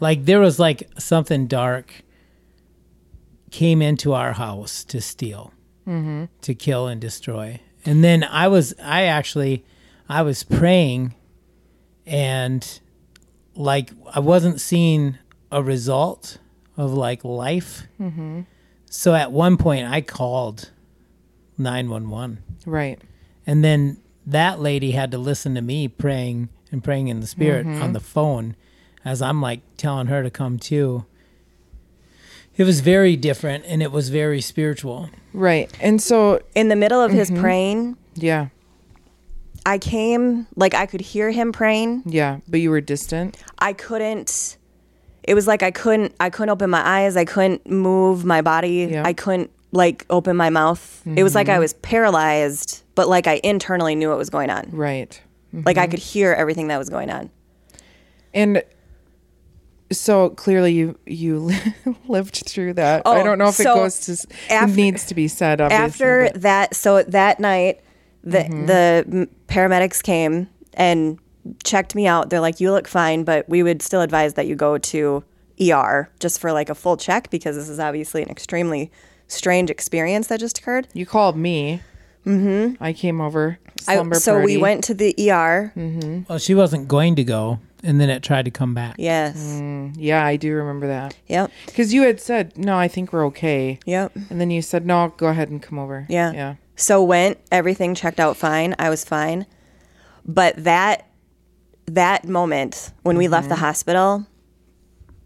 Like 0.00 0.24
there 0.24 0.40
was 0.40 0.58
like 0.58 0.88
something 0.98 1.46
dark 1.46 2.02
came 3.50 3.82
into 3.82 4.12
our 4.12 4.32
house 4.32 4.84
to 4.84 5.00
steal, 5.00 5.52
Mm-hmm. 5.86 6.24
to 6.42 6.54
kill 6.54 6.86
and 6.86 7.00
destroy. 7.00 7.60
And 7.84 8.04
then 8.04 8.22
I 8.24 8.48
was, 8.48 8.74
I 8.82 9.04
actually, 9.04 9.64
I 10.08 10.22
was 10.22 10.42
praying, 10.44 11.14
and 12.06 12.80
like 13.54 13.90
I 14.14 14.20
wasn't 14.20 14.60
seeing 14.60 15.18
a 15.50 15.62
result 15.62 16.38
of 16.76 16.92
like 16.92 17.24
life. 17.24 17.82
Mm-hmm. 18.00 18.42
So 18.90 19.14
at 19.14 19.32
one 19.32 19.56
point, 19.56 19.86
I 19.88 20.00
called 20.00 20.70
nine 21.58 21.88
one 21.90 22.10
one. 22.10 22.42
Right. 22.66 23.00
And 23.46 23.64
then 23.64 24.00
that 24.26 24.60
lady 24.60 24.92
had 24.92 25.10
to 25.12 25.18
listen 25.18 25.54
to 25.54 25.62
me 25.62 25.88
praying 25.88 26.50
and 26.70 26.84
praying 26.84 27.08
in 27.08 27.20
the 27.20 27.26
spirit 27.26 27.66
Mm-hmm. 27.66 27.82
on 27.82 27.92
the 27.94 28.00
phone 28.00 28.54
as 29.04 29.22
I'm 29.22 29.40
like 29.40 29.60
telling 29.76 30.06
her 30.08 30.22
to 30.22 30.30
come 30.30 30.58
too. 30.58 31.04
It 32.56 32.64
was 32.64 32.80
very 32.80 33.16
different 33.16 33.64
and 33.66 33.82
it 33.82 33.90
was 33.90 34.10
very 34.10 34.40
spiritual. 34.40 35.08
Right. 35.32 35.70
And 35.80 36.02
so, 36.02 36.40
in 36.54 36.68
the 36.68 36.76
middle 36.76 37.00
of 37.00 37.10
Mm-hmm. 37.10 37.18
his 37.18 37.30
praying, 37.30 37.96
yeah. 38.14 38.48
I 39.64 39.78
came 39.78 40.46
like 40.56 40.74
I 40.74 40.86
could 40.86 41.00
hear 41.00 41.30
him 41.30 41.52
praying. 41.52 42.02
Yeah. 42.06 42.40
But 42.48 42.60
you 42.60 42.70
were 42.70 42.80
distant. 42.80 43.36
I 43.58 43.72
couldn't 43.72 44.56
it 45.22 45.34
was 45.34 45.46
like 45.46 45.62
I 45.62 45.70
couldn't 45.70 46.14
I 46.18 46.30
couldn't 46.30 46.50
open 46.50 46.70
my 46.70 46.86
eyes, 46.86 47.16
I 47.16 47.24
couldn't 47.24 47.66
move 47.68 48.24
my 48.24 48.42
body. 48.42 48.88
Yeah. 48.90 49.02
I 49.06 49.12
couldn't 49.12 49.50
like 49.72 50.04
open 50.10 50.36
my 50.36 50.50
mouth. 50.50 51.02
It 51.06 51.22
was 51.22 51.34
like 51.34 51.46
Mm-hmm. 51.46 51.56
I 51.56 51.60
was 51.60 51.74
paralyzed, 51.74 52.82
but 52.94 53.06
like 53.08 53.26
I 53.26 53.40
internally 53.44 53.94
knew 53.94 54.08
what 54.08 54.18
was 54.18 54.30
going 54.30 54.50
on. 54.50 54.68
Right. 54.72 55.20
Like 55.52 55.78
I 55.78 55.86
could 55.86 55.98
hear 56.00 56.32
everything 56.32 56.68
that 56.68 56.78
was 56.78 56.88
going 56.90 57.10
on. 57.10 57.30
And 58.34 58.62
so 59.92 60.30
clearly 60.30 60.72
you 60.72 60.98
you 61.06 61.50
lived 62.08 62.42
through 62.46 62.74
that. 62.74 63.02
I 63.06 63.20
Oh, 63.20 63.24
don't 63.24 63.38
know 63.38 63.48
if 63.48 63.54
so 63.56 63.72
it 63.72 63.74
goes 63.74 64.00
to 64.06 64.52
after- 64.52 64.74
needs 64.76 65.06
to 65.06 65.14
be 65.14 65.28
said 65.28 65.60
obviously. 65.60 65.84
After 65.84 66.30
but- 66.32 66.42
that, 66.42 66.74
so 66.76 67.02
that 67.02 67.40
night, 67.40 67.80
the 68.22 68.38
Mm-hmm. 68.38 68.66
the 68.66 69.28
paramedics 69.48 70.02
came 70.02 70.48
and 70.74 71.18
checked 71.64 71.94
me 71.94 72.06
out. 72.06 72.30
They're 72.30 72.40
like, 72.40 72.60
"You 72.60 72.70
look 72.72 72.86
fine, 72.86 73.24
but 73.24 73.48
we 73.48 73.62
would 73.62 73.82
still 73.82 74.02
advise 74.02 74.34
that 74.34 74.46
you 74.46 74.54
go 74.54 74.76
to 74.78 75.24
ER 75.60 76.08
just 76.20 76.40
for 76.40 76.52
like 76.52 76.68
a 76.70 76.74
full 76.74 76.96
check 76.96 77.30
because 77.30 77.56
this 77.56 77.68
is 77.68 77.78
obviously 77.80 78.22
an 78.22 78.28
extremely 78.30 78.90
strange 79.26 79.70
experience 79.70 80.26
that 80.28 80.38
just 80.40 80.58
occurred." 80.58 80.86
you 80.92 81.06
called 81.06 81.36
me. 81.36 81.80
Mm-hmm. 82.26 82.82
I 82.82 82.92
came 82.92 83.20
over. 83.20 83.58
I, 83.88 83.94
Slumber 83.94 84.16
so 84.16 84.40
we 84.40 84.56
went 84.56 84.84
to 84.84 84.94
the 84.94 85.14
ER. 85.30 85.70
Hmm. 85.74 86.22
Well, 86.28 86.38
she 86.38 86.54
wasn't 86.54 86.86
going 86.88 87.16
to 87.16 87.24
go 87.24 87.60
and 87.82 87.98
then 88.00 88.10
it 88.10 88.22
tried 88.22 88.44
to 88.44 88.50
come 88.50 88.74
back. 88.74 88.96
Yes. 88.98 89.38
Mm. 89.38 89.94
Yeah, 89.96 90.24
I 90.24 90.36
do 90.36 90.52
remember 90.54 90.86
that. 90.88 91.16
Yep. 91.28 91.50
Because 91.66 91.94
you 91.94 92.02
had 92.02 92.20
said, 92.20 92.58
no, 92.58 92.76
I 92.76 92.88
think 92.88 93.12
we're 93.12 93.24
okay. 93.26 93.78
Yep. 93.86 94.12
And 94.28 94.38
then 94.40 94.50
you 94.50 94.60
said, 94.60 94.84
no, 94.84 95.14
go 95.16 95.28
ahead 95.28 95.48
and 95.48 95.62
come 95.62 95.78
over. 95.78 96.06
Yeah. 96.10 96.32
Yeah. 96.32 96.54
So 96.76 97.02
went, 97.02 97.38
everything 97.50 97.94
checked 97.94 98.20
out 98.20 98.36
fine. 98.36 98.74
I 98.78 98.90
was 98.90 99.02
fine. 99.04 99.46
But 100.26 100.62
that 100.64 101.06
that 101.86 102.24
moment 102.28 102.92
when 103.02 103.16
we 103.16 103.26
left 103.28 103.48
the 103.48 103.54
Mm-hmm. 103.54 103.64
hospital, 103.64 104.26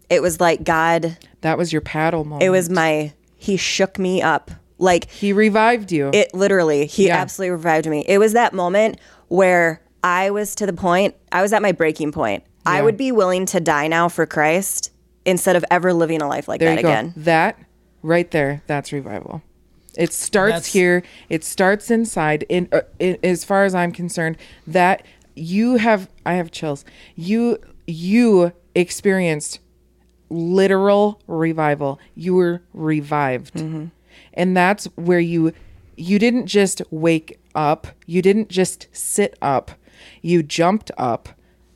it 0.09 0.21
was 0.21 0.39
like 0.39 0.63
God, 0.63 1.17
That 1.41 1.57
was 1.57 1.71
your 1.73 1.81
paddle 1.81 2.23
moment. 2.23 2.41
it 2.43 2.49
was 2.49 2.69
my 2.69 3.13
he 3.37 3.57
shook 3.57 3.99
me 3.99 4.21
up. 4.21 4.49
Like 4.77 5.09
He 5.09 5.31
revived 5.33 5.91
you. 5.91 6.09
it 6.13 6.33
literally, 6.33 6.85
he 6.85 7.07
Yeah. 7.07 7.17
absolutely 7.17 7.51
revived 7.51 7.87
me. 7.87 8.03
It 8.07 8.17
was 8.17 8.33
that 8.33 8.53
moment 8.53 8.99
where 9.29 9.81
I 10.03 10.29
was 10.31 10.53
to 10.55 10.65
the 10.65 10.73
point, 10.73 11.15
I 11.31 11.41
was 11.41 11.53
at 11.53 11.61
my 11.61 11.71
breaking 11.71 12.11
point. 12.11 12.43
I 12.65 12.81
would 12.81 12.97
be 12.97 13.11
willing 13.11 13.45
to 13.47 13.59
die 13.59 13.87
now 13.87 14.09
for 14.09 14.25
Christ 14.25 14.91
instead 15.23 15.55
of 15.55 15.63
ever 15.69 15.93
living 15.93 16.21
a 16.21 16.27
life 16.27 16.47
like 16.47 16.59
there 16.59 16.69
that 16.71 16.77
you 16.77 16.81
go. 16.83 16.89
again. 16.89 17.13
That 17.15 17.59
right 18.01 18.29
there, 18.31 18.63
that's 18.67 18.91
revival. 18.91 19.43
It 19.97 20.11
starts 20.11 20.51
That's- 20.51 20.73
here. 20.73 21.03
It 21.29 21.43
starts 21.43 21.89
inside. 21.91 22.43
In, 22.49 22.67
uh, 22.71 22.81
in 22.99 23.17
as 23.23 23.43
far 23.43 23.63
as 23.65 23.73
I'm 23.75 23.91
concerned, 23.91 24.37
that 24.67 25.03
you 25.35 25.75
have, 25.77 26.09
I 26.25 26.33
have 26.33 26.51
chills. 26.51 26.83
You 27.15 27.59
you 27.87 28.51
experienced 28.73 29.59
literal 30.29 31.21
revival. 31.27 31.99
You 32.15 32.33
were 32.35 32.61
revived, 32.73 33.91
and 34.35 34.55
that's 34.55 34.85
where 34.95 35.19
you 35.19 35.53
you 35.97 36.19
didn't 36.19 36.45
just 36.47 36.81
wake 36.91 37.39
up. 37.55 37.87
You 38.05 38.21
didn't 38.21 38.49
just 38.49 38.87
sit 38.91 39.37
up. 39.41 39.71
You 40.21 40.43
jumped 40.43 40.91
up, 40.97 41.29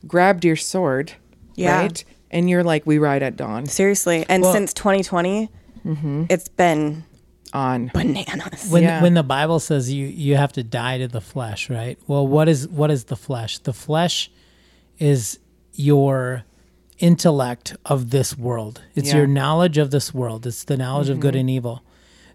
grabbed 0.08 0.44
your 0.44 0.58
sword, 0.58 1.14
Yeah. 1.56 1.80
right, 1.80 2.04
and 2.30 2.50
you're 2.50 2.64
like, 2.64 2.86
"We 2.86 2.98
ride 2.98 3.24
at 3.24 3.38
dawn." 3.38 3.66
Seriously. 3.66 4.26
And 4.28 4.44
Well- 4.44 4.54
since 4.54 4.74
2020, 4.74 5.50
Mm-hmm. 5.86 6.26
it's 6.30 6.50
been 6.50 7.06
on. 7.54 7.90
Bananas. 7.94 8.68
when 8.70 8.84
Yeah. 8.84 9.02
when 9.02 9.14
the 9.14 9.24
Bible 9.24 9.60
says 9.60 9.92
you 9.92 10.06
you 10.06 10.36
have 10.36 10.52
to 10.54 10.64
die 10.64 10.98
to 10.98 11.08
the 11.08 11.22
flesh, 11.22 11.70
right? 11.70 11.98
Well, 12.06 12.28
what 12.28 12.50
is 12.50 12.68
what 12.68 12.92
is 12.92 13.06
the 13.06 13.16
flesh? 13.16 13.58
The 13.60 13.74
flesh 13.74 14.30
is 15.00 15.40
your 15.74 16.44
intellect 17.00 17.76
of 17.86 18.10
this 18.10 18.38
world. 18.38 18.82
It's 18.94 19.08
Yeah. 19.08 19.12
Mm-hmm. 19.14 19.18
your 19.20 19.28
knowledge 19.28 19.78
of 19.78 19.92
this 19.92 20.14
world. 20.14 20.46
It's 20.46 20.66
the 20.66 20.76
knowledge 20.78 21.08
of 21.10 21.20
good 21.22 21.36
and 21.36 21.50
evil. 21.50 21.82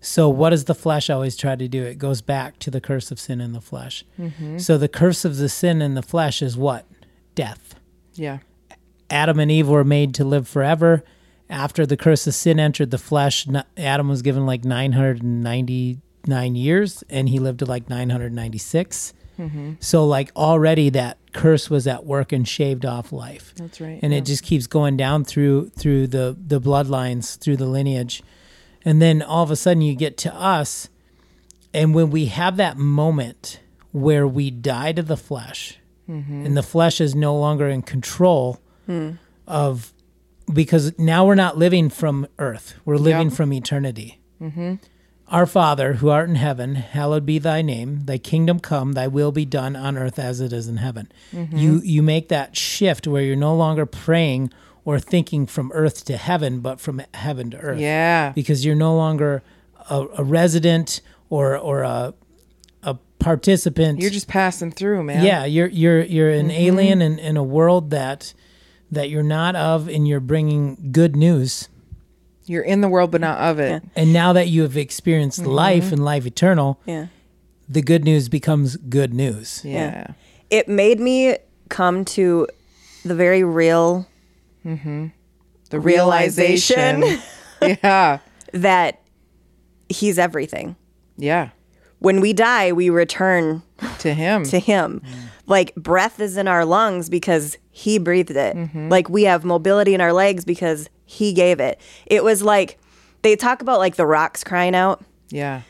So 0.05 0.28
what 0.28 0.50
does 0.50 0.64
the 0.64 0.74
flesh 0.74 1.09
always 1.09 1.34
try 1.34 1.57
to 1.57 1.66
do? 1.66 1.82
It 1.82 1.98
goes 1.98 2.20
back 2.20 2.59
to 2.61 2.70
the 2.70 2.80
curse 2.80 3.11
of 3.11 3.18
sin 3.18 3.40
in 3.40 3.52
the 3.52 3.61
flesh. 3.61 4.05
Mm-hmm. 4.20 4.59
So 4.59 4.76
the 4.76 4.88
curse 4.88 5.24
of 5.24 5.38
the 5.38 5.48
sin 5.48 5.80
in 5.80 5.94
the 5.94 6.02
flesh 6.02 6.42
is 6.42 6.59
what? 6.59 6.84
Death. 7.34 7.76
Yeah. 8.14 8.38
Adam 9.09 9.40
and 9.40 9.50
Eve 9.50 9.68
were 9.68 9.82
made 9.82 10.14
to 10.16 10.24
live 10.24 10.46
forever. 10.46 11.02
After 11.48 11.86
the 11.86 11.96
curse 11.96 12.26
of 12.26 12.34
sin 12.34 12.61
entered 12.61 12.90
the 12.90 12.98
flesh, 12.98 13.46
Adam 13.78 14.09
was 14.09 14.20
given 14.20 14.44
like 14.44 14.64
999 14.64 16.55
years 16.55 17.02
and 17.09 17.28
he 17.28 17.38
lived 17.38 17.61
to 17.61 17.64
like 17.64 17.88
996. 17.88 19.14
So, 19.80 20.07
like, 20.07 20.30
already 20.36 20.90
that 20.90 21.18
curse 21.32 21.68
was 21.68 21.86
at 21.86 22.05
work 22.07 22.32
and 22.32 22.46
shaved 22.46 22.86
off 22.86 23.12
life. 23.12 23.52
That's 23.57 23.80
right. 23.80 23.98
And 24.00 24.12
yeah. 24.12 24.18
it 24.18 24.26
just 24.26 24.44
keeps 24.44 24.68
going 24.68 24.96
down 24.96 25.24
through 25.24 25.70
through 25.70 26.07
the 26.07 26.36
the 26.38 26.61
bloodlines, 26.61 27.36
through 27.38 27.57
the 27.57 27.66
lineage. 27.66 28.22
And 28.85 29.01
then 29.01 29.22
all 29.22 29.43
of 29.43 29.51
a 29.51 29.57
sudden 29.57 29.82
you 29.82 29.95
get 29.95 30.16
to 30.18 30.35
us 30.35 30.89
and 31.74 31.93
when 31.93 32.11
we 32.11 32.26
have 32.26 32.57
that 32.57 32.78
moment 32.78 33.61
where 33.91 34.26
we 34.26 34.51
die 34.51 34.93
to 34.93 35.03
the 35.03 35.16
flesh 35.16 35.78
mm-hmm. 36.09 36.47
and 36.47 36.57
the 36.57 36.62
flesh 36.62 37.01
is 37.01 37.14
no 37.14 37.37
longer 37.37 37.68
in 37.68 37.82
control 37.82 38.61
hmm. 38.87 39.12
of 39.47 39.93
because 40.53 40.97
now 40.99 41.26
we're 41.26 41.35
not 41.35 41.59
living 41.59 41.91
from 41.91 42.26
earth 42.39 42.74
we're 42.85 42.97
living 42.97 43.28
Yep. 43.28 43.37
from 43.37 43.53
eternity. 43.53 44.20
Mm-hmm. 44.41 44.74
Our 45.28 45.47
father 45.47 45.95
who 45.95 46.11
art 46.11 46.28
in 46.28 46.35
heaven 46.35 46.74
hallowed 46.74 47.24
be 47.26 47.39
thy 47.39 47.62
name 47.62 48.05
thy 48.05 48.18
kingdom 48.18 48.61
come 48.61 48.93
thy 48.93 49.09
will 49.09 49.32
be 49.32 49.45
done 49.45 49.74
on 49.74 49.97
earth 49.97 50.18
as 50.18 50.41
it 50.41 50.53
is 50.53 50.68
in 50.68 50.76
heaven. 50.76 51.11
Mm-hmm. 51.32 51.57
You 51.57 51.80
you 51.82 52.03
make 52.03 52.28
that 52.28 52.57
shift 52.57 53.07
where 53.09 53.22
you're 53.22 53.37
no 53.37 53.57
longer 53.57 53.87
praying 53.87 54.53
or 54.85 54.99
thinking 54.99 55.47
from 55.47 55.70
earth 55.72 56.05
to 56.05 56.16
heaven 56.16 56.61
but 56.61 56.78
from 56.80 57.01
heaven 57.14 57.51
to 57.51 57.57
earth 57.59 57.78
yeah. 57.78 58.32
because 58.35 58.64
you're 58.64 58.74
no 58.74 58.95
longer 58.95 59.43
a, 59.91 60.07
a 60.18 60.24
resident 60.24 61.01
or 61.30 61.57
or 61.57 61.82
a 61.82 62.14
a 62.82 62.95
participant. 63.18 64.01
You're 64.01 64.11
just 64.11 64.28
passing 64.28 64.70
through, 64.70 65.03
man. 65.05 65.24
yeah, 65.24 65.45
you're 65.47 65.68
you're 65.68 66.03
you're 66.03 66.30
an 66.30 66.49
Mm-hmm. 66.49 66.51
alien 66.66 67.03
in, 67.03 67.18
in 67.18 67.37
a 67.37 67.43
world 67.43 67.91
that 67.91 68.35
that 68.91 69.09
you're 69.11 69.22
not 69.22 69.57
of, 69.57 69.89
and 69.89 70.07
you're 70.07 70.20
bringing 70.20 70.91
good 70.93 71.16
news. 71.16 71.68
You're 72.47 72.62
in 72.62 72.82
the 72.82 72.89
world, 72.89 73.11
but 73.11 73.22
not 73.22 73.39
of 73.41 73.59
it. 73.59 73.82
And 73.97 74.12
now 74.12 74.35
that 74.35 74.49
you 74.49 74.62
have 74.62 74.76
experienced 74.76 75.41
Mm-hmm. 75.41 75.51
life 75.51 75.93
and 75.93 76.05
life 76.05 76.26
eternal, 76.26 76.78
Yeah. 76.85 77.07
the 77.68 77.80
good 77.82 78.05
news 78.05 78.28
becomes 78.28 78.76
good 78.76 79.14
news. 79.14 79.62
Yeah. 79.64 80.09
It 80.51 80.68
made 80.68 81.01
me 81.01 81.39
come 81.70 82.05
to 82.05 82.47
the 83.03 83.14
very 83.14 83.43
real 83.43 84.07
The 85.70 85.80
realization 85.80 87.00
realization. 87.00 87.22
yeah. 87.82 88.18
that 88.52 89.02
he's 89.88 90.18
everything. 90.18 90.76
Yeah. 91.16 91.50
When 91.98 92.20
we 92.20 92.32
die, 92.32 92.72
we 92.72 92.90
return 92.90 93.62
To 94.00 94.12
him. 94.12 94.44
to 94.50 94.58
him. 94.58 95.00
Mm. 95.04 95.14
Like 95.46 95.74
breath 95.74 96.20
is 96.20 96.36
in 96.36 96.48
our 96.48 96.64
lungs 96.64 97.08
because 97.08 97.56
he 97.70 97.98
breathed 97.98 98.30
it. 98.30 98.56
Mm-hmm. 98.56 98.88
Like 98.88 99.08
we 99.08 99.24
have 99.24 99.44
mobility 99.44 99.94
in 99.94 100.00
our 100.00 100.12
legs 100.12 100.44
because 100.44 100.88
he 101.04 101.32
gave 101.32 101.60
it. 101.60 101.80
It 102.06 102.24
was 102.24 102.42
like 102.42 102.78
they 103.22 103.36
talk 103.36 103.62
about 103.62 103.78
like 103.78 103.96
the 103.96 104.06
rocks 104.06 104.44
crying 104.44 104.74
out. 104.74 105.02
yeah. 105.30 105.62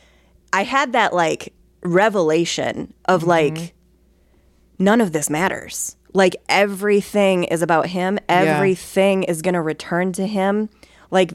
I 0.53 0.63
had 0.63 0.93
that 0.93 1.13
like 1.13 1.53
revelation 1.83 2.93
of 3.05 3.23
like 3.23 3.55
mm-hmm. 3.55 4.83
none 4.83 5.01
of 5.01 5.11
this 5.11 5.29
matters. 5.29 5.97
Like 6.15 6.37
everything 6.47 7.43
is 7.43 7.61
about 7.61 7.87
him. 7.87 8.17
Everything 8.29 9.23
is 9.23 9.41
going 9.41 9.53
to 9.53 9.61
return 9.61 10.13
to 10.13 10.25
him. 10.25 10.69
Like 11.11 11.33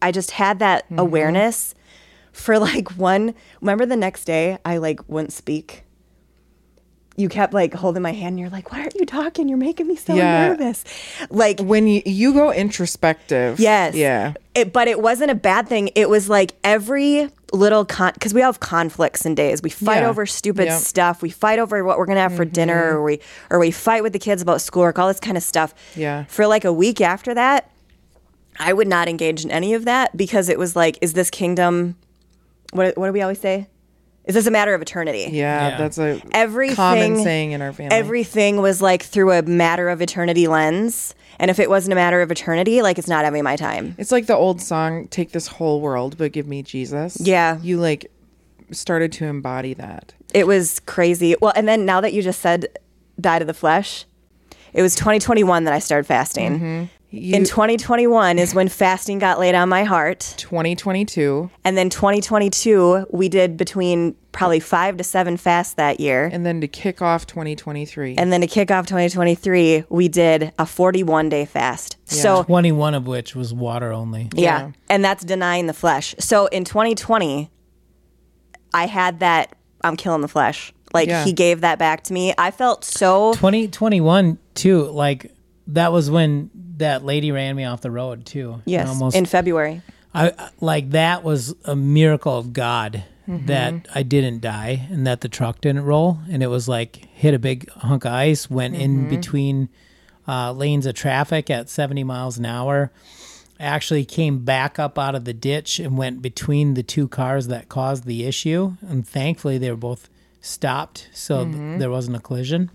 I 0.00 0.12
just 0.12 0.32
had 0.32 0.60
that 0.60 0.84
mm-hmm. 0.84 1.00
awareness 1.00 1.74
for 2.32 2.58
like 2.58 2.96
one 2.96 3.34
remember 3.60 3.84
the 3.84 3.96
next 3.96 4.24
day 4.24 4.58
I 4.64 4.78
like 4.78 5.00
wouldn't 5.08 5.32
speak. 5.32 5.84
You 7.16 7.28
kept 7.28 7.52
like 7.52 7.74
holding 7.74 8.02
my 8.02 8.12
hand 8.12 8.28
and 8.34 8.40
you're 8.40 8.48
like, 8.48 8.72
"Why 8.72 8.80
aren't 8.80 8.94
you 8.94 9.04
talking? 9.04 9.48
You're 9.48 9.58
making 9.58 9.86
me 9.86 9.96
so 9.96 10.14
Yeah. 10.14 10.48
nervous." 10.48 10.82
Like 11.28 11.60
When 11.60 11.86
you, 11.86 12.00
you 12.06 12.32
go 12.32 12.50
introspective. 12.52 13.60
Yes. 13.60 13.94
Yeah. 13.94 14.32
It, 14.54 14.72
but 14.72 14.88
it 14.88 15.00
wasn't 15.00 15.30
a 15.30 15.34
bad 15.34 15.68
thing. 15.68 15.90
It 15.94 16.08
was 16.08 16.28
like 16.30 16.54
every 16.64 17.28
little 17.52 17.84
con 17.84 18.12
because 18.14 18.32
we 18.32 18.40
have 18.40 18.60
conflicts 18.60 19.26
in 19.26 19.34
days. 19.34 19.60
We 19.62 19.68
fight 19.68 20.00
Yeah. 20.00 20.08
over 20.08 20.24
stupid 20.24 20.66
Yep. 20.68 20.80
stuff. 20.80 21.20
We 21.22 21.28
fight 21.28 21.58
over 21.58 21.84
what 21.84 21.98
we're 21.98 22.06
gonna 22.06 22.20
have 22.20 22.34
for 22.34 22.46
dinner, 22.46 22.88
mm-hmm. 22.88 22.96
or 22.96 23.02
we 23.02 23.20
or 23.50 23.58
we 23.58 23.70
fight 23.70 24.02
with 24.02 24.14
the 24.14 24.18
kids 24.18 24.40
about 24.40 24.62
schoolwork, 24.62 24.98
all 24.98 25.08
this 25.08 25.20
kind 25.20 25.36
of 25.36 25.42
stuff. 25.42 25.74
Yeah. 25.94 26.24
For 26.28 26.46
like 26.46 26.64
a 26.64 26.72
week 26.72 27.02
after 27.02 27.34
that, 27.34 27.70
I 28.58 28.72
would 28.72 28.88
not 28.88 29.06
engage 29.08 29.44
in 29.44 29.50
any 29.50 29.74
of 29.74 29.84
that 29.84 30.16
because 30.16 30.48
it 30.48 30.58
was 30.58 30.74
like, 30.76 30.96
is 31.02 31.12
this 31.12 31.28
kingdom? 31.28 31.96
What 32.72 32.96
what 32.96 33.06
do 33.08 33.12
we 33.12 33.20
always 33.20 33.40
say? 33.40 33.68
Is 34.24 34.34
this 34.34 34.46
a 34.46 34.50
matter 34.50 34.74
of 34.74 34.82
eternity? 34.82 35.28
Yeah. 35.30 35.70
Yeah. 35.70 35.78
That's 35.78 35.98
a 35.98 36.20
Everything 36.32 36.76
common 36.76 37.22
saying 37.22 37.52
in 37.52 37.62
our 37.62 37.72
family. 37.72 37.96
Everything 37.96 38.58
was 38.58 38.80
like 38.80 39.02
through 39.02 39.32
a 39.32 39.42
matter 39.42 39.88
of 39.88 40.00
eternity 40.00 40.46
lens. 40.46 41.14
And 41.38 41.50
if 41.50 41.58
it 41.58 41.68
wasn't 41.68 41.92
a 41.92 41.96
matter 41.96 42.22
of 42.22 42.30
eternity, 42.30 42.82
like 42.82 42.98
it's 42.98 43.08
not 43.08 43.24
having 43.24 43.42
my 43.42 43.56
time. 43.56 43.96
It's 43.98 44.12
like 44.12 44.26
the 44.26 44.36
old 44.36 44.60
song, 44.60 45.08
Take 45.08 45.32
This 45.32 45.48
Whole 45.48 45.80
World, 45.80 46.16
but 46.18 46.32
Give 46.32 46.46
Me 46.46 46.62
Jesus. 46.62 47.18
Yeah. 47.20 47.58
You 47.62 47.78
like 47.78 48.12
started 48.70 49.12
to 49.12 49.26
embody 49.26 49.74
that. 49.74 50.14
It 50.32 50.46
was 50.46 50.80
crazy. 50.80 51.34
Well, 51.40 51.52
and 51.56 51.66
then 51.66 51.84
now 51.84 52.00
that 52.00 52.12
you 52.12 52.22
just 52.22 52.40
said 52.40 52.68
die 53.20 53.40
to 53.40 53.44
the 53.44 53.54
flesh, 53.54 54.04
it 54.72 54.82
was 54.82 54.94
2021 54.94 55.64
that 55.64 55.74
I 55.74 55.78
started 55.78 56.06
fasting. 56.06 56.58
Mm-hmm. 56.58 56.84
You, 57.14 57.36
In 57.36 57.44
2021 57.44 58.38
is 58.38 58.54
when 58.54 58.68
fasting 58.68 59.18
got 59.18 59.38
laid 59.38 59.54
on 59.54 59.68
my 59.68 59.84
heart. 59.84 60.34
2022. 60.38 61.50
And 61.62 61.76
then 61.76 61.90
2022, 61.90 63.06
we 63.10 63.28
did 63.28 63.58
between 63.58 64.16
probably 64.32 64.60
five 64.60 64.96
to 64.96 65.04
seven 65.04 65.36
fasts 65.36 65.74
that 65.74 66.00
year. 66.00 66.30
And 66.32 66.46
then 66.46 66.62
to 66.62 66.68
kick 66.68 67.02
off 67.02 67.26
2023. 67.26 68.16
And 68.16 68.32
then 68.32 68.40
to 68.40 68.46
kick 68.46 68.70
off 68.70 68.86
2023, 68.86 69.84
we 69.90 70.08
did 70.08 70.52
a 70.58 70.64
41 70.64 71.28
day 71.28 71.44
fast. 71.44 71.98
So, 72.06 72.44
21 72.44 72.94
of 72.94 73.06
which 73.06 73.34
was 73.36 73.52
water 73.52 73.92
only. 73.92 74.30
yeah. 74.34 74.42
Yeah. 74.68 74.70
And 74.88 75.04
that's 75.04 75.22
denying 75.22 75.66
the 75.66 75.74
flesh. 75.74 76.14
So 76.18 76.46
in 76.46 76.64
2020, 76.64 77.50
I 78.72 78.86
had 78.86 79.20
that 79.20 79.54
I'm 79.84 79.96
killing 79.96 80.22
the 80.22 80.28
flesh. 80.28 80.72
Like 80.94 81.08
Yeah. 81.08 81.24
he 81.24 81.32
gave 81.34 81.60
that 81.60 81.78
back 81.78 82.04
to 82.04 82.12
me. 82.14 82.32
I 82.38 82.50
felt 82.52 82.84
so 82.84 83.32
2021 83.34 84.38
too, 84.54 84.84
like 84.90 85.30
that 85.72 85.92
was 85.92 86.10
when 86.10 86.50
that 86.78 87.04
lady 87.04 87.32
ran 87.32 87.54
me 87.56 87.64
off 87.64 87.80
the 87.80 87.90
road 87.90 88.24
too. 88.26 88.62
Yes 88.64 88.88
Almost 88.88 89.16
in 89.16 89.26
February. 89.26 89.82
I 90.14 90.32
like 90.60 90.90
that 90.90 91.22
was 91.24 91.54
a 91.64 91.76
miracle 91.76 92.36
of 92.36 92.52
God 92.52 93.04
Mm-hmm. 93.28 93.46
that 93.46 93.86
I 93.94 94.02
didn't 94.02 94.40
die 94.40 94.88
and 94.90 95.06
that 95.06 95.20
the 95.20 95.28
truck 95.28 95.60
didn't 95.60 95.84
roll 95.84 96.18
and 96.28 96.42
it 96.42 96.48
was 96.48 96.66
like 96.68 96.96
hit 97.14 97.34
a 97.34 97.38
big 97.38 97.70
hunk 97.70 98.04
of 98.04 98.12
ice, 98.12 98.50
went 98.50 98.74
Mm-hmm. 98.74 98.82
in 98.82 99.08
between 99.08 99.68
uh, 100.26 100.50
lanes 100.50 100.86
of 100.86 100.96
traffic 100.96 101.48
at 101.48 101.70
70 101.70 102.02
miles 102.02 102.36
an 102.36 102.46
hour. 102.46 102.90
Actually 103.60 104.04
came 104.04 104.44
back 104.44 104.80
up 104.80 104.98
out 104.98 105.14
of 105.14 105.24
the 105.24 105.32
ditch 105.32 105.78
and 105.78 105.96
went 105.96 106.20
between 106.20 106.74
the 106.74 106.82
two 106.82 107.06
cars 107.06 107.46
that 107.46 107.68
caused 107.68 108.06
the 108.06 108.24
issue 108.24 108.74
and 108.88 109.06
thankfully 109.06 109.56
they 109.56 109.70
were 109.70 109.76
both 109.76 110.08
stopped 110.40 111.08
so 111.12 111.44
th- 111.44 111.78
there 111.78 111.90
wasn't 111.92 112.16
a 112.16 112.20
collision. 112.20 112.72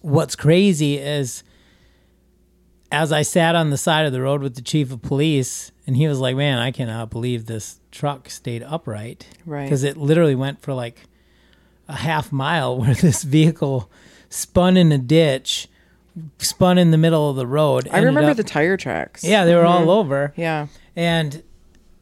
What's 0.00 0.36
crazy 0.36 0.98
is 0.98 1.42
as 2.92 3.12
I 3.12 3.22
sat 3.22 3.54
on 3.54 3.70
the 3.70 3.76
side 3.76 4.06
of 4.06 4.12
the 4.12 4.20
road 4.20 4.42
with 4.42 4.54
the 4.56 4.62
chief 4.62 4.90
of 4.92 5.02
police, 5.02 5.70
and 5.86 5.96
he 5.96 6.08
was 6.08 6.18
like, 6.18 6.36
"Man, 6.36 6.58
I 6.58 6.70
cannot 6.70 7.10
believe 7.10 7.46
this 7.46 7.80
truck 7.90 8.28
stayed 8.30 8.62
upright, 8.62 9.26
Right. 9.46 9.64
Because 9.64 9.84
it 9.84 9.96
literally 9.96 10.34
went 10.34 10.60
for 10.60 10.74
like 10.74 11.04
a 11.88 11.96
half 11.96 12.32
mile, 12.32 12.76
where 12.80 12.94
this 12.94 13.22
vehicle 13.22 13.90
spun 14.28 14.76
in 14.76 14.92
a 14.92 14.98
ditch, 14.98 15.68
spun 16.38 16.78
in 16.78 16.90
the 16.90 16.98
middle 16.98 17.30
of 17.30 17.36
the 17.36 17.46
road. 17.46 17.88
I 17.92 17.98
remember 18.00 18.30
up- 18.30 18.36
the 18.36 18.44
tire 18.44 18.76
tracks. 18.76 19.22
yeah, 19.24 19.44
they 19.44 19.54
were 19.54 19.64
all 19.66 19.80
mm-hmm. 19.80 19.90
over, 19.90 20.32
Yeah. 20.36 20.66
and 20.96 21.42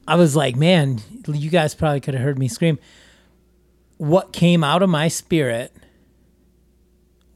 I 0.06 0.16
was 0.16 0.34
like, 0.34 0.56
"Man, 0.56 1.00
you 1.26 1.50
guys 1.50 1.74
probably 1.74 2.00
could 2.00 2.14
have 2.14 2.22
heard 2.22 2.38
me 2.38 2.48
scream." 2.48 2.78
What 3.98 4.32
came 4.32 4.62
out 4.62 4.82
of 4.84 4.88
my 4.88 5.08
spirit 5.08 5.72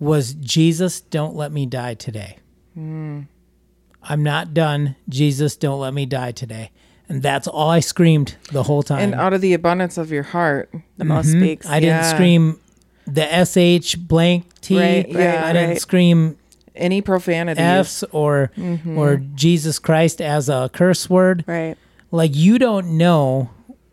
was 0.02 0.34
Jesus, 0.34 1.00
don't 1.00 1.36
let 1.36 1.52
me 1.52 1.64
die 1.66 1.94
today. 1.94 2.38
I'm 2.76 4.22
not 4.22 4.52
done. 4.54 4.96
Jesus, 5.08 5.56
don't 5.56 5.80
let 5.80 5.94
me 5.94 6.06
die 6.06 6.32
today. 6.32 6.70
And 7.08 7.22
that's 7.22 7.46
all 7.46 7.68
I 7.70 7.80
screamed 7.80 8.36
the 8.50 8.62
whole 8.64 8.82
time. 8.82 9.00
And 9.00 9.14
out 9.14 9.32
of 9.32 9.40
the 9.40 9.52
abundance 9.54 9.98
of 9.98 10.10
your 10.10 10.22
heart. 10.22 10.72
The 10.96 11.04
most 11.04 11.30
speaks. 11.30 11.66
I 11.68 11.80
didn't 11.80 11.96
Yeah. 12.02 12.14
scream 12.14 12.58
the 13.06 13.22
SH 13.22 13.96
blank 13.96 14.44
T. 14.60 14.78
Right, 14.78 15.06
right, 15.14 15.38
I 15.44 15.52
didn't 15.52 15.70
right. 15.70 15.80
scream 15.80 16.36
Any 16.74 17.02
profanity. 17.02 17.60
F's 17.60 18.02
or 18.12 18.50
Mm-hmm. 18.56 18.96
or 18.96 19.16
Jesus 19.34 19.78
Christ 19.78 20.20
as 20.22 20.48
a 20.48 20.70
curse 20.72 21.10
word. 21.10 21.44
right. 21.46 21.76
Like 22.10 22.34
you 22.34 22.58
don't 22.58 22.96
know 22.98 23.50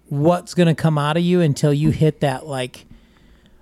what's 0.07 0.53
going 0.53 0.68
to 0.68 0.76
come 0.76 0.97
out 0.97 1.18
of 1.18 1.24
you 1.24 1.41
until 1.41 1.74
you 1.74 1.89
hit 1.91 2.22
that 2.22 2.45
like 2.47 2.86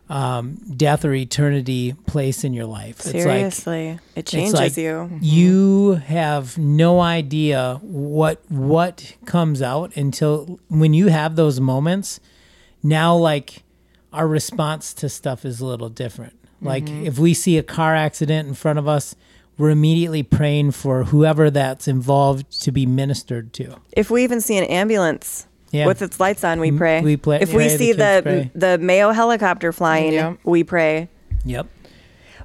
um, 0.09 0.55
death 0.75 1.03
or 1.03 1.13
eternity 1.13 1.93
place 2.05 2.43
in 2.43 2.53
your 2.53 2.65
life. 2.65 3.01
Seriously, 3.01 3.99
it 4.15 4.25
changes 4.25 4.53
like 4.53 4.77
you. 4.77 5.17
You 5.21 5.93
have 6.05 6.57
no 6.57 6.99
idea 7.01 7.79
what 7.81 8.41
what 8.49 9.15
comes 9.25 9.61
out 9.61 9.95
until 9.95 10.59
when 10.69 10.93
you 10.93 11.07
have 11.07 11.35
those 11.35 11.59
moments. 11.59 12.19
Now, 12.83 13.15
like 13.15 13.63
our 14.13 14.27
response 14.27 14.93
to 14.95 15.09
stuff 15.09 15.45
is 15.45 15.59
a 15.59 15.65
little 15.65 15.89
different. 15.89 16.33
Like 16.61 16.89
if 16.89 17.19
we 17.19 17.33
see 17.33 17.57
a 17.57 17.63
car 17.63 17.93
accident 17.95 18.47
in 18.47 18.55
front 18.55 18.79
of 18.79 18.87
us, 18.87 19.15
we're 19.57 19.69
immediately 19.69 20.23
praying 20.23 20.71
for 20.71 21.05
whoever 21.05 21.51
that's 21.51 21.87
involved 21.87 22.61
to 22.63 22.71
be 22.71 22.85
ministered 22.85 23.53
to. 23.53 23.79
If 23.91 24.09
we 24.09 24.23
even 24.23 24.41
see 24.41 24.57
an 24.57 24.63
ambulance 24.63 25.47
Yeah. 25.71 25.85
with 25.85 26.01
its 26.01 26.19
lights 26.19 26.43
on, 26.43 26.59
we 26.59 26.71
pray. 26.71 27.01
we 27.01 27.17
pray- 27.17 27.39
If 27.41 27.53
we 27.53 27.63
the 27.65 27.69
see 27.77 27.85
kids 27.93 27.97
the 27.97 28.49
the 28.55 28.77
Mayo 28.77 29.11
helicopter 29.11 29.71
flying, 29.73 30.13
Yeah. 30.13 30.33
we 30.43 30.63
pray. 30.63 31.09
Yep. 31.45 31.67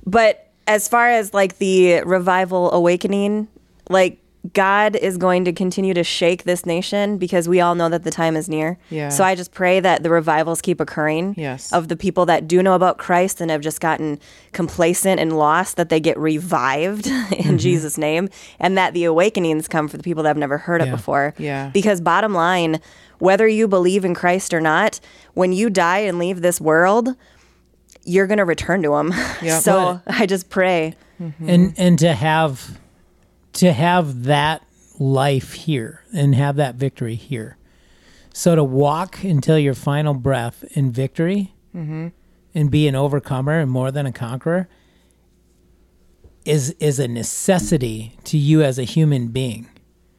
But 0.06 0.48
as 0.66 0.88
far 0.88 1.08
as 1.08 1.32
like 1.34 1.58
the 1.58 2.02
revival 2.04 2.72
awakening, 2.72 3.48
like 3.88 4.18
God 4.52 4.96
is 4.96 5.18
going 5.18 5.44
to 5.44 5.52
continue 5.52 5.94
to 5.94 6.02
shake 6.02 6.42
this 6.42 6.66
nation 6.66 7.16
because 7.16 7.48
we 7.48 7.60
all 7.60 7.76
know 7.76 7.88
that 7.88 8.02
the 8.02 8.10
time 8.10 8.34
is 8.34 8.48
near. 8.48 8.76
Yeah. 8.90 9.08
So 9.08 9.22
I 9.22 9.36
just 9.36 9.52
pray 9.52 9.78
that 9.78 10.02
the 10.02 10.10
revivals 10.10 10.60
keep 10.60 10.80
occurring. 10.80 11.34
Yes. 11.36 11.72
Of 11.72 11.86
the 11.86 11.96
people 11.96 12.26
that 12.26 12.48
do 12.48 12.60
know 12.60 12.74
about 12.74 12.98
Christ 12.98 13.40
and 13.40 13.52
have 13.52 13.60
just 13.60 13.80
gotten 13.80 14.18
complacent 14.50 15.20
and 15.20 15.38
lost, 15.38 15.76
that 15.76 15.90
they 15.90 16.00
get 16.00 16.18
revived 16.18 17.06
in 17.06 17.12
mm-hmm. 17.12 17.56
Jesus' 17.56 17.96
name, 17.96 18.28
and 18.58 18.76
that 18.76 18.94
the 18.94 19.04
awakenings 19.04 19.68
come 19.68 19.86
for 19.86 19.96
the 19.96 20.02
people 20.02 20.24
that 20.24 20.30
have 20.30 20.36
never 20.36 20.58
heard 20.58 20.82
it 20.82 20.90
before. 20.90 21.34
Yeah. 21.38 21.70
Because 21.72 22.00
bottom 22.00 22.34
line, 22.34 22.80
whether 23.20 23.46
you 23.46 23.68
believe 23.68 24.04
in 24.04 24.12
Christ 24.12 24.52
or 24.52 24.60
not, 24.60 24.98
when 25.34 25.52
you 25.52 25.70
die 25.70 25.98
and 25.98 26.18
leave 26.18 26.40
this 26.40 26.60
world, 26.60 27.14
you're 28.04 28.26
going 28.26 28.38
to 28.38 28.44
return 28.44 28.82
to 28.82 28.94
him. 28.96 29.12
Yeah. 29.42 29.58
so 29.60 30.00
I 30.06 30.26
just 30.26 30.50
pray. 30.50 30.94
Mm-hmm. 31.20 31.48
and 31.48 31.74
and 31.78 31.98
to 32.00 32.14
have 32.14 32.80
to 33.54 33.72
have 33.72 34.24
that 34.24 34.62
life 34.98 35.52
here 35.54 36.04
and 36.14 36.34
have 36.34 36.56
that 36.56 36.74
victory 36.76 37.14
here 37.14 37.56
so 38.34 38.54
to 38.54 38.62
walk 38.64 39.22
until 39.24 39.58
your 39.58 39.74
final 39.74 40.14
breath 40.14 40.64
in 40.76 40.90
victory 40.92 41.52
and 41.74 42.70
be 42.70 42.86
an 42.86 42.94
overcomer 42.94 43.58
and 43.60 43.70
more 43.70 43.90
than 43.90 44.04
a 44.06 44.12
conqueror 44.12 44.68
is 46.44 46.70
is 46.80 46.98
a 46.98 47.08
necessity 47.08 48.16
to 48.24 48.36
you 48.36 48.62
as 48.62 48.78
a 48.78 48.84
human 48.84 49.28
being 49.28 49.68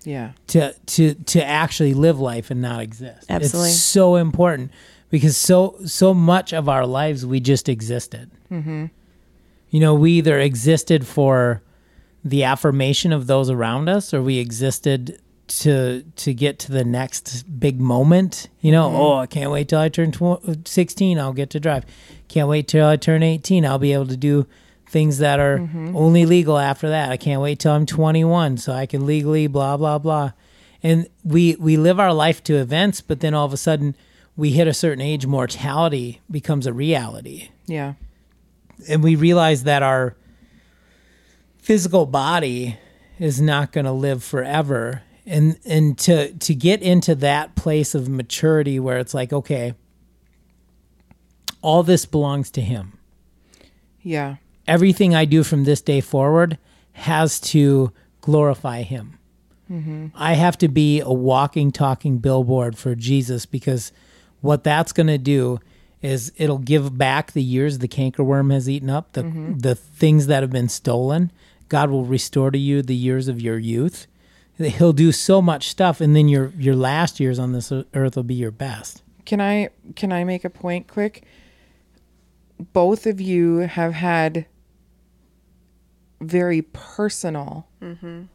Yeah. 0.03 0.31
to 0.47 0.73
to 0.87 1.13
to 1.15 1.43
actually 1.45 1.93
live 1.93 2.19
life 2.19 2.49
and 2.51 2.61
not 2.61 2.81
exist. 2.81 3.25
Absolutely. 3.29 3.69
It's 3.71 3.79
so 3.79 4.15
important 4.15 4.71
because 5.09 5.35
so 5.37 5.75
so 5.85 6.13
much 6.13 6.53
of 6.53 6.67
our 6.69 6.85
lives 6.85 7.25
we 7.25 7.39
just 7.39 7.67
existed. 7.69 8.31
Mm-hmm. 8.51 8.85
You 9.69 9.79
know, 9.79 9.93
we 9.95 10.11
either 10.13 10.39
existed 10.39 11.05
for 11.05 11.61
the 12.23 12.43
affirmation 12.43 13.11
of 13.11 13.27
those 13.27 13.49
around 13.49 13.89
us, 13.89 14.13
or 14.13 14.21
we 14.21 14.39
existed 14.39 15.19
to 15.47 16.03
to 16.15 16.33
get 16.33 16.57
to 16.59 16.71
the 16.71 16.83
next 16.83 17.59
big 17.59 17.79
moment. 17.79 18.49
You 18.61 18.71
know, 18.71 18.87
mm-hmm. 18.87 18.95
oh, 18.95 19.17
I 19.17 19.25
can't 19.27 19.51
wait 19.51 19.69
till 19.69 19.79
I 19.79 19.89
turn 19.89 20.11
tw- 20.11 20.67
sixteen. 20.67 21.19
I'll 21.19 21.33
get 21.33 21.49
to 21.51 21.59
drive. 21.59 21.85
Can't 22.27 22.47
wait 22.47 22.67
till 22.67 22.87
I 22.87 22.95
turn 22.95 23.23
eighteen. 23.23 23.65
I'll 23.65 23.79
be 23.79 23.93
able 23.93 24.07
to 24.07 24.17
do 24.17 24.47
things 24.87 25.17
that 25.17 25.39
are 25.39 25.57
mm-hmm. 25.57 25.95
only 25.95 26.25
legal 26.25 26.57
after 26.57 26.89
that. 26.89 27.11
I 27.11 27.17
can't 27.17 27.41
wait 27.41 27.57
till 27.57 27.71
I'm 27.71 27.87
21 27.87 28.57
so 28.57 28.73
I 28.73 28.85
can 28.85 29.07
legally 29.07 29.47
blah 29.47 29.75
blah 29.75 29.97
blah. 29.97 30.31
And 30.81 31.07
we 31.23 31.55
we 31.55 31.77
live 31.77 31.99
our 31.99 32.13
life 32.13 32.43
to 32.45 32.55
events, 32.55 33.01
but 33.01 33.19
then 33.19 33.33
all 33.33 33.45
of 33.45 33.53
a 33.53 33.57
sudden 33.57 33.95
we 34.35 34.51
hit 34.51 34.67
a 34.67 34.73
certain 34.73 35.01
age, 35.01 35.25
mortality 35.25 36.21
becomes 36.29 36.65
a 36.65 36.73
reality, 36.73 37.49
Yeah. 37.67 37.93
and 38.87 39.03
we 39.03 39.15
realize 39.15 39.63
that 39.63 39.83
our 39.83 40.15
physical 41.63 42.05
body 42.05 42.77
is 43.19 43.41
not 43.41 43.71
going 43.71 43.85
to 43.85 43.91
live 43.91 44.23
forever. 44.23 45.01
And 45.25 45.57
and 45.65 45.97
to 45.99 46.33
to 46.33 46.53
get 46.53 46.81
into 46.81 47.15
that 47.15 47.55
place 47.55 47.95
of 47.95 48.09
maturity 48.09 48.79
where 48.79 48.97
it's 48.97 49.13
like, 49.13 49.31
okay, 49.31 49.73
all 51.61 51.81
this 51.81 52.05
belongs 52.05 52.51
to 52.51 52.61
him 52.61 52.99
Yeah. 54.01 54.35
everything 54.67 55.15
I 55.15 55.23
do 55.25 55.43
from 55.43 55.63
this 55.63 55.81
day 55.81 56.01
forward 56.01 56.57
has 56.91 57.39
to 57.39 57.91
glorify 58.21 58.81
Him. 58.83 59.17
Mm-hmm. 59.71 60.07
I 60.13 60.33
have 60.33 60.57
to 60.59 60.67
be 60.67 60.99
a 60.99 61.11
walking, 61.11 61.71
talking 61.71 62.17
billboard 62.19 62.77
for 62.77 62.95
Jesus 62.95 63.45
because 63.45 63.91
what 64.41 64.63
that's 64.63 64.91
going 64.91 65.07
to 65.07 65.17
do 65.17 65.59
is 66.01 66.33
it'll 66.35 66.57
give 66.59 66.97
back 66.97 67.31
the 67.31 67.41
years 67.41 67.79
the 67.79 67.87
cankerworm 67.87 68.51
has 68.51 68.69
eaten 68.69 68.89
up, 68.89 69.13
the 69.13 69.23
mm-hmm. 69.23 69.57
the 69.57 69.73
things 69.75 70.27
that 70.27 70.43
have 70.43 70.51
been 70.51 70.69
stolen. 70.69 71.31
God 71.73 71.89
will 71.89 72.05
restore 72.05 72.51
to 72.51 72.57
you 72.59 72.83
the 72.83 72.95
years 72.95 73.27
of 73.27 73.41
your 73.41 73.57
youth. 73.57 74.05
He'll 74.59 74.93
do 74.93 75.11
so 75.11 75.41
much 75.41 75.69
stuff, 75.69 76.01
and 76.01 76.15
then 76.15 76.27
your 76.27 76.53
your 76.55 76.75
last 76.75 77.19
years 77.19 77.39
on 77.39 77.51
this 77.51 77.71
earth 77.71 78.15
will 78.15 78.21
be 78.21 78.35
your 78.35 78.51
best. 78.51 79.01
Can 79.25 79.41
I 79.41 79.69
can 79.95 80.11
I 80.11 80.23
make 80.23 80.45
a 80.45 80.51
point 80.51 80.87
quick? 80.87 81.23
Both 82.73 83.07
of 83.07 83.19
you 83.19 83.57
have 83.61 83.93
had 83.93 84.45
very 86.21 86.61
personal 86.61 87.65
mm-hmm. 87.81 88.25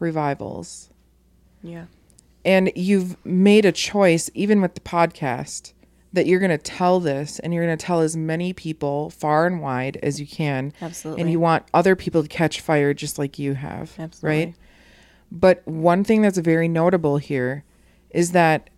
revivals. 0.00 0.90
Yeah. 1.62 1.84
And 2.44 2.72
you've 2.74 3.16
made 3.24 3.64
a 3.64 3.70
choice, 3.70 4.28
even 4.34 4.60
with 4.60 4.74
the 4.74 4.80
podcast, 4.80 5.72
that 6.16 6.26
you're 6.26 6.40
going 6.40 6.50
to 6.50 6.58
tell 6.58 6.98
this 6.98 7.38
and 7.38 7.52
you're 7.52 7.64
going 7.64 7.76
to 7.76 7.84
tell 7.84 8.00
as 8.00 8.16
many 8.16 8.54
people 8.54 9.10
far 9.10 9.46
and 9.46 9.60
wide 9.60 9.98
as 10.02 10.18
you 10.18 10.26
can. 10.26 10.72
Absolutely. 10.80 11.20
And 11.20 11.30
you 11.30 11.38
want 11.38 11.64
other 11.74 11.94
people 11.94 12.22
to 12.22 12.28
catch 12.28 12.62
fire 12.62 12.94
just 12.94 13.18
like 13.18 13.38
you 13.38 13.52
have. 13.52 13.92
Absolutely. 13.98 14.46
Right? 14.46 14.54
But 15.30 15.62
one 15.68 16.04
thing 16.04 16.22
that's 16.22 16.38
very 16.38 16.68
notable 16.68 17.18
here 17.18 17.64
is 18.10 18.32
that 18.32 18.70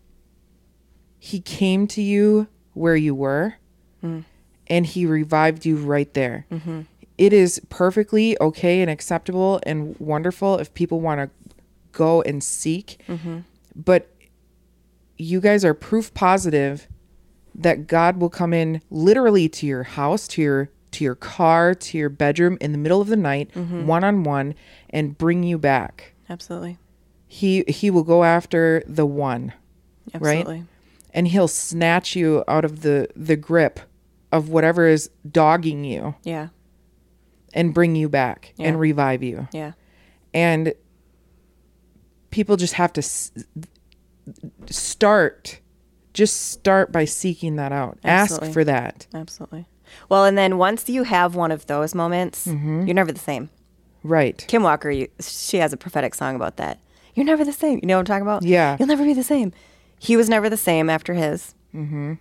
he 1.21 1.39
came 1.39 1.87
to 1.87 2.03
you 2.03 2.49
where 2.75 2.97
you 2.97 3.15
were 3.15 3.55
mm. 4.03 4.25
and 4.67 4.85
he 4.85 5.07
revived 5.07 5.65
you 5.65 5.77
right 5.77 6.13
there. 6.15 6.45
Mm-hmm. 6.51 6.81
It 7.19 7.33
is 7.33 7.61
perfectly 7.69 8.37
okay 8.41 8.81
and 8.81 8.91
acceptable 8.91 9.61
and 9.63 9.95
wonderful 10.01 10.59
if 10.59 10.75
people 10.75 11.01
want 11.01 11.21
to 11.21 11.31
go 11.93 12.21
and 12.23 12.43
seek. 12.43 13.01
Mm-hmm. 13.09 13.39
But 13.77 14.11
you 15.17 15.41
guys 15.41 15.65
are 15.65 15.75
proof 15.75 16.13
positive 16.15 16.89
that 17.59 17.87
God 17.87 18.17
will 18.19 18.31
come 18.31 18.55
in 18.55 18.81
literally 18.91 19.49
to 19.51 19.67
your 19.67 19.83
house, 19.83 20.27
to 20.29 20.43
your 20.43 20.71
to 20.93 21.05
your 21.05 21.15
car, 21.17 21.75
to 21.75 21.99
your 21.99 22.09
bedroom 22.09 22.57
in 22.63 22.73
the 22.73 22.79
middle 22.79 23.01
of 23.03 23.09
the 23.09 23.17
night, 23.17 23.55
one 23.55 24.05
on 24.05 24.25
one, 24.25 24.55
and 24.89 25.19
bring 25.19 25.43
you 25.43 25.59
back. 25.59 26.15
Absolutely. 26.31 26.79
He 27.27 27.63
he 27.69 27.91
will 27.91 28.05
go 28.05 28.25
after 28.25 28.83
the 28.87 29.05
one, 29.05 29.53
Absolutely. 30.15 30.65
and 31.13 31.29
he'll 31.29 31.47
snatch 31.49 32.17
you 32.17 32.43
out 32.49 32.65
of 32.65 32.81
the 32.81 33.09
the 33.15 33.37
grip 33.37 33.81
of 34.33 34.49
whatever 34.49 34.87
is 34.87 35.11
dogging 35.31 35.85
you 35.85 36.15
Yeah. 36.23 36.49
and 37.55 37.75
bring 37.75 37.95
you 37.97 38.09
back 38.09 38.55
Yeah. 38.57 38.69
and 38.69 38.81
revive 38.81 39.23
you. 39.23 39.49
Yeah. 39.53 39.73
And 40.33 40.73
people 42.31 42.57
just 42.57 42.75
have 42.75 42.93
to 42.95 43.01
s- 43.01 43.33
start 44.71 45.61
just 46.19 46.51
start 46.51 46.91
by 46.91 47.05
seeking 47.05 47.55
that 47.57 47.71
out. 47.73 47.97
Absolutely. 48.05 48.49
Ask 48.49 48.53
for 48.55 48.65
that. 48.65 49.07
Absolutely. 49.15 49.67
Well, 50.09 50.25
and 50.25 50.37
then 50.37 50.59
once 50.59 50.89
you 50.89 51.05
have 51.05 51.35
one 51.37 51.53
of 51.53 51.67
those 51.67 51.95
moments, 51.95 52.47
Mm-hmm. 52.47 52.87
you're 52.87 52.95
never 52.95 53.13
the 53.13 53.21
same. 53.21 53.51
Right. 54.03 54.45
Kim 54.49 54.63
Walker, 54.65 54.91
you, 54.91 55.09
she 55.21 55.59
has 55.59 55.73
a 55.73 55.77
prophetic 55.77 56.15
song 56.15 56.35
about 56.37 56.57
that. 56.57 56.79
You're 57.15 57.25
never 57.27 57.45
the 57.45 57.53
same. 57.53 57.79
You 57.83 57.87
know 57.89 57.95
what 57.97 58.01
I'm 58.01 58.05
talking 58.07 58.23
about? 58.23 58.43
Yeah. 58.43 58.77
You'll 58.79 58.89
never 58.89 59.05
be 59.05 59.15
the 59.15 59.23
same. 59.23 59.53
He 59.99 60.17
was 60.17 60.29
never 60.29 60.51
the 60.51 60.57
same 60.57 60.91
after 60.91 61.15
his. 61.15 61.55
Mm-hmm. 61.75 62.15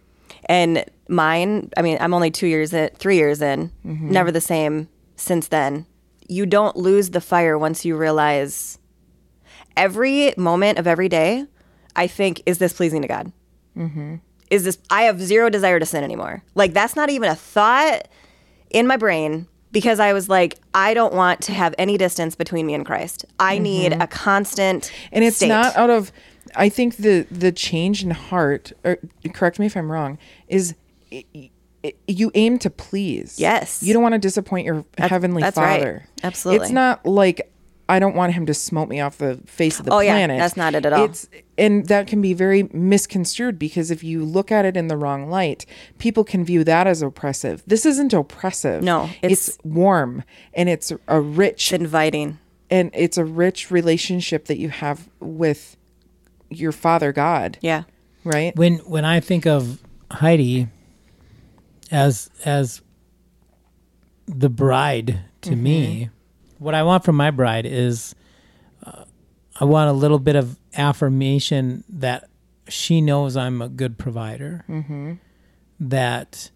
And 0.46 0.86
mine, 1.10 1.70
I 1.76 1.82
mean, 1.82 1.98
I'm 2.00 2.14
only 2.14 2.32
two 2.32 2.48
years 2.48 2.74
in, 2.74 2.90
three 2.98 3.18
years 3.18 3.42
in, 3.42 3.72
Mm-hmm. 3.86 4.12
never 4.12 4.32
the 4.32 4.42
same 4.42 4.90
since 5.16 5.48
then. 5.48 5.86
You 6.28 6.46
don't 6.46 6.76
lose 6.78 7.10
the 7.12 7.22
fire 7.22 7.58
once 7.58 7.84
you 7.86 7.96
realize 7.98 8.78
every 9.76 10.34
moment 10.38 10.78
of 10.80 10.88
every 10.88 11.10
day, 11.10 11.46
I 11.96 12.08
think, 12.08 12.42
is 12.46 12.58
this 12.60 12.74
pleasing 12.74 13.02
to 13.02 13.08
God? 13.08 13.32
Mm-hmm. 13.78 14.16
Is 14.50 14.64
this, 14.64 14.78
I 14.90 15.04
have 15.04 15.22
zero 15.22 15.50
desire 15.50 15.80
to 15.80 15.86
sin 15.86 16.04
anymore. 16.04 16.42
Like, 16.56 16.74
that's 16.74 16.96
not 16.96 17.10
even 17.10 17.30
a 17.30 17.36
thought 17.36 18.08
in 18.70 18.88
my 18.88 18.96
brain 18.98 19.48
because 19.74 20.00
I 20.00 20.14
was 20.14 20.30
like, 20.30 20.58
I 20.74 20.94
don't 20.94 21.14
want 21.14 21.42
to 21.42 21.52
have 21.54 21.76
any 21.78 21.98
distance 21.98 22.36
between 22.36 22.66
me 22.66 22.74
and 22.74 22.86
Christ. 22.86 23.26
I 23.40 23.58
need 23.60 23.92
a 23.94 24.08
constant 24.08 24.86
Mm-hmm. 24.86 25.08
and 25.12 25.24
it's 25.26 25.36
state. 25.38 25.50
not 25.50 25.76
out 25.76 25.90
of 25.90 26.12
i 26.56 26.70
think 26.70 26.96
the 26.96 27.28
the 27.30 27.52
change 27.52 28.02
in 28.04 28.12
heart 28.12 28.72
or 28.86 28.98
correct 29.34 29.60
me 29.60 29.66
if 29.66 29.76
i'm 29.76 29.92
wrong 29.92 30.18
is 30.48 30.76
you 32.08 32.32
aim 32.36 32.58
to 32.60 32.70
please 32.70 33.38
Yes. 33.40 33.84
you 33.84 33.94
don't 33.94 34.02
want 34.02 34.14
to 34.14 34.20
disappoint 34.20 34.66
your 34.66 34.86
heavenly 34.98 35.42
that's 35.42 35.58
right. 35.58 35.78
father 35.80 36.06
Absolutely. 36.24 36.64
it's 36.66 36.72
not 36.72 37.06
like 37.06 37.52
I 37.90 38.00
don't 38.00 38.16
want 38.16 38.34
him 38.34 38.46
to 38.48 38.54
smote 38.54 38.90
me 38.90 39.00
off 39.00 39.18
the 39.18 39.40
face 39.46 39.80
of 39.80 39.86
the 39.86 39.94
Oh, 39.94 40.00
yeah, 40.00 40.14
planet. 40.14 40.40
that's 40.40 40.58
not 40.58 40.76
it 40.76 40.86
at 40.86 40.92
all. 40.94 41.06
It's 41.06 41.28
and 41.58 41.86
that 41.88 42.06
can 42.08 42.22
be 42.22 42.34
very 42.34 42.64
misconstrued 42.74 43.58
because 43.58 43.92
if 43.92 44.04
you 44.04 44.26
look 44.26 44.52
at 44.52 44.66
it 44.66 44.76
in 44.76 44.88
the 44.90 44.98
wrong 44.98 45.30
light, 45.30 45.66
people 45.98 46.24
can 46.26 46.44
view 46.44 46.64
that 46.66 46.86
as 46.86 47.02
oppressive. 47.02 47.64
This 47.66 47.86
isn't 47.86 48.12
oppressive. 48.14 48.84
No, 48.84 49.10
it's, 49.22 49.50
it's- 49.50 49.58
warm 49.64 50.24
and 50.54 50.68
it's 50.68 50.92
a 51.08 51.22
rich 51.22 51.72
It's 51.72 51.82
inviting. 51.82 52.40
and 52.70 52.92
it's 52.94 53.18
a 53.18 53.24
rich 53.26 53.72
relationship 53.72 54.46
that 54.46 54.58
you 54.60 54.68
have 54.70 55.08
with 55.22 55.78
your 56.50 56.72
father 56.74 57.12
God, 57.14 57.58
Yeah. 57.62 57.84
right? 58.26 58.56
when 58.58 58.76
when 58.80 59.06
I 59.06 59.20
think 59.22 59.46
of 59.48 59.82
Heidi 60.12 60.68
as 61.90 62.30
as 62.44 62.82
the 64.28 64.50
bride 64.50 65.20
to 65.42 65.56
me, 65.56 65.96
mm-hmm. 66.06 66.14
What 66.60 66.76
I 66.76 66.84
want 66.84 67.04
from 67.04 67.16
my 67.16 67.32
bride 67.32 67.66
is 67.66 68.16
uh, 68.84 69.04
I 69.60 69.66
want 69.66 69.90
a 69.90 69.94
little 69.94 70.20
bit 70.20 70.36
of 70.36 70.58
affirmation 70.76 71.84
that 71.90 72.30
she 72.68 73.02
knows 73.02 73.38
I'm 73.38 73.62
a 73.62 73.70
good 73.70 73.98
provider, 73.98 74.66
mm-hmm. 74.68 75.14
that 75.80 76.52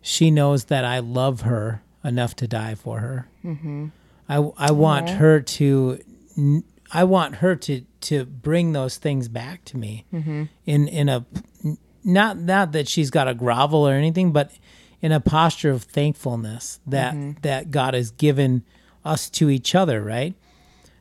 she 0.00 0.30
knows 0.30 0.66
that 0.66 0.84
I 0.84 1.00
love 1.00 1.42
her 1.42 1.82
enough 2.04 2.36
to 2.36 2.46
die 2.46 2.74
for 2.74 3.00
her. 3.00 3.28
Mm-hmm. 3.44 3.86
I 4.28 4.36
I 4.56 4.70
want 4.72 5.10
her 5.10 5.40
to 5.40 6.00
n- 6.36 6.64
I 6.92 7.04
want 7.04 7.36
her 7.36 7.56
to 7.56 7.82
to 8.02 8.24
bring 8.24 8.72
those 8.72 8.96
things 8.96 9.28
back 9.28 9.64
to 9.66 9.76
me 9.76 10.04
mm-hmm. 10.12 10.44
in 10.64 10.88
in 10.88 11.08
a 11.08 11.26
not 12.04 12.38
not 12.38 12.72
that 12.72 12.88
she's 12.88 13.10
got 13.10 13.24
to 13.24 13.34
grovel 13.34 13.86
or 13.86 13.92
anything, 13.94 14.32
but 14.32 14.52
in 15.02 15.12
a 15.12 15.20
posture 15.20 15.70
of 15.70 15.82
thankfulness 15.82 16.80
that 16.86 17.42
that 17.42 17.70
God 17.70 17.94
has 17.94 18.10
given 18.10 18.64
us 19.06 19.30
to 19.30 19.48
each 19.50 19.74
other, 19.74 20.02
right? 20.02 20.34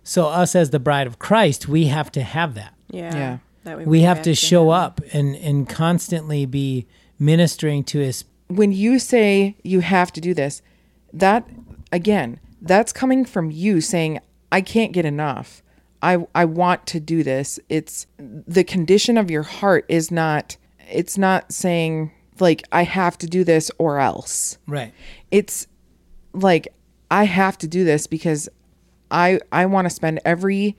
So 0.03 0.27
us 0.27 0.55
as 0.55 0.69
the 0.69 0.79
bride 0.79 1.07
of 1.07 1.19
Christ, 1.19 1.67
we 1.67 1.85
have 1.87 2.11
to 2.13 2.21
have 2.21 2.53
that. 2.55 2.73
Yeah. 2.89 3.15
Yeah. 3.15 3.37
That 3.63 3.77
way 3.79 3.85
We 3.85 4.01
have 4.01 4.21
to 4.21 4.35
show 4.35 4.65
him. 4.65 4.69
up 4.77 5.01
and 5.11 5.35
and 5.35 5.67
constantly 5.67 6.45
be 6.45 6.85
ministering 7.17 7.83
to 7.85 7.99
his 7.99 8.25
when 8.47 8.71
you 8.71 8.99
say 8.99 9.55
you 9.63 9.79
have 9.79 10.13
to 10.13 10.21
do 10.21 10.33
this, 10.35 10.61
that 11.11 11.49
again, 11.91 12.39
that's 12.61 12.93
coming 12.93 13.25
from 13.25 13.49
you 13.49 13.81
saying, 13.81 14.19
I 14.51 14.61
can't 14.61 14.91
get 14.91 15.05
enough. 15.05 15.63
I 16.01 16.25
I 16.35 16.45
want 16.45 16.85
to 16.87 16.99
do 16.99 17.23
this. 17.23 17.59
It's 17.69 18.05
the 18.19 18.63
condition 18.63 19.17
of 19.17 19.31
your 19.31 19.43
heart 19.43 19.85
is 19.89 20.11
not 20.11 20.57
it's 20.91 21.17
not 21.17 21.51
saying 21.51 22.11
like 22.39 22.61
I 22.71 22.83
have 22.83 23.17
to 23.19 23.27
do 23.27 23.43
this 23.43 23.71
or 23.79 23.99
else. 23.99 24.59
right. 24.67 24.93
It's 25.31 25.65
like 26.33 26.67
I 27.15 27.23
have 27.23 27.57
to 27.59 27.67
do 27.67 27.83
this 27.83 28.07
because 28.07 28.49
I 29.09 29.39
I 29.51 29.65
want 29.67 29.85
to 29.85 29.89
spend 29.89 30.19
every 30.25 30.75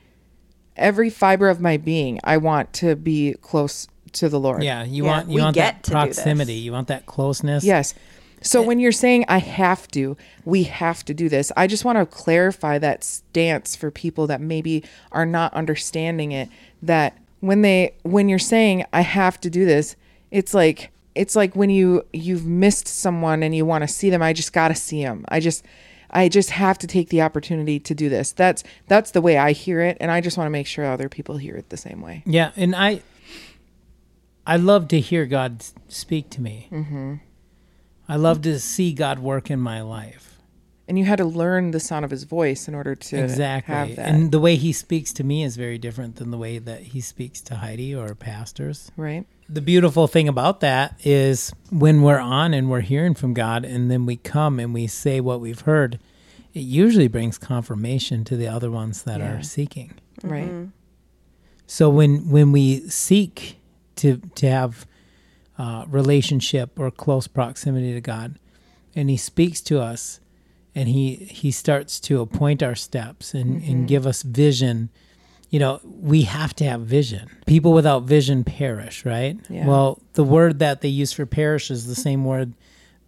every 0.76 1.10
fiber 1.10 1.48
of 1.48 1.60
my 1.60 1.76
being. 1.76 2.20
I 2.24 2.36
want 2.36 2.72
to 2.74 2.94
be 2.96 3.34
close 3.40 3.88
to 4.12 4.28
the 4.28 4.38
Lord. 4.38 4.62
Yeah, 4.62 4.84
you 4.84 5.04
Yeah, 5.04 5.10
want 5.10 5.30
you 5.30 5.40
want 5.42 5.54
get 5.54 5.62
that 5.76 5.82
to 5.84 5.90
do 5.90 6.06
this. 6.08 6.16
proximity. 6.16 6.54
You 6.54 6.72
want 6.72 6.88
that 6.88 7.06
closeness. 7.06 7.64
Yes. 7.64 7.94
So 8.42 8.62
when 8.62 8.78
you're 8.78 8.92
saying 8.92 9.24
I 9.28 9.38
have 9.38 9.88
to, 9.88 10.16
we 10.44 10.64
have 10.64 11.04
to 11.06 11.14
do 11.14 11.28
this. 11.28 11.50
I 11.56 11.66
just 11.66 11.84
want 11.84 11.98
to 11.98 12.06
clarify 12.06 12.78
that 12.78 13.02
stance 13.02 13.74
for 13.74 13.90
people 13.90 14.26
that 14.28 14.40
maybe 14.40 14.84
are 15.10 15.26
not 15.26 15.52
understanding 15.54 16.32
it 16.32 16.48
that 16.82 17.16
when 17.40 17.62
they 17.62 17.94
when 18.02 18.28
you're 18.28 18.38
saying 18.38 18.84
I 18.92 19.00
have 19.00 19.40
to 19.40 19.50
do 19.50 19.64
this, 19.64 19.96
it's 20.30 20.52
like 20.52 20.90
it's 21.14 21.34
like 21.34 21.56
when 21.56 21.70
you 21.70 22.04
you've 22.12 22.46
missed 22.46 22.86
someone 22.88 23.42
and 23.42 23.56
you 23.56 23.64
want 23.64 23.82
to 23.82 23.88
see 23.88 24.10
them, 24.10 24.20
I 24.22 24.34
just 24.34 24.52
got 24.52 24.68
to 24.68 24.74
see 24.74 25.02
them. 25.02 25.24
I 25.28 25.40
just 25.40 25.64
I 26.10 26.28
just 26.28 26.50
have 26.50 26.78
to 26.78 26.86
take 26.86 27.08
the 27.08 27.22
opportunity 27.22 27.78
to 27.80 27.94
do 27.94 28.08
this. 28.08 28.32
That's 28.32 28.62
that's 28.86 29.10
the 29.10 29.20
way 29.20 29.38
I 29.38 29.52
hear 29.52 29.80
it 29.80 29.96
and 30.00 30.10
I 30.10 30.20
just 30.20 30.36
want 30.36 30.46
to 30.46 30.50
make 30.50 30.66
sure 30.66 30.84
other 30.84 31.08
people 31.08 31.36
hear 31.36 31.56
it 31.56 31.70
the 31.70 31.76
same 31.76 32.00
way. 32.00 32.22
Yeah, 32.26 32.52
and 32.56 32.74
I 32.74 33.02
I 34.46 34.56
love 34.56 34.88
to 34.88 35.00
hear 35.00 35.26
God 35.26 35.64
speak 35.88 36.30
to 36.30 36.40
me. 36.40 36.68
Mm-hmm. 36.70 37.14
I 38.08 38.16
love 38.16 38.42
to 38.42 38.60
see 38.60 38.92
God 38.92 39.18
work 39.18 39.50
in 39.50 39.60
my 39.60 39.80
life. 39.80 40.35
And 40.88 40.96
you 40.96 41.04
had 41.04 41.16
to 41.16 41.24
learn 41.24 41.72
the 41.72 41.80
sound 41.80 42.04
of 42.04 42.12
his 42.12 42.22
voice 42.22 42.68
in 42.68 42.74
order 42.74 42.94
to 42.94 43.16
exactly. 43.16 43.74
have 43.74 43.96
that. 43.96 44.08
And 44.08 44.30
the 44.30 44.38
way 44.38 44.54
he 44.54 44.72
speaks 44.72 45.12
to 45.14 45.24
me 45.24 45.42
is 45.42 45.56
very 45.56 45.78
different 45.78 46.16
than 46.16 46.30
the 46.30 46.38
way 46.38 46.58
that 46.58 46.80
he 46.82 47.00
speaks 47.00 47.40
to 47.42 47.56
Heidi 47.56 47.92
or 47.94 48.14
pastors. 48.14 48.92
right? 48.96 49.26
The 49.48 49.60
beautiful 49.60 50.06
thing 50.06 50.28
about 50.28 50.60
that 50.60 51.00
is 51.04 51.52
when 51.70 52.02
we're 52.02 52.20
on 52.20 52.54
and 52.54 52.70
we're 52.70 52.80
hearing 52.82 53.14
from 53.14 53.34
God 53.34 53.64
and 53.64 53.90
then 53.90 54.06
we 54.06 54.16
come 54.16 54.60
and 54.60 54.72
we 54.72 54.86
say 54.86 55.20
what 55.20 55.40
we've 55.40 55.62
heard, 55.62 55.98
it 56.54 56.60
usually 56.60 57.08
brings 57.08 57.36
confirmation 57.36 58.22
to 58.24 58.36
the 58.36 58.46
other 58.46 58.70
ones 58.70 59.02
that 59.02 59.18
Yeah. 59.20 59.38
are 59.38 59.42
seeking. 59.42 59.92
Right. 60.22 60.68
So 61.66 61.90
when 61.90 62.30
when 62.30 62.52
we 62.52 62.88
seek 62.88 63.58
to 63.96 64.18
to 64.36 64.48
have 64.48 64.86
uh, 65.58 65.84
relationship 65.88 66.78
or 66.78 66.90
close 66.90 67.26
proximity 67.26 67.92
to 67.92 68.00
God, 68.00 68.38
and 68.94 69.10
He 69.10 69.16
speaks 69.16 69.60
to 69.62 69.80
us, 69.80 70.20
and 70.76 70.88
He 70.88 71.16
He 71.16 71.50
starts 71.50 71.98
to 72.00 72.20
appoint 72.20 72.62
our 72.62 72.76
steps 72.76 73.34
and 73.34 73.54
and 73.54 73.62
mm-hmm. 73.62 73.86
give 73.86 74.06
us 74.06 74.22
vision. 74.22 74.90
You 75.50 75.60
know, 75.60 75.80
we 75.84 76.22
have 76.22 76.54
to 76.56 76.64
have 76.64 76.82
vision. 76.82 77.30
People 77.46 77.72
without 77.72 78.02
vision 78.02 78.44
perish, 78.44 79.04
right? 79.04 79.38
Yeah. 79.48 79.66
Well, 79.66 80.00
the 80.14 80.24
word 80.24 80.58
that 80.58 80.80
they 80.80 80.88
use 80.88 81.12
for 81.12 81.24
perish 81.24 81.70
is 81.70 81.86
the 81.86 81.94
same 81.94 82.24
word 82.24 82.52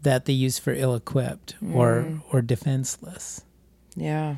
that 0.03 0.25
they 0.25 0.33
use 0.33 0.59
for 0.59 0.73
ill-equipped 0.73 1.57
or 1.75 2.05
mm. 2.05 2.23
or 2.33 2.41
defenseless 2.41 3.43
Yeah. 3.97 4.37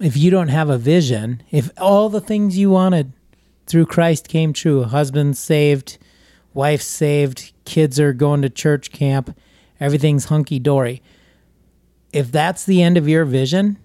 if 0.00 0.16
you 0.16 0.30
don't 0.30 0.48
have 0.48 0.70
a 0.70 0.78
vision, 0.78 1.42
if 1.50 1.70
all 1.76 2.08
the 2.08 2.20
things 2.20 2.56
you 2.56 2.70
wanted 2.70 3.12
through 3.66 3.86
Christ 3.86 4.28
came 4.28 4.52
true, 4.52 4.84
husband 4.84 5.36
saved, 5.36 5.98
wife 6.54 6.82
saved, 6.82 7.52
kids 7.64 7.98
are 7.98 8.12
going 8.12 8.42
to 8.42 8.50
church 8.50 8.92
camp, 8.92 9.36
everything's 9.80 10.26
hunky 10.26 10.58
dory. 10.60 11.02
If 12.12 12.30
that's 12.30 12.64
the 12.64 12.82
end 12.82 12.96
of 12.96 13.08
your 13.08 13.24
vision, 13.24 13.78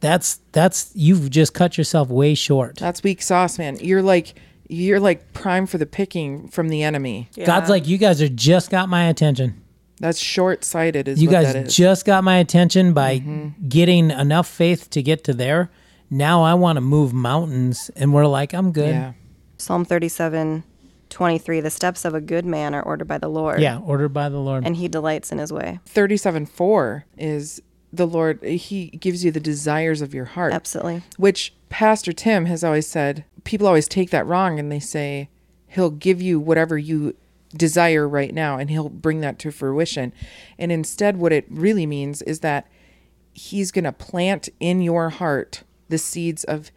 that's 0.00 0.40
that's 0.52 0.90
you've 0.94 1.30
just 1.30 1.54
cut 1.54 1.78
yourself 1.78 2.08
way 2.08 2.34
short. 2.34 2.76
That's 2.76 3.02
weak 3.02 3.22
sauce, 3.22 3.58
man. 3.58 3.78
You're 3.80 4.02
like 4.02 4.34
you're 4.68 5.00
like 5.00 5.32
prime 5.32 5.66
for 5.66 5.78
the 5.78 5.86
picking 5.86 6.48
from 6.48 6.68
the 6.68 6.82
enemy. 6.82 7.28
Yeah. 7.34 7.46
God's 7.46 7.70
like, 7.70 7.88
you 7.88 7.98
guys 7.98 8.20
are 8.20 8.28
just 8.28 8.70
got 8.70 8.88
my 8.88 9.04
attention. 9.04 9.62
That's 10.00 10.18
short 10.18 10.64
sighted 10.64 11.08
is 11.08 11.20
You 11.20 11.28
what 11.28 11.32
guys 11.32 11.52
that 11.54 11.66
is. 11.66 11.76
just 11.76 12.04
got 12.04 12.22
my 12.22 12.36
attention 12.36 12.92
by 12.92 13.18
mm-hmm. 13.18 13.68
getting 13.68 14.10
enough 14.10 14.46
faith 14.46 14.90
to 14.90 15.02
get 15.02 15.24
to 15.24 15.34
there. 15.34 15.70
Now 16.10 16.42
I 16.44 16.54
want 16.54 16.76
to 16.76 16.80
move 16.80 17.12
mountains, 17.12 17.90
and 17.96 18.14
we're 18.14 18.26
like, 18.26 18.54
I'm 18.54 18.72
good. 18.72 18.90
yeah. 18.90 19.12
Psalm 19.56 19.84
37, 19.84 20.62
23. 21.10 21.60
The 21.60 21.70
steps 21.70 22.04
of 22.04 22.14
a 22.14 22.20
good 22.20 22.44
man 22.44 22.74
are 22.74 22.82
ordered 22.82 23.08
by 23.08 23.18
the 23.18 23.28
Lord. 23.28 23.60
Yeah, 23.60 23.78
ordered 23.78 24.10
by 24.10 24.28
the 24.28 24.38
Lord. 24.38 24.66
And 24.66 24.76
he 24.76 24.88
delights 24.88 25.32
in 25.32 25.38
his 25.38 25.52
way. 25.52 25.80
37 25.86 26.46
4 26.46 27.04
is 27.16 27.62
the 27.92 28.06
Lord, 28.06 28.42
He 28.42 28.88
gives 28.88 29.24
you 29.24 29.30
the 29.30 29.40
desires 29.40 30.02
of 30.02 30.14
your 30.14 30.26
heart. 30.26 30.52
Absolutely. 30.52 31.02
Which 31.16 31.54
Pastor 31.68 32.12
Tim 32.12 32.46
has 32.46 32.62
always 32.62 32.86
said, 32.86 33.24
people 33.44 33.66
always 33.66 33.88
take 33.88 34.10
that 34.10 34.26
wrong 34.26 34.58
and 34.58 34.70
they 34.70 34.80
say, 34.80 35.28
He'll 35.68 35.90
give 35.90 36.20
you 36.20 36.40
whatever 36.40 36.78
you 36.78 37.14
desire 37.56 38.06
right 38.08 38.34
now 38.34 38.58
and 38.58 38.70
He'll 38.70 38.88
bring 38.88 39.20
that 39.20 39.38
to 39.40 39.50
fruition. 39.50 40.12
And 40.58 40.70
instead, 40.70 41.16
what 41.16 41.32
it 41.32 41.46
really 41.48 41.86
means 41.86 42.22
is 42.22 42.40
that 42.40 42.66
He's 43.32 43.70
going 43.70 43.84
to 43.84 43.92
plant 43.92 44.48
in 44.60 44.82
your 44.82 45.10
heart 45.10 45.62
the 45.88 45.98
seeds 45.98 46.44
of 46.44 46.70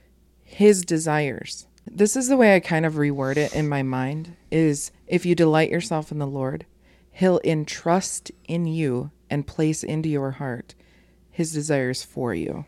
His 0.44 0.86
desires. 0.86 1.68
This 1.86 2.16
is 2.16 2.28
the 2.28 2.38
way 2.38 2.56
I 2.56 2.60
kind 2.60 2.86
of 2.86 2.94
reword 2.94 3.38
it 3.38 3.54
in 3.56 3.68
my 3.68 3.84
mind 3.84 4.36
is 4.50 4.92
if 5.08 5.26
you 5.26 5.36
delight 5.36 5.70
yourself 5.70 6.12
in 6.12 6.20
the 6.20 6.28
Lord, 6.28 6.66
he'll 7.12 7.42
entrust 7.44 8.32
in 8.46 8.66
you 8.66 9.12
and 9.30 9.48
place 9.48 9.84
into 9.84 10.10
your 10.10 10.32
heart 10.32 10.76
his 11.32 11.54
desires 11.54 12.04
for 12.04 12.34
you. 12.34 12.66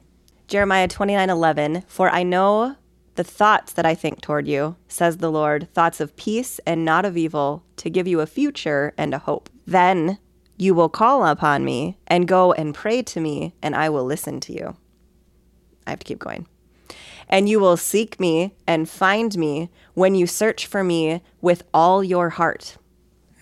Jeremiah 0.48 0.88
29, 0.88 1.30
11. 1.30 1.84
For 1.88 2.10
I 2.10 2.24
know 2.24 2.76
the 3.16 3.24
thoughts 3.24 3.74
that 3.74 3.86
I 3.86 3.94
think 3.94 4.22
toward 4.22 4.48
you, 4.48 4.76
says 4.88 5.18
the 5.18 5.32
Lord, 5.32 5.68
thoughts 5.74 6.00
of 6.00 6.16
peace 6.16 6.60
and 6.66 6.84
not 6.84 7.06
of 7.06 7.16
evil, 7.18 7.64
to 7.78 7.90
give 7.90 8.08
you 8.08 8.22
a 8.22 8.26
future 8.26 8.94
and 8.98 9.14
a 9.14 9.20
hope. 9.20 9.50
Then 9.66 10.18
you 10.58 10.74
will 10.74 10.90
call 10.90 11.26
upon 11.26 11.64
me 11.64 11.98
and 12.08 12.28
go 12.28 12.54
and 12.54 12.74
pray 12.74 13.02
to 13.04 13.20
me, 13.20 13.54
and 13.62 13.76
I 13.76 13.90
will 13.90 14.06
listen 14.06 14.40
to 14.42 14.54
you. 14.54 14.76
I 15.86 15.92
have 15.92 16.00
to 16.00 16.06
keep 16.06 16.20
going. 16.20 16.48
And 17.30 17.48
you 17.50 17.60
will 17.60 17.78
seek 17.78 18.20
me 18.20 18.54
and 18.68 18.90
find 18.90 19.38
me 19.38 19.70
when 19.94 20.16
you 20.16 20.28
search 20.28 20.66
for 20.66 20.84
me 20.84 21.22
with 21.42 21.64
all 21.74 22.04
your 22.04 22.30
heart. 22.30 22.78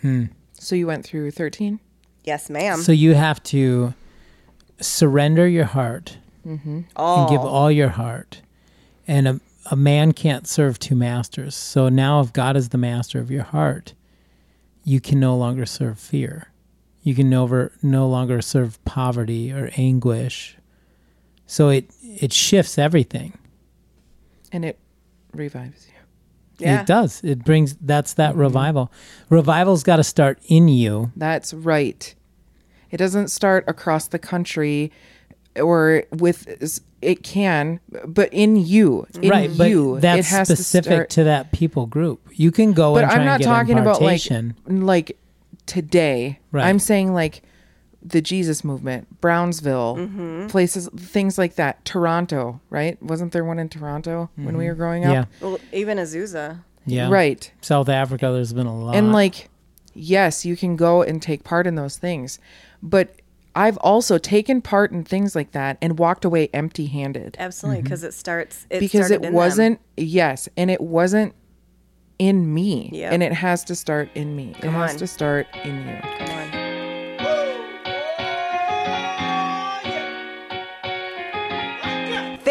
Hmm. 0.01 0.25
So 0.53 0.75
you 0.75 0.87
went 0.87 1.05
through 1.05 1.31
13? 1.31 1.79
Yes, 2.23 2.49
ma'am. 2.49 2.79
So 2.81 2.91
you 2.91 3.15
have 3.15 3.41
to 3.43 3.93
surrender 4.79 5.47
your 5.47 5.65
heart 5.65 6.17
all. 6.95 7.21
and 7.21 7.29
give 7.29 7.41
all 7.41 7.71
your 7.71 7.89
heart. 7.89 8.41
And 9.07 9.27
a, 9.27 9.39
a 9.69 9.75
man 9.75 10.13
can't 10.13 10.47
serve 10.47 10.79
two 10.79 10.95
masters. 10.95 11.55
So 11.55 11.89
now, 11.89 12.21
if 12.21 12.31
God 12.33 12.55
is 12.55 12.69
the 12.69 12.77
master 12.77 13.19
of 13.19 13.31
your 13.31 13.43
heart, 13.43 13.93
you 14.83 14.99
can 14.99 15.19
no 15.19 15.35
longer 15.35 15.65
serve 15.65 15.99
fear. 15.99 16.47
You 17.03 17.15
can 17.15 17.29
no, 17.29 17.69
no 17.81 18.07
longer 18.07 18.41
serve 18.41 18.83
poverty 18.85 19.51
or 19.51 19.71
anguish. 19.75 20.57
So 21.45 21.69
it 21.69 21.89
it 22.01 22.31
shifts 22.31 22.77
everything. 22.77 23.37
And 24.51 24.65
it 24.65 24.79
revives 25.33 25.87
you. 25.87 25.93
Yeah. 26.59 26.81
It 26.81 26.85
does. 26.87 27.21
It 27.23 27.43
brings 27.43 27.75
that's 27.77 28.13
that 28.13 28.31
Mm-hmm. 28.31 28.41
revival. 28.41 28.91
Revival's 29.29 29.83
got 29.83 29.95
to 29.97 30.03
start 30.03 30.39
in 30.45 30.67
you. 30.67 31.11
That's 31.15 31.53
right. 31.53 32.13
It 32.91 32.97
doesn't 32.97 33.29
start 33.29 33.63
across 33.67 34.07
the 34.09 34.19
country 34.19 34.91
or 35.55 36.03
with 36.11 36.47
it 37.01 37.23
can, 37.23 37.79
but 38.05 38.29
in 38.31 38.55
you, 38.57 39.07
in 39.21 39.29
right, 39.29 39.49
you, 39.49 39.93
but 39.93 40.01
that's 40.01 40.27
it 40.27 40.31
has 40.35 40.47
specific 40.47 40.83
to 40.83 40.89
start. 40.95 41.09
to 41.11 41.23
that 41.23 41.51
people 41.51 41.87
group. 41.87 42.21
You 42.33 42.51
can 42.51 42.73
go 42.73 42.93
but 42.93 43.03
and 43.05 43.11
I'm 43.11 43.25
not 43.25 43.35
and 43.35 43.43
get 43.43 43.47
talking 43.49 43.79
about 43.79 44.01
like 44.01 44.21
like 44.67 45.17
today. 45.65 46.39
Right. 46.51 46.65
I'm 46.65 46.79
saying 46.79 47.13
like 47.13 47.41
the 48.03 48.21
Jesus 48.21 48.63
movement, 48.63 49.21
Brownsville, 49.21 49.95
Mm-hmm. 49.97 50.47
places, 50.47 50.89
things 50.97 51.37
like 51.37 51.55
that. 51.55 51.83
Toronto, 51.85 52.59
right? 52.69 53.01
Wasn't 53.03 53.31
there 53.31 53.43
one 53.45 53.59
in 53.59 53.69
Toronto 53.69 54.29
when 54.35 54.57
we 54.57 54.67
were 54.67 54.73
growing 54.75 55.05
up? 55.05 55.27
Mm-hmm. 55.29 55.43
yeah, 55.43 55.47
Well, 55.49 55.59
even 55.71 55.97
Azusa. 55.97 56.63
yeah. 56.85 57.09
Right. 57.09 57.51
South 57.61 57.89
Africa, 57.89 58.31
there's 58.31 58.53
been 58.53 58.65
a 58.67 58.75
lot. 58.75 58.95
And 58.95 59.11
like, 59.11 59.49
yes, 59.93 60.45
you 60.45 60.55
can 60.57 60.75
go 60.75 61.01
and 61.03 61.21
take 61.21 61.43
part 61.43 61.67
in 61.67 61.75
those 61.75 61.97
things, 61.97 62.39
but 62.81 63.15
I've 63.53 63.77
also 63.77 64.17
taken 64.17 64.61
part 64.61 64.91
in 64.91 65.03
things 65.03 65.35
like 65.35 65.51
that 65.51 65.77
and 65.81 65.99
walked 65.99 66.23
away 66.23 66.49
empty-handed 66.53 67.35
Absolutely, 67.37 67.81
because 67.83 68.03
it 68.05 68.13
starts. 68.13 68.65
It 68.69 68.79
because 68.79 69.11
it 69.11 69.25
in 69.25 69.33
wasn't 69.33 69.79
yes, 69.97 70.47
and 70.55 70.71
it 70.71 70.79
wasn't 70.81 71.35
in 72.17 72.53
me, 72.53 72.89
Yep. 72.93 73.11
and 73.13 73.21
it 73.23 73.33
has 73.33 73.63
to 73.65 73.75
start 73.75 74.09
in 74.15 74.35
me. 74.35 74.51
it 74.57 74.61
Come 74.61 74.73
has 74.75 74.93
on. 74.93 74.97
to 74.99 75.07
start 75.07 75.47
in 75.65 75.75
you. 75.87 75.97
Come 76.01 76.29
on. 76.29 76.60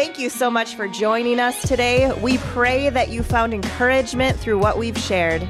Thank 0.03 0.17
you 0.17 0.31
so 0.31 0.49
much 0.49 0.73
for 0.73 0.87
joining 0.87 1.39
us 1.39 1.61
today. 1.61 2.11
We 2.11 2.39
pray 2.39 2.89
that 2.89 3.09
you 3.09 3.21
found 3.21 3.53
encouragement 3.53 4.35
through 4.35 4.57
what 4.57 4.79
we've 4.79 4.97
shared. 4.97 5.47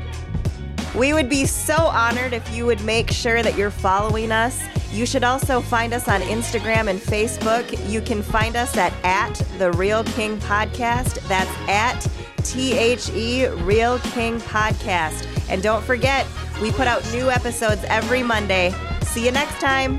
We 0.94 1.14
would 1.14 1.30
be 1.30 1.45
so 1.45 1.78
honored 1.78 2.34
if 2.34 2.53
you 2.53 2.65
would 2.65 2.84
make 2.84 3.11
sure 3.11 3.41
that 3.44 3.57
you're 3.57 3.72
following 3.72 4.30
us. 4.30 4.61
You 4.91 5.06
should 5.06 5.23
also 5.23 5.61
find 5.61 5.94
us 5.94 6.10
on 6.10 6.19
Instagram 6.23 6.90
and 6.90 6.99
Facebook. 6.99 7.90
You 7.90 8.02
can 8.02 8.22
find 8.22 8.57
us 8.57 8.76
at 8.76 8.91
at 9.06 9.36
the 9.57 9.72
Real 9.72 10.03
King 10.03 10.36
Podcast. 10.40 11.26
That's 11.30 11.69
at 11.69 12.06
T 12.44 12.78
H 12.78 13.10
E 13.11 13.48
Real 13.48 13.99
King 13.99 14.41
Podcast. 14.41 15.26
And 15.49 15.64
don't 15.64 15.82
forget, 15.82 16.28
we 16.61 16.73
put 16.73 16.88
out 16.88 17.10
new 17.14 17.30
episodes 17.30 17.86
every 17.86 18.22
Monday. 18.22 18.76
See 19.03 19.23
you 19.23 19.32
next 19.32 19.61
time. 19.61 19.98